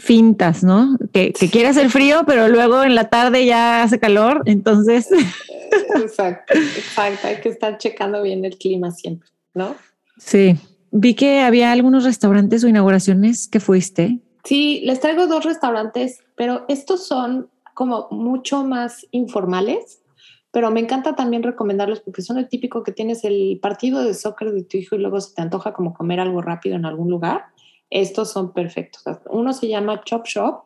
fintas, 0.00 0.64
¿no? 0.64 0.96
Que, 1.12 1.32
que 1.32 1.48
quiere 1.50 1.68
hacer 1.68 1.90
frío, 1.90 2.24
pero 2.26 2.48
luego 2.48 2.82
en 2.82 2.94
la 2.94 3.08
tarde 3.10 3.46
ya 3.46 3.82
hace 3.82 3.98
calor, 3.98 4.42
entonces 4.46 5.08
Exacto, 5.96 6.54
exacto, 6.54 7.26
hay 7.26 7.40
que 7.40 7.48
estar 7.48 7.78
checando 7.78 8.22
bien 8.22 8.44
el 8.44 8.56
clima 8.58 8.90
siempre, 8.90 9.28
¿no? 9.54 9.76
sí. 10.18 10.56
Vi 10.92 11.14
que 11.14 11.38
había 11.38 11.70
algunos 11.70 12.02
restaurantes 12.02 12.64
o 12.64 12.68
inauguraciones 12.68 13.46
que 13.46 13.60
fuiste. 13.60 14.18
Sí, 14.42 14.82
les 14.84 14.98
traigo 14.98 15.28
dos 15.28 15.44
restaurantes, 15.44 16.18
pero 16.34 16.64
estos 16.66 17.06
son 17.06 17.48
como 17.74 18.08
mucho 18.10 18.64
más 18.64 19.06
informales, 19.12 20.02
pero 20.50 20.72
me 20.72 20.80
encanta 20.80 21.14
también 21.14 21.44
recomendarlos 21.44 22.00
porque 22.00 22.22
son 22.22 22.38
el 22.38 22.48
típico 22.48 22.82
que 22.82 22.90
tienes 22.90 23.22
el 23.22 23.60
partido 23.62 24.02
de 24.02 24.14
soccer 24.14 24.50
de 24.50 24.64
tu 24.64 24.78
hijo 24.78 24.96
y 24.96 24.98
luego 24.98 25.20
se 25.20 25.32
te 25.32 25.42
antoja 25.42 25.72
como 25.72 25.94
comer 25.94 26.18
algo 26.18 26.42
rápido 26.42 26.74
en 26.74 26.86
algún 26.86 27.08
lugar. 27.08 27.44
Estos 27.90 28.30
son 28.30 28.52
perfectos. 28.52 29.02
Uno 29.28 29.52
se 29.52 29.68
llama 29.68 30.02
Chop 30.04 30.26
Shop, 30.26 30.64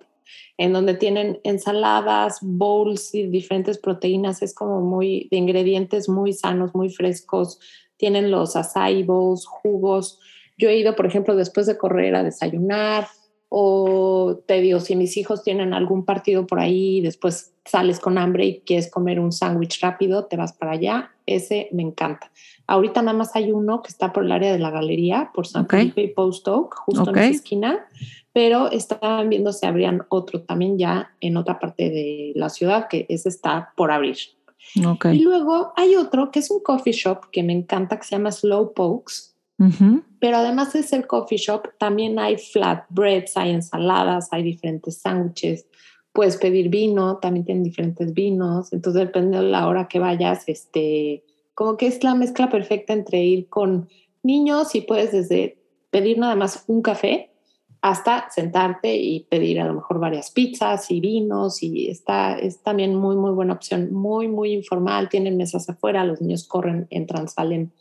en 0.56 0.72
donde 0.72 0.94
tienen 0.94 1.40
ensaladas, 1.42 2.38
bowls 2.42 3.14
y 3.14 3.26
diferentes 3.26 3.78
proteínas. 3.78 4.42
Es 4.42 4.54
como 4.54 4.80
muy 4.80 5.28
de 5.30 5.38
ingredientes 5.38 6.08
muy 6.08 6.32
sanos, 6.32 6.74
muy 6.74 6.90
frescos. 6.90 7.58
Tienen 7.96 8.30
los 8.30 8.56
acai 8.56 9.06
jugos. 9.06 10.20
Yo 10.58 10.68
he 10.68 10.76
ido, 10.76 10.94
por 10.94 11.06
ejemplo, 11.06 11.34
después 11.34 11.66
de 11.66 11.78
correr 11.78 12.14
a 12.14 12.22
desayunar 12.22 13.08
o 13.56 14.40
te 14.46 14.60
digo, 14.60 14.80
si 14.80 14.96
mis 14.96 15.16
hijos 15.16 15.44
tienen 15.44 15.74
algún 15.74 16.04
partido 16.04 16.44
por 16.44 16.58
ahí, 16.58 17.00
después 17.00 17.54
sales 17.64 18.00
con 18.00 18.18
hambre 18.18 18.46
y 18.46 18.60
quieres 18.62 18.90
comer 18.90 19.20
un 19.20 19.30
sándwich 19.30 19.80
rápido, 19.80 20.24
te 20.24 20.36
vas 20.36 20.52
para 20.54 20.72
allá. 20.72 21.12
Ese 21.24 21.68
me 21.70 21.84
encanta. 21.84 22.32
Ahorita 22.66 23.00
nada 23.00 23.16
más 23.16 23.36
hay 23.36 23.52
uno 23.52 23.80
que 23.80 23.90
está 23.90 24.12
por 24.12 24.24
el 24.24 24.32
área 24.32 24.52
de 24.52 24.58
la 24.58 24.72
galería, 24.72 25.30
por 25.32 25.46
San 25.46 25.66
Ok. 25.66 25.70
Felipe 25.70 26.02
y 26.02 26.08
Post 26.08 26.48
Oak, 26.48 26.74
justo 26.78 27.08
en 27.10 27.16
esa 27.16 27.28
esquina, 27.28 27.86
pero 28.32 28.72
estaban 28.72 29.28
viendo 29.28 29.52
si 29.52 29.66
abrían 29.66 30.02
otro 30.08 30.42
también 30.42 30.76
ya 30.76 31.12
en 31.20 31.36
otra 31.36 31.60
parte 31.60 31.90
de 31.90 32.32
la 32.34 32.48
ciudad, 32.48 32.88
que 32.88 33.06
ese 33.08 33.28
está 33.28 33.72
por 33.76 33.92
abrir. 33.92 34.16
Y 34.74 35.22
luego 35.22 35.72
hay 35.76 35.94
otro 35.94 36.32
que 36.32 36.40
es 36.40 36.50
un 36.50 36.58
coffee 36.60 36.92
shop 36.92 37.30
que 37.30 37.44
me 37.44 37.52
encanta, 37.52 37.98
que 37.98 38.04
se 38.04 38.16
llama 38.16 38.32
Slow 38.32 38.74
Pokes, 38.74 39.33
Pero 40.20 40.36
además 40.38 40.72
de 40.72 40.82
ser 40.82 41.06
coffee 41.06 41.38
shop, 41.38 41.68
también 41.78 42.18
hay 42.18 42.36
flatbreads, 42.36 43.36
hay 43.36 43.50
ensaladas, 43.50 44.28
hay 44.32 44.42
diferentes 44.42 44.98
sándwiches. 44.98 45.66
Puedes 46.12 46.36
pedir 46.36 46.68
vino, 46.68 47.18
también 47.18 47.44
tienen 47.44 47.64
diferentes 47.64 48.12
vinos. 48.12 48.72
Entonces, 48.72 49.06
depende 49.06 49.38
de 49.38 49.44
la 49.44 49.68
hora 49.68 49.88
que 49.88 49.98
vayas, 49.98 50.44
este, 50.48 51.24
como 51.54 51.76
que 51.76 51.86
es 51.86 52.02
la 52.02 52.14
mezcla 52.14 52.50
perfecta 52.50 52.92
entre 52.92 53.22
ir 53.22 53.48
con 53.48 53.88
niños 54.22 54.74
y 54.74 54.80
puedes 54.80 55.12
desde 55.12 55.58
pedir 55.90 56.18
nada 56.18 56.34
más 56.34 56.64
un 56.66 56.82
café 56.82 57.30
hasta 57.80 58.30
sentarte 58.30 58.96
y 58.96 59.20
pedir 59.24 59.60
a 59.60 59.66
lo 59.66 59.74
mejor 59.74 60.00
varias 60.00 60.30
pizzas 60.30 60.90
y 60.90 61.00
vinos 61.00 61.62
y 61.62 61.90
está, 61.90 62.38
es 62.38 62.62
también 62.62 62.94
muy, 62.94 63.14
muy 63.14 63.32
buena 63.32 63.52
opción, 63.52 63.92
muy, 63.92 64.26
muy 64.26 64.52
informal. 64.52 65.10
Tienen 65.10 65.36
mesas 65.36 65.68
afuera, 65.68 66.02
los 66.04 66.22
niños 66.22 66.48
corren, 66.48 66.86
entran, 66.88 67.28
salen 67.28 67.72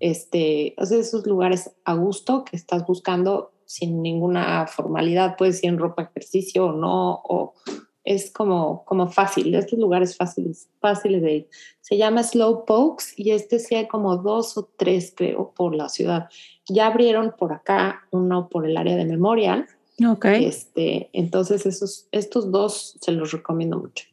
este, 0.00 0.74
o 0.78 0.86
sea, 0.86 0.98
esos 0.98 1.26
lugares 1.26 1.70
a 1.84 1.94
gusto 1.94 2.44
que 2.44 2.56
estás 2.56 2.86
buscando 2.86 3.52
sin 3.64 4.02
ninguna 4.02 4.66
formalidad, 4.66 5.36
puedes 5.36 5.62
ir 5.62 5.70
en 5.70 5.78
ropa 5.78 6.02
de 6.02 6.08
ejercicio 6.08 6.66
o 6.66 6.72
no, 6.72 7.20
o 7.24 7.54
es 8.02 8.30
como, 8.30 8.84
como 8.86 9.08
fácil, 9.08 9.54
estos 9.54 9.78
lugares 9.78 10.16
fáciles, 10.16 10.70
fáciles 10.80 11.20
de 11.20 11.34
ir. 11.34 11.48
Se 11.82 11.98
llama 11.98 12.22
Slow 12.22 12.64
Pokes 12.64 13.04
y 13.16 13.32
este 13.32 13.58
sí 13.58 13.74
hay 13.74 13.86
como 13.86 14.16
dos 14.16 14.56
o 14.56 14.70
tres, 14.78 15.12
creo, 15.14 15.52
por 15.54 15.74
la 15.74 15.90
ciudad. 15.90 16.30
Ya 16.66 16.86
abrieron 16.86 17.34
por 17.38 17.52
acá 17.52 18.06
uno 18.10 18.48
por 18.48 18.64
el 18.64 18.78
área 18.78 18.96
de 18.96 19.04
Memorial, 19.04 19.66
Ok. 20.08 20.24
este, 20.24 21.10
entonces 21.12 21.66
esos, 21.66 22.08
estos 22.10 22.50
dos 22.50 22.96
se 22.98 23.12
los 23.12 23.32
recomiendo 23.32 23.78
mucho. 23.78 24.06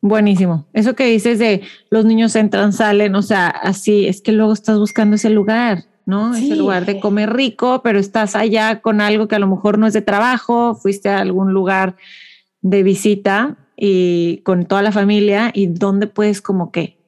Buenísimo. 0.00 0.66
Eso 0.72 0.94
que 0.94 1.06
dices 1.06 1.38
de 1.38 1.62
los 1.90 2.04
niños 2.04 2.36
entran, 2.36 2.72
salen, 2.72 3.14
o 3.16 3.22
sea, 3.22 3.48
así 3.48 4.06
es 4.06 4.20
que 4.20 4.32
luego 4.32 4.52
estás 4.52 4.78
buscando 4.78 5.16
ese 5.16 5.30
lugar, 5.30 5.84
¿no? 6.06 6.34
ese 6.34 6.54
lugar 6.54 6.86
de 6.86 7.00
comer 7.00 7.32
rico, 7.32 7.82
pero 7.82 7.98
estás 7.98 8.36
allá 8.36 8.80
con 8.80 9.00
algo 9.00 9.26
que 9.26 9.34
a 9.34 9.40
lo 9.40 9.48
mejor 9.48 9.78
no 9.78 9.86
es 9.86 9.92
de 9.92 10.02
trabajo, 10.02 10.76
fuiste 10.76 11.08
a 11.08 11.18
algún 11.18 11.52
lugar 11.52 11.96
de 12.60 12.82
visita 12.82 13.56
y 13.76 14.38
con 14.38 14.66
toda 14.66 14.82
la 14.82 14.92
familia 14.92 15.50
y 15.52 15.66
donde 15.66 16.06
puedes 16.06 16.40
como 16.40 16.70
que 16.70 16.98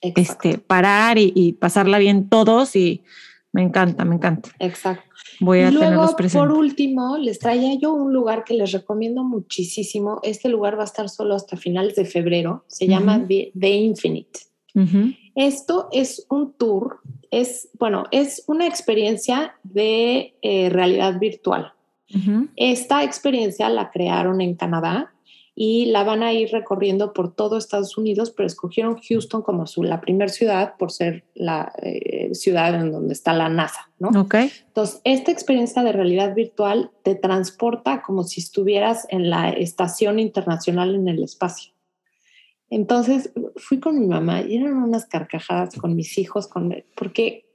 este, 0.00 0.58
parar 0.58 1.16
y, 1.18 1.56
pasarla 1.58 1.98
bien 1.98 2.28
todos 2.28 2.76
y 2.76 3.04
me 3.52 3.62
encanta, 3.62 4.04
me 4.04 4.16
encanta. 4.16 4.50
Exacto. 4.58 5.13
Voy 5.40 5.60
a 5.60 5.70
y 5.70 5.72
luego, 5.72 6.16
Por 6.32 6.52
último, 6.52 7.16
les 7.18 7.38
traía 7.38 7.74
yo 7.78 7.92
un 7.92 8.12
lugar 8.12 8.44
que 8.44 8.54
les 8.54 8.72
recomiendo 8.72 9.24
muchísimo. 9.24 10.20
Este 10.22 10.48
lugar 10.48 10.78
va 10.78 10.82
a 10.82 10.86
estar 10.86 11.08
solo 11.08 11.34
hasta 11.34 11.56
finales 11.56 11.96
de 11.96 12.04
febrero. 12.04 12.64
Se 12.66 12.86
llama 12.86 13.24
The, 13.26 13.70
Infinite. 13.70 14.40
Esto 15.34 15.88
es 15.92 16.26
un 16.30 16.52
tour, 16.52 17.00
es, 17.30 17.68
bueno, 17.78 18.04
es 18.10 18.44
una 18.46 18.66
experiencia 18.66 19.56
de 19.62 20.34
eh, 20.42 20.68
realidad 20.70 21.18
virtual. 21.18 21.72
Esta 22.54 23.02
experiencia 23.02 23.68
la 23.68 23.90
crearon 23.90 24.40
en 24.40 24.54
Canadá 24.54 25.13
y 25.56 25.86
la 25.86 26.02
van 26.02 26.22
a 26.24 26.32
ir 26.32 26.50
recorriendo 26.50 27.12
por 27.12 27.32
todo 27.32 27.56
Estados 27.56 27.96
Unidos, 27.96 28.32
pero 28.32 28.46
escogieron 28.46 28.98
Houston 29.00 29.42
como 29.42 29.66
su, 29.66 29.84
la 29.84 30.00
primera 30.00 30.28
ciudad 30.28 30.74
por 30.76 30.90
ser 30.90 31.24
la 31.34 31.72
eh, 31.80 32.34
ciudad 32.34 32.74
en 32.74 32.90
donde 32.90 33.12
está 33.12 33.32
la 33.32 33.48
NASA, 33.48 33.90
¿no? 34.00 34.08
Ok. 34.20 34.34
Entonces, 34.66 35.00
esta 35.04 35.30
experiencia 35.30 35.84
de 35.84 35.92
realidad 35.92 36.34
virtual 36.34 36.90
te 37.04 37.14
transporta 37.14 38.02
como 38.02 38.24
si 38.24 38.40
estuvieras 38.40 39.06
en 39.10 39.30
la 39.30 39.50
estación 39.50 40.18
internacional 40.18 40.96
en 40.96 41.06
el 41.06 41.22
espacio. 41.22 41.72
Entonces, 42.68 43.30
fui 43.56 43.78
con 43.78 44.00
mi 44.00 44.06
mamá 44.06 44.42
y 44.42 44.56
eran 44.56 44.74
unas 44.74 45.06
carcajadas 45.06 45.76
con 45.76 45.94
mis 45.94 46.18
hijos, 46.18 46.48
con, 46.48 46.74
porque 46.96 47.46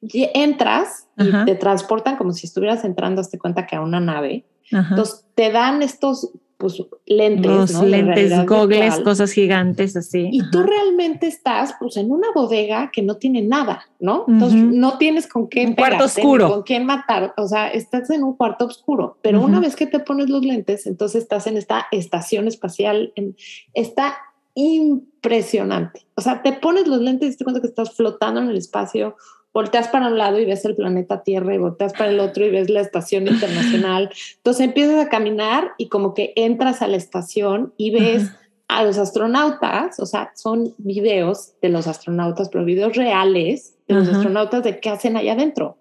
entras 0.00 1.08
y 1.18 1.30
te 1.44 1.54
transportan 1.56 2.16
como 2.16 2.32
si 2.32 2.46
estuvieras 2.46 2.82
entrando, 2.84 3.20
hazte 3.20 3.38
cuenta 3.38 3.66
que 3.66 3.76
a 3.76 3.82
una 3.82 4.00
nave. 4.00 4.46
Entonces, 4.70 5.26
te 5.34 5.52
dan 5.52 5.82
estos 5.82 6.32
pues 6.62 6.80
lentes, 7.06 7.72
¿no? 7.72 7.84
lentes, 7.84 8.46
gogles, 8.46 9.00
cosas 9.00 9.32
gigantes 9.32 9.96
así. 9.96 10.28
Y 10.30 10.48
tú 10.50 10.62
realmente 10.62 11.26
estás 11.26 11.74
pues 11.80 11.96
en 11.96 12.12
una 12.12 12.28
bodega 12.32 12.90
que 12.92 13.02
no 13.02 13.16
tiene 13.16 13.42
nada, 13.42 13.82
¿no? 13.98 14.24
Entonces 14.28 14.62
no 14.62 14.96
tienes 14.98 15.26
con 15.26 15.48
qué 15.48 15.66
un 15.66 15.74
cuarto 15.74 16.04
oscuro, 16.04 16.48
con 16.48 16.62
quién 16.62 16.86
matar, 16.86 17.34
o 17.36 17.48
sea, 17.48 17.68
estás 17.68 18.08
en 18.10 18.22
un 18.22 18.36
cuarto 18.36 18.66
oscuro, 18.66 19.18
pero 19.22 19.42
una 19.42 19.58
vez 19.58 19.74
que 19.74 19.88
te 19.88 19.98
pones 19.98 20.30
los 20.30 20.44
lentes, 20.44 20.86
entonces 20.86 21.24
estás 21.24 21.48
en 21.48 21.56
esta 21.56 21.88
estación 21.90 22.46
espacial, 22.46 23.12
en, 23.16 23.34
está 23.74 24.16
impresionante. 24.54 26.06
O 26.14 26.20
sea, 26.20 26.42
te 26.42 26.52
pones 26.52 26.86
los 26.86 27.00
lentes 27.00 27.34
y 27.34 27.36
te 27.36 27.44
cuenta 27.44 27.60
que 27.60 27.66
estás 27.66 27.94
flotando 27.96 28.40
en 28.40 28.48
el 28.48 28.56
espacio 28.56 29.16
volteas 29.52 29.88
para 29.88 30.08
un 30.08 30.18
lado 30.18 30.38
y 30.38 30.44
ves 30.44 30.64
el 30.64 30.74
planeta 30.74 31.22
Tierra 31.22 31.54
y 31.54 31.58
volteas 31.58 31.92
para 31.92 32.10
el 32.10 32.20
otro 32.20 32.44
y 32.44 32.50
ves 32.50 32.70
la 32.70 32.80
estación 32.80 33.28
internacional. 33.28 34.10
Entonces 34.36 34.66
empiezas 34.66 35.04
a 35.04 35.08
caminar 35.08 35.72
y 35.78 35.88
como 35.88 36.14
que 36.14 36.32
entras 36.36 36.82
a 36.82 36.88
la 36.88 36.96
estación 36.96 37.74
y 37.76 37.90
ves 37.90 38.30
a 38.68 38.84
los 38.84 38.96
astronautas, 38.96 40.00
o 40.00 40.06
sea, 40.06 40.32
son 40.34 40.74
videos 40.78 41.52
de 41.60 41.68
los 41.68 41.86
astronautas, 41.86 42.48
pero 42.48 42.64
videos 42.64 42.96
reales 42.96 43.76
de 43.86 43.94
los 43.94 44.08
astronautas 44.08 44.64
de 44.64 44.80
qué 44.80 44.88
hacen 44.88 45.16
allá 45.16 45.32
adentro. 45.32 45.76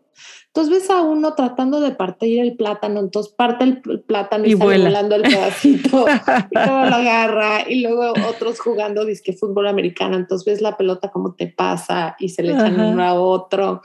Entonces 0.47 0.74
ves 0.74 0.89
a 0.89 1.01
uno 1.01 1.34
tratando 1.34 1.80
de 1.80 1.91
partir 1.91 2.41
el 2.41 2.55
plátano, 2.55 2.99
entonces 2.99 3.34
parte 3.34 3.64
el 3.64 3.82
plátano 4.01 4.45
y, 4.45 4.53
está 4.53 4.66
volando 4.66 5.16
el 5.16 5.22
pedacito, 5.22 6.05
y 6.51 6.55
luego 6.55 6.86
lo 6.86 6.95
agarra, 6.95 7.70
y 7.70 7.82
luego 7.82 8.14
otros 8.30 8.59
jugando 8.59 9.05
disque 9.05 9.34
fútbol 9.34 9.68
americano, 9.68 10.18
entonces 10.18 10.45
ves 10.45 10.62
la 10.62 10.76
pelota 10.76 11.09
como 11.09 11.36
te 11.36 11.47
pasa 11.47 12.16
y 12.20 12.30
se 12.30 12.43
le 12.43 12.51
echan 12.51 12.80
uno 12.80 13.03
a 13.03 13.14
otro, 13.14 13.82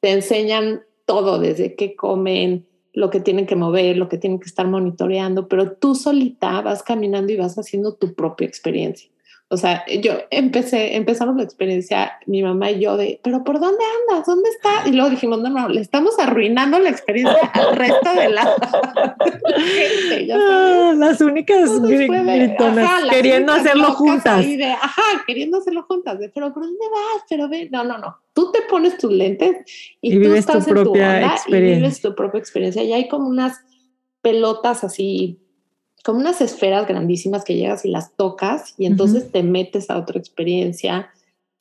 te 0.00 0.12
enseñan 0.12 0.82
todo, 1.06 1.38
desde 1.38 1.74
qué 1.74 1.96
comen, 1.96 2.66
lo 2.92 3.08
que 3.10 3.20
tienen 3.20 3.46
que 3.46 3.56
mover, 3.56 3.96
lo 3.96 4.08
que 4.08 4.18
tienen 4.18 4.40
que 4.40 4.48
estar 4.48 4.66
monitoreando, 4.66 5.48
pero 5.48 5.72
tú 5.72 5.94
solita 5.94 6.60
vas 6.60 6.82
caminando 6.82 7.32
y 7.32 7.36
vas 7.36 7.56
haciendo 7.56 7.94
tu 7.94 8.14
propia 8.14 8.46
experiencia. 8.46 9.10
O 9.52 9.56
sea, 9.56 9.84
yo 10.00 10.12
empecé, 10.30 10.94
empezamos 10.94 11.34
la 11.34 11.42
experiencia, 11.42 12.12
mi 12.26 12.40
mamá 12.40 12.70
y 12.70 12.78
yo, 12.78 12.96
de, 12.96 13.18
pero 13.24 13.42
¿por 13.42 13.58
dónde 13.58 13.82
andas? 14.08 14.24
¿Dónde 14.24 14.48
está? 14.48 14.88
Y 14.88 14.92
luego 14.92 15.10
dijimos, 15.10 15.42
no, 15.42 15.50
no, 15.50 15.68
le 15.68 15.80
estamos 15.80 16.16
arruinando 16.20 16.78
la 16.78 16.88
experiencia 16.88 17.50
al 17.52 17.74
resto 17.74 18.14
de 18.14 18.28
la 18.28 18.42
gente. 19.56 20.32
Ah, 20.32 20.94
las 20.96 21.20
únicas 21.20 21.68
gritonas, 21.82 23.10
queriendo 23.10 23.52
hacerlo 23.52 23.92
juntas. 23.94 24.46
ajá, 24.80 25.24
queriendo 25.26 25.58
hacerlo 25.58 25.82
juntas. 25.82 26.18
pero 26.32 26.54
¿por 26.54 26.62
dónde 26.62 26.86
vas? 26.88 27.24
Pero 27.28 27.48
ve, 27.48 27.68
no, 27.72 27.82
no, 27.82 27.98
no. 27.98 28.18
Tú 28.32 28.52
te 28.52 28.62
pones 28.62 28.98
tus 28.98 29.10
lentes 29.10 29.56
y, 30.00 30.22
tú 30.22 30.32
estás 30.32 30.64
tu 30.64 30.70
propia 30.70 31.22
en 31.22 31.28
tu 31.28 31.34
experiencia. 31.34 31.76
y 31.76 31.80
vives 31.80 32.00
tu 32.00 32.14
propia 32.14 32.38
experiencia. 32.38 32.84
Y 32.84 32.92
hay 32.92 33.08
como 33.08 33.26
unas 33.26 33.58
pelotas 34.22 34.84
así 34.84 35.40
como 36.04 36.20
unas 36.20 36.40
esferas 36.40 36.86
grandísimas 36.86 37.44
que 37.44 37.56
llegas 37.56 37.84
y 37.84 37.90
las 37.90 38.14
tocas 38.16 38.74
y 38.78 38.86
entonces 38.86 39.30
te 39.30 39.42
metes 39.42 39.90
a 39.90 39.98
otra 39.98 40.18
experiencia 40.18 41.10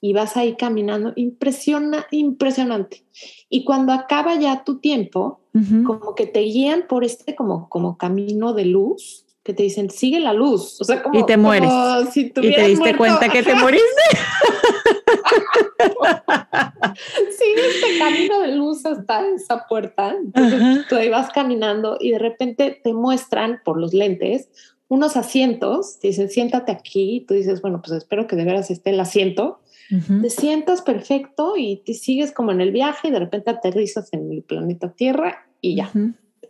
y 0.01 0.13
vas 0.13 0.37
ahí 0.37 0.55
caminando, 0.55 1.11
impresiona, 1.15 2.05
impresionante. 2.11 3.03
Y 3.49 3.65
cuando 3.65 3.91
acaba 3.91 4.39
ya 4.39 4.63
tu 4.63 4.79
tiempo, 4.79 5.41
como 5.85 6.15
que 6.15 6.25
te 6.25 6.39
guían 6.41 6.85
por 6.87 7.03
este 7.03 7.35
como, 7.35 7.67
como 7.67 7.97
camino 7.97 8.53
de 8.53 8.65
luz, 8.65 9.25
que 9.49 9.55
te 9.55 9.63
dicen, 9.63 9.89
sigue 9.89 10.19
la 10.19 10.31
luz. 10.31 10.79
O 10.79 10.83
sea, 10.83 11.01
como, 11.01 11.17
y 11.17 11.25
te 11.25 11.35
mueres. 11.35 11.71
si 12.11 12.27
y 12.27 12.29
te 12.31 12.67
diste 12.67 12.95
cuenta 12.95 13.29
que 13.29 13.41
te 13.41 13.55
moriste. 13.55 13.87
Sigue 17.31 17.67
este 17.67 17.97
camino 17.97 18.41
de 18.41 18.55
luz 18.55 18.85
hasta 18.85 19.27
esa 19.27 19.65
puerta. 19.67 20.13
Entonces 20.15 20.85
tú 20.87 20.97
ahí 20.97 21.09
vas 21.09 21.31
caminando 21.31 21.97
y 21.99 22.11
de 22.11 22.19
repente 22.19 22.79
te 22.83 22.93
muestran 22.93 23.59
por 23.65 23.79
los 23.79 23.95
lentes 23.95 24.49
unos 24.87 25.17
asientos. 25.17 25.97
Te 25.97 26.09
dicen, 26.09 26.29
siéntate 26.29 26.71
aquí. 26.71 27.15
Y 27.15 27.21
tú 27.21 27.33
dices, 27.33 27.63
bueno, 27.63 27.81
pues 27.83 27.97
espero 27.97 28.27
que 28.27 28.35
de 28.35 28.45
veras 28.45 28.69
esté 28.69 28.91
el 28.91 28.99
asiento. 28.99 29.61
Te 30.21 30.29
sientas 30.29 30.83
perfecto 30.83 31.55
y 31.57 31.77
te 31.77 31.95
sigues 31.95 32.31
como 32.31 32.51
en 32.51 32.61
el 32.61 32.71
viaje 32.71 33.07
y 33.07 33.11
de 33.11 33.17
repente 33.17 33.49
aterrizas 33.49 34.13
en 34.13 34.31
el 34.31 34.43
planeta 34.43 34.93
Tierra 34.93 35.47
y 35.59 35.77
ya. 35.77 35.91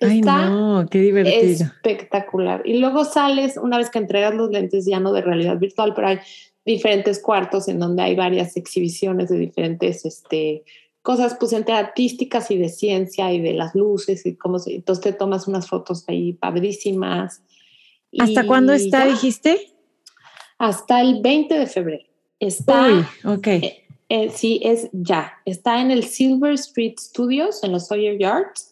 Ay, 0.02 0.22
no, 0.22 0.86
qué 0.90 1.00
divertido. 1.00 1.66
Espectacular. 1.66 2.62
Y 2.66 2.80
luego 2.80 3.06
sales, 3.06 3.58
una 3.58 3.78
vez 3.78 3.90
que 3.90 4.00
entregas 4.00 4.34
los 4.34 4.50
lentes, 4.50 4.86
ya 4.86 5.00
no 5.00 5.12
de 5.12 5.22
realidad 5.22 5.58
virtual, 5.58 5.94
pero 5.94 6.08
hay 6.10 6.20
diferentes 6.66 7.20
cuartos 7.20 7.68
en 7.68 7.80
donde 7.80 8.04
hay 8.04 8.16
varias 8.16 8.56
exhibiciones 8.56 9.30
de 9.30 9.38
diferentes 9.38 10.06
este, 10.06 10.64
cosas, 11.02 11.36
pues 11.40 11.54
entre 11.54 11.74
artísticas 11.74 12.52
y 12.52 12.58
de 12.58 12.70
ciencia 12.70 13.32
y 13.34 13.42
de 13.42 13.54
las 13.54 13.76
luces 13.76 14.26
y 14.26 14.36
cómo 14.36 14.60
se, 14.60 14.76
entonces 14.76 15.04
te 15.04 15.14
tomas 15.14 15.48
unas 15.48 15.68
fotos 15.68 16.06
ahí 16.08 16.34
padrísimas. 16.34 17.42
¿Hasta 18.18 18.46
cuándo 18.46 18.74
está, 18.74 19.06
dijiste? 19.06 19.74
Hasta 20.58 21.02
el 21.02 21.22
20 21.22 21.60
de 21.60 21.68
febrero. 21.68 22.06
Está, 22.40 22.88
Uy, 22.88 23.06
ok. 23.26 23.48
Eh, 23.48 23.84
eh, 24.10 24.32
sí, 24.34 24.60
es 24.64 24.90
ya. 24.92 25.34
Está 25.46 25.82
en 25.82 25.92
el 25.92 26.04
Silver 26.04 26.54
Street 26.54 26.96
Studios, 27.00 27.64
en 27.64 27.74
los 27.74 27.88
Sawyer 27.88 28.18
Yards 28.18 28.70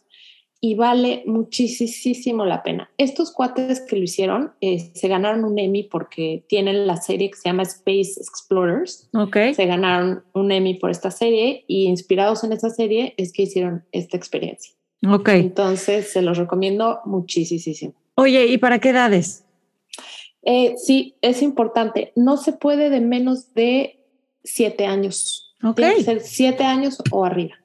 y 0.59 0.75
vale 0.75 1.23
muchísimo 1.25 2.45
la 2.45 2.63
pena. 2.63 2.89
Estos 2.97 3.31
cuates 3.31 3.81
que 3.81 3.95
lo 3.95 4.03
hicieron 4.03 4.53
eh, 4.61 4.91
se 4.93 5.07
ganaron 5.07 5.45
un 5.45 5.59
Emmy 5.59 5.83
porque 5.83 6.43
tienen 6.47 6.87
la 6.87 6.97
serie 6.97 7.29
que 7.29 7.37
se 7.37 7.49
llama 7.49 7.63
Space 7.63 8.19
Explorers. 8.19 9.09
Okay. 9.13 9.53
Se 9.53 9.65
ganaron 9.65 10.23
un 10.33 10.51
Emmy 10.51 10.73
por 10.75 10.89
esta 10.89 11.11
serie 11.11 11.63
y 11.67 11.85
inspirados 11.85 12.43
en 12.43 12.53
esa 12.53 12.69
serie 12.69 13.13
es 13.17 13.31
que 13.33 13.43
hicieron 13.43 13.85
esta 13.91 14.17
experiencia. 14.17 14.73
Ok. 15.07 15.29
Entonces 15.29 16.11
se 16.11 16.21
los 16.21 16.37
recomiendo 16.37 16.99
muchísimo. 17.05 17.93
Oye, 18.15 18.47
¿y 18.47 18.57
para 18.57 18.79
qué 18.79 18.89
edades? 18.89 19.45
Eh, 20.41 20.75
sí, 20.77 21.15
es 21.21 21.43
importante. 21.43 22.13
No 22.15 22.37
se 22.37 22.53
puede 22.53 22.89
de 22.89 23.01
menos 23.01 23.53
de 23.53 23.99
siete 24.43 24.87
años. 24.87 25.55
Ok. 25.63 25.75
Tiene 25.75 25.95
que 25.95 26.03
ser 26.03 26.19
siete 26.21 26.63
años 26.63 26.97
o 27.11 27.25
arriba. 27.25 27.55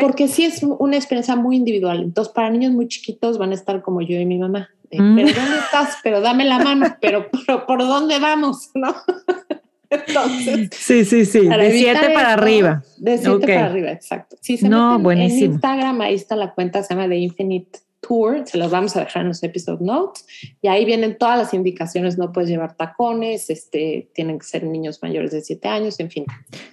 Porque 0.00 0.28
sí 0.28 0.44
es 0.44 0.62
una 0.62 0.96
experiencia 0.96 1.36
muy 1.36 1.56
individual. 1.56 2.02
Entonces, 2.02 2.32
para 2.32 2.50
niños 2.50 2.72
muy 2.72 2.88
chiquitos 2.88 3.38
van 3.38 3.50
a 3.50 3.54
estar 3.54 3.82
como 3.82 4.02
yo 4.02 4.18
y 4.18 4.26
mi 4.26 4.38
mamá. 4.38 4.68
Mm. 4.90 5.16
Pero 5.16 5.28
¿dónde 5.28 5.58
estás? 5.58 5.98
Pero 6.02 6.20
dame 6.20 6.44
la 6.44 6.58
mano. 6.58 6.96
Pero, 7.00 7.28
¿por 7.66 7.78
dónde 7.80 8.18
vamos? 8.18 8.70
¿No? 8.74 8.94
Entonces, 9.90 10.70
sí, 10.72 11.04
sí, 11.04 11.24
sí. 11.24 11.46
De 11.46 11.70
siete 11.70 12.10
para 12.10 12.32
arriba. 12.32 12.82
De 12.98 13.18
siete 13.18 13.46
para 13.46 13.66
arriba, 13.66 13.90
exacto. 13.90 14.36
Sí, 14.40 14.56
se 14.56 14.68
no, 14.68 14.98
buenísimo. 14.98 15.44
En 15.44 15.52
Instagram, 15.52 16.00
ahí 16.00 16.14
está 16.14 16.36
la 16.36 16.52
cuenta, 16.52 16.82
se 16.82 16.94
llama 16.94 17.08
The 17.08 17.16
Infinite 17.16 17.78
Tour, 18.06 18.42
se 18.46 18.58
los 18.58 18.70
vamos 18.70 18.96
a 18.96 19.00
dejar 19.00 19.22
en 19.22 19.28
los 19.28 19.42
episode 19.42 19.84
notes 19.84 20.26
y 20.60 20.68
ahí 20.68 20.84
vienen 20.84 21.16
todas 21.18 21.38
las 21.38 21.54
indicaciones, 21.54 22.18
no 22.18 22.32
puedes 22.32 22.50
llevar 22.50 22.76
tacones, 22.76 23.50
este, 23.50 24.10
tienen 24.14 24.38
que 24.38 24.46
ser 24.46 24.64
niños 24.64 25.00
mayores 25.02 25.32
de 25.32 25.40
siete 25.40 25.68
años, 25.68 25.98
en 26.00 26.10
fin. 26.10 26.24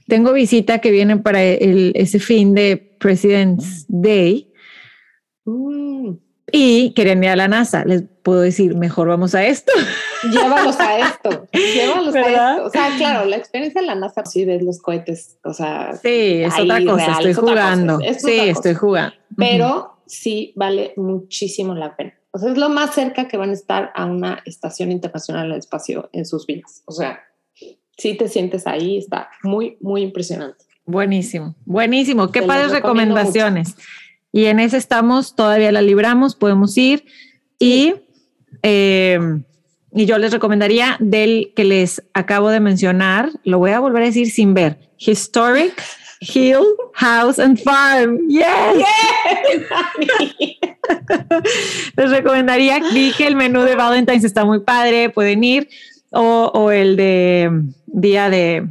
Tengo 0.07 0.33
visita 0.33 0.79
que 0.79 0.91
vienen 0.91 1.23
para 1.23 1.41
el, 1.43 1.91
ese 1.95 2.19
fin 2.19 2.53
de 2.53 2.77
President's 2.99 3.85
Day. 3.87 4.47
Mm. 5.43 6.17
y 6.51 6.93
querían 6.93 7.23
ir 7.23 7.29
a 7.29 7.35
la 7.35 7.47
NASA. 7.47 7.83
Les 7.85 8.03
puedo 8.23 8.41
decir, 8.41 8.75
mejor 8.75 9.07
vamos 9.07 9.33
a 9.33 9.45
esto. 9.45 9.71
Llévalos 10.31 10.79
a 10.79 10.99
esto, 10.99 11.47
llévalos 11.51 12.13
a 12.13 12.51
esto. 12.53 12.65
O 12.65 12.69
sea, 12.69 12.95
claro, 12.97 13.25
la 13.25 13.37
experiencia 13.37 13.81
en 13.81 13.87
la 13.87 13.95
NASA, 13.95 14.23
sí, 14.23 14.45
ves 14.45 14.61
los 14.61 14.79
cohetes, 14.79 15.39
o 15.43 15.51
sea. 15.51 15.93
Sí, 15.99 16.43
es 16.43 16.59
otra 16.59 16.85
cosa, 16.85 17.13
estoy 17.13 17.33
jugando. 17.33 17.99
sí, 18.19 18.39
estoy 18.41 18.75
jugando. 18.75 19.15
Pero 19.35 19.90
sí 20.11 20.53
vale 20.55 20.93
muchísimo 20.97 21.73
la 21.73 21.95
pena. 21.95 22.13
O 22.31 22.37
sea, 22.37 22.51
es 22.51 22.57
lo 22.57 22.69
más 22.69 22.93
cerca 22.93 23.27
que 23.27 23.37
van 23.37 23.49
a 23.49 23.53
estar 23.53 23.91
a 23.95 24.05
una 24.05 24.41
estación 24.45 24.91
internacional 24.91 25.49
del 25.49 25.59
espacio 25.59 26.09
en 26.13 26.25
sus 26.25 26.45
vidas. 26.45 26.83
O 26.85 26.91
sea, 26.91 27.19
si 27.97 28.15
te 28.17 28.27
sientes 28.27 28.67
ahí, 28.67 28.97
está 28.97 29.29
muy, 29.43 29.77
muy 29.79 30.01
impresionante. 30.01 30.65
Buenísimo, 30.85 31.55
buenísimo. 31.65 32.31
Qué 32.31 32.41
padres 32.41 32.71
recomendaciones. 32.71 33.75
Y 34.31 34.45
en 34.45 34.59
ese 34.59 34.77
estamos, 34.77 35.35
todavía 35.35 35.71
la 35.71 35.81
libramos, 35.81 36.35
podemos 36.35 36.77
ir. 36.77 37.05
Y, 37.59 37.93
eh, 38.63 39.19
y 39.93 40.05
yo 40.05 40.17
les 40.17 40.31
recomendaría 40.31 40.97
del 40.99 41.53
que 41.55 41.63
les 41.63 42.03
acabo 42.13 42.49
de 42.49 42.59
mencionar, 42.59 43.29
lo 43.43 43.59
voy 43.59 43.71
a 43.71 43.79
volver 43.79 44.03
a 44.03 44.05
decir 44.05 44.29
sin 44.31 44.53
ver, 44.53 44.89
Historic 44.97 45.81
Hill 46.21 46.63
House 46.93 47.39
and 47.39 47.57
Farm. 47.59 48.19
Yes. 48.29 48.85
les 51.97 52.09
recomendaría, 52.11 52.79
dije, 52.93 53.27
el 53.27 53.35
menú 53.35 53.61
de 53.61 53.75
Valentine's 53.75 54.23
está 54.23 54.45
muy 54.45 54.59
padre, 54.59 55.09
pueden 55.09 55.43
ir. 55.43 55.69
O, 56.11 56.51
o 56.53 56.71
el 56.71 56.97
de 56.97 57.49
día 57.87 58.29
de 58.29 58.67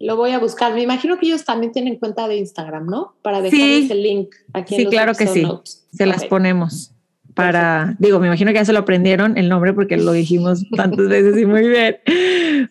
lo 0.00 0.16
voy 0.16 0.30
a 0.30 0.38
buscar. 0.38 0.74
Me 0.74 0.82
imagino 0.82 1.18
que 1.18 1.26
ellos 1.26 1.44
también 1.44 1.72
tienen 1.72 1.96
cuenta 1.96 2.28
de 2.28 2.36
Instagram, 2.36 2.86
¿no? 2.86 3.16
Para 3.22 3.40
dejarles 3.40 3.90
el 3.90 4.02
link 4.02 4.34
aquí 4.52 4.76
sí, 4.76 4.86
claro 4.86 5.14
que 5.14 5.26
sí. 5.26 5.46
Se 5.92 6.06
las 6.06 6.24
ponemos 6.24 6.92
para, 7.38 7.94
digo, 8.00 8.18
me 8.18 8.26
imagino 8.26 8.50
que 8.50 8.56
ya 8.56 8.64
se 8.64 8.72
lo 8.72 8.80
aprendieron 8.80 9.38
el 9.38 9.48
nombre 9.48 9.72
porque 9.72 9.96
lo 9.96 10.10
dijimos 10.10 10.64
tantas 10.74 11.06
veces 11.08 11.38
y 11.38 11.46
muy 11.46 11.68
bien. 11.68 11.98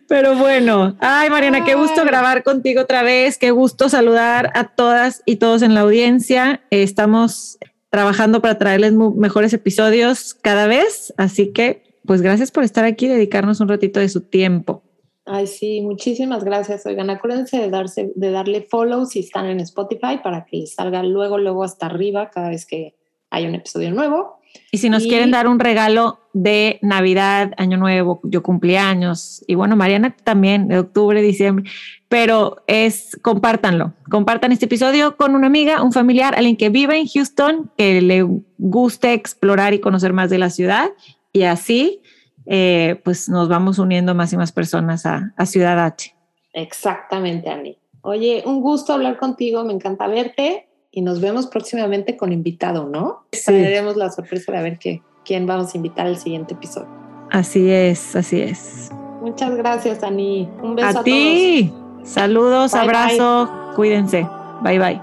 Pero 0.09 0.35
bueno, 0.35 0.97
ay 0.99 1.29
Mariana, 1.29 1.63
qué 1.63 1.75
gusto 1.75 2.03
grabar 2.03 2.43
contigo 2.43 2.81
otra 2.81 3.01
vez, 3.01 3.37
qué 3.37 3.51
gusto 3.51 3.87
saludar 3.87 4.51
a 4.55 4.65
todas 4.65 5.23
y 5.25 5.37
todos 5.37 5.61
en 5.61 5.73
la 5.73 5.79
audiencia. 5.79 6.59
Estamos 6.69 7.57
trabajando 7.89 8.41
para 8.41 8.57
traerles 8.57 8.91
mejores 8.91 9.53
episodios 9.53 10.33
cada 10.33 10.67
vez, 10.67 11.13
así 11.15 11.53
que 11.53 11.83
pues 12.05 12.21
gracias 12.21 12.51
por 12.51 12.65
estar 12.65 12.83
aquí 12.83 13.05
y 13.05 13.07
dedicarnos 13.09 13.61
un 13.61 13.69
ratito 13.69 14.01
de 14.01 14.09
su 14.09 14.19
tiempo. 14.19 14.83
Ay, 15.23 15.47
sí, 15.47 15.79
muchísimas 15.79 16.43
gracias. 16.43 16.85
Oigan, 16.85 17.09
acuérdense 17.09 17.57
de, 17.57 17.69
darse, 17.69 18.11
de 18.15 18.31
darle 18.31 18.63
follow 18.69 19.05
si 19.05 19.19
están 19.19 19.45
en 19.45 19.61
Spotify 19.61 20.19
para 20.21 20.43
que 20.43 20.57
les 20.57 20.73
salga 20.73 21.03
luego, 21.03 21.37
luego 21.37 21.63
hasta 21.63 21.85
arriba 21.85 22.31
cada 22.31 22.49
vez 22.49 22.65
que 22.65 22.95
hay 23.29 23.45
un 23.45 23.55
episodio 23.55 23.91
nuevo. 23.91 24.36
Y 24.71 24.77
si 24.77 24.89
nos 24.89 25.03
quieren 25.03 25.31
dar 25.31 25.47
un 25.47 25.59
regalo 25.59 26.19
de 26.33 26.79
Navidad, 26.81 27.53
Año 27.57 27.77
Nuevo, 27.77 28.19
yo 28.23 28.43
cumpleaños, 28.43 29.43
y 29.47 29.55
bueno, 29.55 29.75
Mariana 29.75 30.15
también, 30.23 30.67
de 30.67 30.79
octubre, 30.79 31.21
diciembre, 31.21 31.69
pero 32.07 32.63
es, 32.67 33.17
compártanlo, 33.21 33.93
compartan 34.09 34.51
este 34.51 34.65
episodio 34.65 35.17
con 35.17 35.35
una 35.35 35.47
amiga, 35.47 35.81
un 35.81 35.91
familiar, 35.91 36.35
alguien 36.35 36.57
que 36.57 36.69
vive 36.69 36.97
en 36.97 37.07
Houston, 37.07 37.71
que 37.77 38.01
le 38.01 38.25
guste 38.57 39.13
explorar 39.13 39.73
y 39.73 39.79
conocer 39.79 40.13
más 40.13 40.29
de 40.29 40.37
la 40.37 40.49
ciudad, 40.49 40.89
y 41.33 41.43
así 41.43 42.01
eh, 42.45 43.01
pues 43.03 43.27
nos 43.27 43.49
vamos 43.49 43.77
uniendo 43.77 44.15
más 44.15 44.31
y 44.31 44.37
más 44.37 44.51
personas 44.51 45.05
a, 45.05 45.33
Ciudad 45.45 45.83
H. 45.83 46.15
Exactamente, 46.53 47.49
Ani. 47.49 47.77
Oye, 48.01 48.41
un 48.45 48.61
gusto 48.61 48.93
hablar 48.93 49.17
contigo, 49.17 49.65
me 49.65 49.73
encanta 49.73 50.07
verte 50.07 50.66
y 50.97 51.01
nos 51.01 51.21
vemos 51.21 51.45
próximamente 51.45 52.17
con 52.17 52.33
invitado, 52.33 52.89
¿no? 52.89 53.21
Sí. 53.31 53.51
la 53.51 54.09
sorpresa 54.09 54.51
de 54.51 54.63
ver 54.63 54.79
qué, 54.79 55.03
quién 55.23 55.45
vamos 55.45 55.75
a 55.75 55.77
invitar 55.77 56.07
al 56.07 56.17
siguiente 56.17 56.55
episodio. 56.55 56.87
Así 57.29 57.69
es, 57.69 58.15
así 58.15 58.41
es. 58.41 58.89
Muchas 59.21 59.55
gracias, 59.55 60.01
Ani. 60.01 60.49
Un 60.63 60.75
beso 60.75 60.97
a, 60.97 61.01
a 61.01 61.03
ti. 61.03 61.71
Saludos, 62.01 62.73
abrazo, 62.73 63.47
cuídense. 63.75 64.27
Bye 64.63 64.79
bye. 64.79 65.01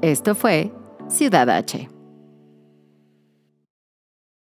Esto 0.00 0.34
fue 0.34 0.72
Ciudad 1.10 1.50
H. 1.50 1.99